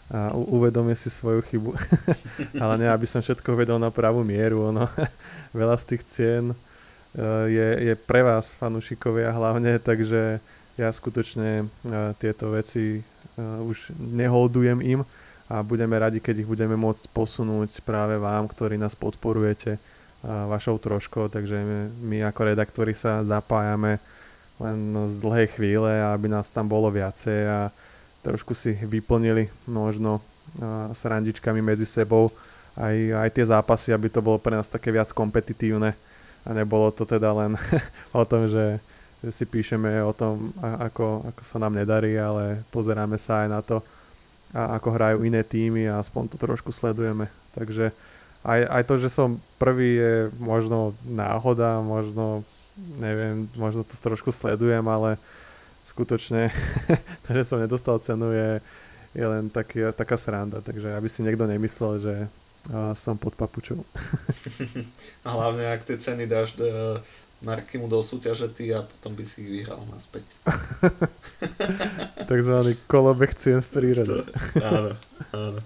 a 0.08 0.32
uvedomie 0.32 0.96
si 0.96 1.12
svoju 1.12 1.44
chybu. 1.46 1.70
Ale 2.62 2.74
ne, 2.80 2.88
aby 2.88 3.04
som 3.04 3.20
všetko 3.20 3.54
vedel 3.54 3.76
na 3.76 3.92
pravú 3.92 4.24
mieru. 4.26 4.72
Ono. 4.72 4.88
Veľa 5.56 5.76
z 5.78 5.84
tých 5.94 6.02
cien 6.10 6.44
eh, 6.50 7.44
je, 7.46 7.68
je 7.88 7.94
pre 7.94 8.26
vás, 8.26 8.50
fanúšikovia 8.58 9.30
hlavne, 9.30 9.78
takže 9.78 10.42
ja 10.78 10.88
skutočne 10.94 11.66
uh, 11.66 12.14
tieto 12.16 12.54
veci 12.54 13.02
uh, 13.02 13.60
už 13.66 13.92
neholdujem 13.98 14.78
im 14.80 15.00
a 15.50 15.60
budeme 15.64 15.98
radi, 15.98 16.22
keď 16.22 16.44
ich 16.44 16.48
budeme 16.48 16.78
môcť 16.78 17.10
posunúť 17.10 17.82
práve 17.82 18.16
vám, 18.16 18.46
ktorí 18.46 18.78
nás 18.78 18.94
podporujete 18.94 19.76
uh, 19.76 20.46
vašou 20.46 20.78
troškou, 20.78 21.26
takže 21.28 21.58
my, 22.00 22.22
ako 22.30 22.40
redaktori 22.54 22.94
sa 22.94 23.26
zapájame 23.26 23.98
len 24.58 24.94
z 25.06 25.16
dlhej 25.22 25.54
chvíle, 25.54 25.90
aby 26.14 26.26
nás 26.30 26.50
tam 26.50 26.66
bolo 26.66 26.90
viacej 26.90 27.40
a 27.46 27.58
trošku 28.26 28.54
si 28.58 28.74
vyplnili 28.74 29.46
možno 29.70 30.18
s 30.90 31.06
randičkami 31.06 31.62
medzi 31.62 31.86
sebou 31.86 32.34
aj, 32.78 32.96
aj 33.26 33.28
tie 33.34 33.44
zápasy, 33.44 33.88
aby 33.90 34.06
to 34.06 34.22
bolo 34.22 34.38
pre 34.38 34.54
nás 34.54 34.70
také 34.70 34.94
viac 34.94 35.10
kompetitívne. 35.10 35.98
A 36.46 36.48
nebolo 36.54 36.94
to 36.94 37.02
teda 37.02 37.34
len 37.34 37.58
o 38.14 38.22
tom, 38.22 38.46
že, 38.46 38.78
že 39.22 39.30
si 39.34 39.44
píšeme 39.44 39.98
o 40.06 40.14
tom, 40.14 40.54
ako, 40.62 41.26
ako 41.34 41.42
sa 41.42 41.58
nám 41.58 41.74
nedarí, 41.74 42.14
ale 42.14 42.62
pozeráme 42.70 43.18
sa 43.18 43.46
aj 43.46 43.48
na 43.50 43.60
to, 43.62 43.82
a 44.54 44.80
ako 44.80 44.88
hrajú 44.96 45.18
iné 45.28 45.44
týmy 45.44 45.90
a 45.90 46.00
aspoň 46.00 46.32
to 46.32 46.36
trošku 46.40 46.72
sledujeme. 46.72 47.28
Takže 47.52 47.92
aj, 48.46 48.60
aj 48.64 48.82
to, 48.88 48.94
že 48.96 49.08
som 49.12 49.42
prvý 49.60 49.98
je 50.00 50.14
možno 50.40 50.96
náhoda, 51.04 51.84
možno 51.84 52.46
neviem, 52.78 53.50
možno 53.58 53.82
to 53.82 53.98
trošku 53.98 54.30
sledujem, 54.30 54.86
ale 54.86 55.18
skutočne 55.84 56.48
to, 57.26 57.28
že 57.34 57.44
som 57.44 57.58
nedostal 57.58 57.98
cenu 57.98 58.30
je, 58.30 58.50
je 59.18 59.26
len 59.26 59.50
taký, 59.50 59.90
taká 59.92 60.14
sranda, 60.14 60.62
takže 60.62 60.94
aby 60.94 61.08
si 61.10 61.20
niekto 61.26 61.44
nemyslel, 61.44 61.98
že 61.98 62.14
som 62.94 63.16
pod 63.16 63.32
papučou. 63.34 63.82
a 65.26 65.28
hlavne, 65.28 65.72
ak 65.72 65.88
tie 65.88 65.96
ceny 65.96 66.28
dáš 66.28 66.52
do, 66.58 67.00
Markimu 67.38 67.86
do 67.86 68.02
súťaže 68.02 68.50
ty 68.50 68.74
a 68.74 68.82
potom 68.82 69.14
by 69.14 69.22
si 69.22 69.46
ich 69.46 69.50
vyhral 69.62 69.78
naspäť. 69.94 70.26
Takzvaný 72.30 72.74
kolobek 72.90 73.38
cien 73.38 73.62
v 73.62 73.68
prírode. 73.70 74.26
Áno, 74.58 74.98
áno. 75.30 75.60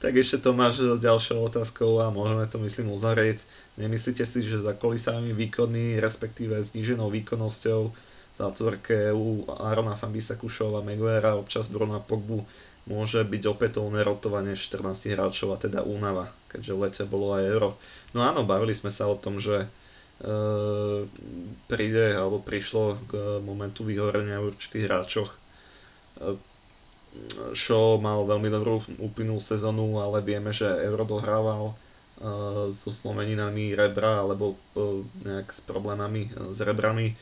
Tak 0.00 0.16
ešte 0.16 0.40
to 0.40 0.56
máš 0.56 0.80
s 0.80 0.98
ďalšou 0.98 1.44
otázkou 1.46 2.00
a 2.00 2.08
môžeme 2.08 2.48
to 2.48 2.56
myslím 2.64 2.90
uzavrieť. 2.96 3.44
Nemyslíte 3.76 4.24
si, 4.24 4.40
že 4.42 4.64
za 4.64 4.72
kolisami 4.72 5.36
výkonmi, 5.36 6.00
respektíve 6.00 6.56
zníženou 6.58 7.12
výkonnosťou 7.12 7.92
zátvorke 8.40 9.12
u 9.12 9.44
Arona 9.60 10.00
Fambisa 10.00 10.40
Kušova, 10.40 10.80
Meguera, 10.80 11.36
občas 11.36 11.68
Bruna 11.68 12.00
Pogbu 12.00 12.48
môže 12.88 13.20
byť 13.22 13.42
opätovné 13.44 14.00
rotovanie 14.00 14.56
14 14.56 15.12
hráčov 15.12 15.52
a 15.52 15.60
teda 15.60 15.84
únava, 15.84 16.32
keďže 16.48 16.72
v 16.72 16.80
lete 16.80 17.02
bolo 17.04 17.36
aj 17.36 17.44
euro. 17.44 17.70
No 18.16 18.24
áno, 18.24 18.42
bavili 18.48 18.72
sme 18.72 18.88
sa 18.88 19.04
o 19.04 19.20
tom, 19.20 19.36
že 19.36 19.68
príde 21.64 22.12
alebo 22.12 22.44
prišlo 22.44 23.00
k 23.08 23.40
momentu 23.40 23.88
vyhorenia 23.88 24.40
v 24.44 24.52
určitých 24.52 24.84
hráčoch. 24.84 25.30
Eh, 26.20 26.36
Shaw 27.56 27.98
mal 27.98 28.22
veľmi 28.22 28.52
dobrú 28.52 28.86
úplnú 29.02 29.42
sezónu, 29.42 29.98
ale 29.98 30.22
vieme, 30.22 30.54
že 30.54 30.68
Euro 30.68 31.08
dohrával 31.08 31.72
eh, 31.72 32.70
so 32.76 32.92
zlomeninami 32.92 33.72
rebra 33.72 34.20
alebo 34.20 34.60
nejak 35.24 35.56
s 35.56 35.60
problémami 35.64 36.30
s 36.52 36.58
rebrami 36.60 37.16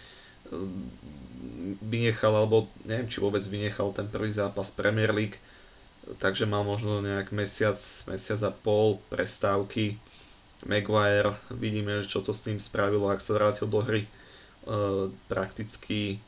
vynechal, 1.84 2.32
alebo 2.32 2.72
neviem, 2.88 3.04
či 3.06 3.20
vôbec 3.20 3.44
vynechal 3.44 3.92
ten 3.92 4.08
prvý 4.08 4.32
zápas 4.32 4.72
Premier 4.72 5.12
League, 5.12 5.36
takže 6.16 6.48
mal 6.48 6.64
možno 6.64 7.04
nejak 7.04 7.36
mesiac, 7.36 7.76
mesiac 8.08 8.40
a 8.48 8.52
pol 8.52 8.96
prestávky 9.12 10.00
Maguire, 10.66 11.38
vidíme, 11.54 12.02
čo 12.02 12.18
to 12.18 12.34
s 12.34 12.42
tým 12.42 12.58
spravilo, 12.58 13.06
ak 13.06 13.22
sa 13.22 13.38
vrátil 13.38 13.70
do 13.70 13.78
hry. 13.78 14.02
E, 14.02 14.10
prakticky 15.30 16.18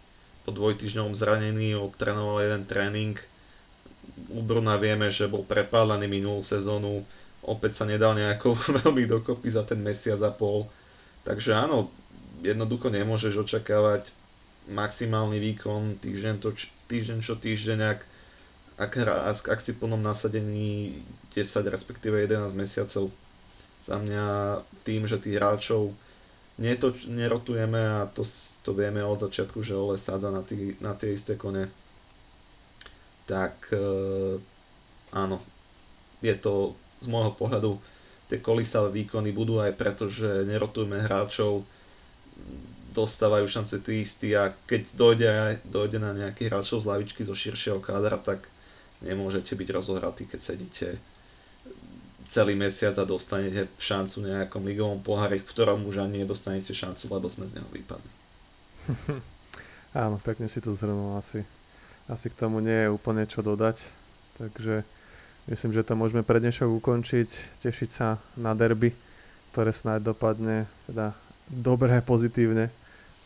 po 0.46 0.54
dvojtyžňovom 0.54 1.18
zranení 1.18 1.74
odtrenoval 1.74 2.46
jeden 2.46 2.62
tréning. 2.62 3.18
U 4.30 4.38
Bruna 4.38 4.78
vieme, 4.78 5.10
že 5.10 5.26
bol 5.26 5.42
prepálený 5.42 6.06
minulú 6.06 6.46
sezónu, 6.46 7.02
opäť 7.42 7.82
sa 7.82 7.84
nedal 7.90 8.14
nejako 8.14 8.54
veľmi 8.86 9.10
dokopy 9.10 9.50
za 9.50 9.66
ten 9.66 9.82
mesiac 9.82 10.22
a 10.22 10.30
pol. 10.30 10.70
Takže 11.26 11.50
áno, 11.50 11.90
jednoducho 12.40 12.88
nemôžeš 12.88 13.44
očakávať 13.44 14.14
maximálny 14.70 15.42
výkon 15.42 15.98
týždeň, 15.98 16.34
to, 16.38 16.54
týždeň 16.86 17.18
čo 17.18 17.34
týždeň, 17.34 17.78
ak, 17.82 18.00
ak, 18.78 18.92
ak, 19.02 19.36
ak 19.58 19.60
si 19.60 19.74
plnom 19.74 19.98
nasadení 19.98 21.02
10 21.34 21.66
respektíve 21.66 22.14
11 22.14 22.54
mesiacov 22.54 23.10
za 23.84 23.96
mňa 23.96 24.24
tým, 24.84 25.08
že 25.08 25.20
tých 25.20 25.40
hráčov 25.40 25.96
to, 26.60 26.88
nerotujeme 27.08 27.80
a 27.80 28.04
to, 28.12 28.20
to 28.60 28.76
vieme 28.76 29.00
od 29.00 29.16
začiatku, 29.16 29.64
že 29.64 29.72
Ole 29.72 29.96
sádza 29.96 30.28
na, 30.28 30.44
tý, 30.44 30.76
na 30.84 30.92
tie 30.92 31.16
isté 31.16 31.40
kone, 31.40 31.72
tak 33.24 33.72
e, 33.72 33.80
áno, 35.16 35.40
je 36.20 36.34
to 36.36 36.76
z 37.00 37.08
môjho 37.08 37.32
pohľadu 37.32 37.80
tie 38.28 38.38
kolisavé 38.38 38.92
výkony 38.92 39.32
budú 39.32 39.58
aj 39.58 39.72
preto, 39.74 40.06
že 40.06 40.44
nerotujeme 40.44 41.00
hráčov, 41.00 41.64
dostávajú 42.92 43.48
šance 43.48 43.80
tí 43.82 44.04
istí 44.04 44.36
a 44.36 44.54
keď 44.68 44.82
dojde, 44.94 45.28
dojde 45.66 45.98
na 45.98 46.12
nejakých 46.12 46.50
hráčov 46.52 46.84
z 46.84 46.88
lavičky 46.92 47.22
zo 47.24 47.32
širšieho 47.32 47.80
kádra, 47.80 48.20
tak 48.20 48.46
nemôžete 49.00 49.56
byť 49.56 49.68
rozohratí, 49.72 50.28
keď 50.28 50.40
sedíte 50.44 50.88
celý 52.30 52.54
mesiac 52.54 52.94
a 52.96 53.04
dostanete 53.04 53.66
šancu 53.76 54.22
nejakom 54.22 54.62
ligovom 54.62 55.02
pohári, 55.02 55.42
v 55.42 55.50
ktorom 55.50 55.84
už 55.90 56.06
ani 56.06 56.22
nedostanete 56.22 56.70
šancu, 56.70 57.10
lebo 57.10 57.26
sme 57.26 57.50
z 57.50 57.58
neho 57.58 57.68
vypadli. 57.68 58.10
Áno, 60.06 60.22
pekne 60.22 60.46
si 60.46 60.62
to 60.62 60.70
zhrnul 60.70 61.18
asi. 61.18 61.42
Asi 62.06 62.30
k 62.30 62.38
tomu 62.38 62.62
nie 62.62 62.86
je 62.86 62.94
úplne 62.94 63.26
čo 63.26 63.42
dodať. 63.42 63.82
Takže 64.38 64.86
myslím, 65.50 65.74
že 65.74 65.82
to 65.82 65.98
môžeme 65.98 66.22
pre 66.22 66.38
dnešok 66.38 66.70
ukončiť. 66.70 67.60
Tešiť 67.66 67.90
sa 67.90 68.22
na 68.38 68.54
derby, 68.54 68.94
ktoré 69.50 69.74
snáď 69.74 70.14
dopadne 70.14 70.70
teda 70.86 71.18
dobre, 71.50 71.98
pozitívne 72.06 72.70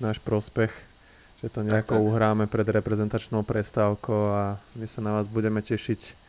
náš 0.00 0.18
prospech 0.24 0.72
že 1.44 1.52
to 1.52 1.60
nejako 1.60 1.92
tak, 1.92 2.00
tak. 2.00 2.08
uhráme 2.08 2.44
pred 2.48 2.64
reprezentačnou 2.64 3.44
prestávkou 3.44 4.22
a 4.32 4.56
my 4.80 4.88
sa 4.88 5.04
na 5.04 5.12
vás 5.12 5.28
budeme 5.28 5.60
tešiť 5.60 6.23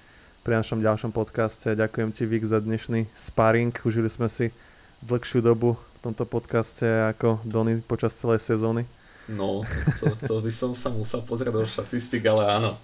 pri 0.45 0.61
našom 0.61 0.77
ďalšom 0.77 1.09
podcaste. 1.09 1.73
Ďakujem 1.73 2.13
ti, 2.13 2.29
Vik, 2.29 2.45
za 2.45 2.61
dnešný 2.61 3.09
sparring. 3.17 3.73
Užili 3.81 4.05
sme 4.05 4.29
si 4.29 4.53
dlhšiu 5.01 5.41
dobu 5.41 5.73
v 5.73 5.99
tomto 6.05 6.21
podcaste 6.29 6.85
ako 6.85 7.41
Dony 7.41 7.81
počas 7.81 8.13
celej 8.13 8.45
sezóny. 8.45 8.85
No, 9.25 9.65
to, 9.97 10.13
to 10.21 10.35
by 10.45 10.53
som 10.53 10.77
sa 10.77 10.93
musel 10.93 11.25
pozrieť 11.25 11.49
do 11.49 11.65
štatistik, 11.65 12.21
ale 12.29 12.45
áno. 12.45 12.77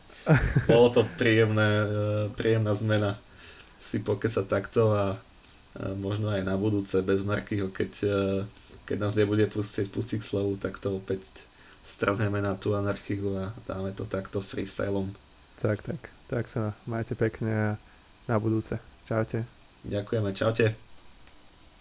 Bolo 0.65 0.89
to 0.89 1.05
príjemné, 1.21 1.69
eh, 1.69 1.85
príjemná 2.33 2.73
zmena 2.73 3.21
si 3.77 4.01
pokecať 4.01 4.45
takto 4.49 4.89
a 4.89 5.21
možno 5.93 6.33
aj 6.33 6.41
na 6.41 6.57
budúce 6.57 6.97
bez 7.05 7.21
Markyho, 7.21 7.69
keď, 7.69 7.91
eh, 8.01 8.41
keď 8.89 8.97
nás 9.05 9.13
nebude 9.13 9.45
pustiť, 9.45 9.85
pustiť 9.93 10.17
k 10.17 10.25
slovu, 10.25 10.57
tak 10.57 10.81
to 10.81 10.97
opäť 10.97 11.21
strhneme 11.85 12.41
na 12.41 12.57
tú 12.57 12.73
anarchiu 12.73 13.37
a 13.37 13.53
dáme 13.69 13.93
to 13.93 14.09
takto 14.09 14.41
freestylom. 14.41 15.13
Tak, 15.61 15.85
tak. 15.85 16.09
Tak 16.31 16.47
sa 16.47 16.71
majte 16.87 17.11
pekne 17.19 17.51
a 17.51 17.69
na 18.31 18.39
budúce. 18.39 18.79
Čaute. 19.03 19.43
Ďakujeme, 19.83 20.31
čaute. 20.31 20.90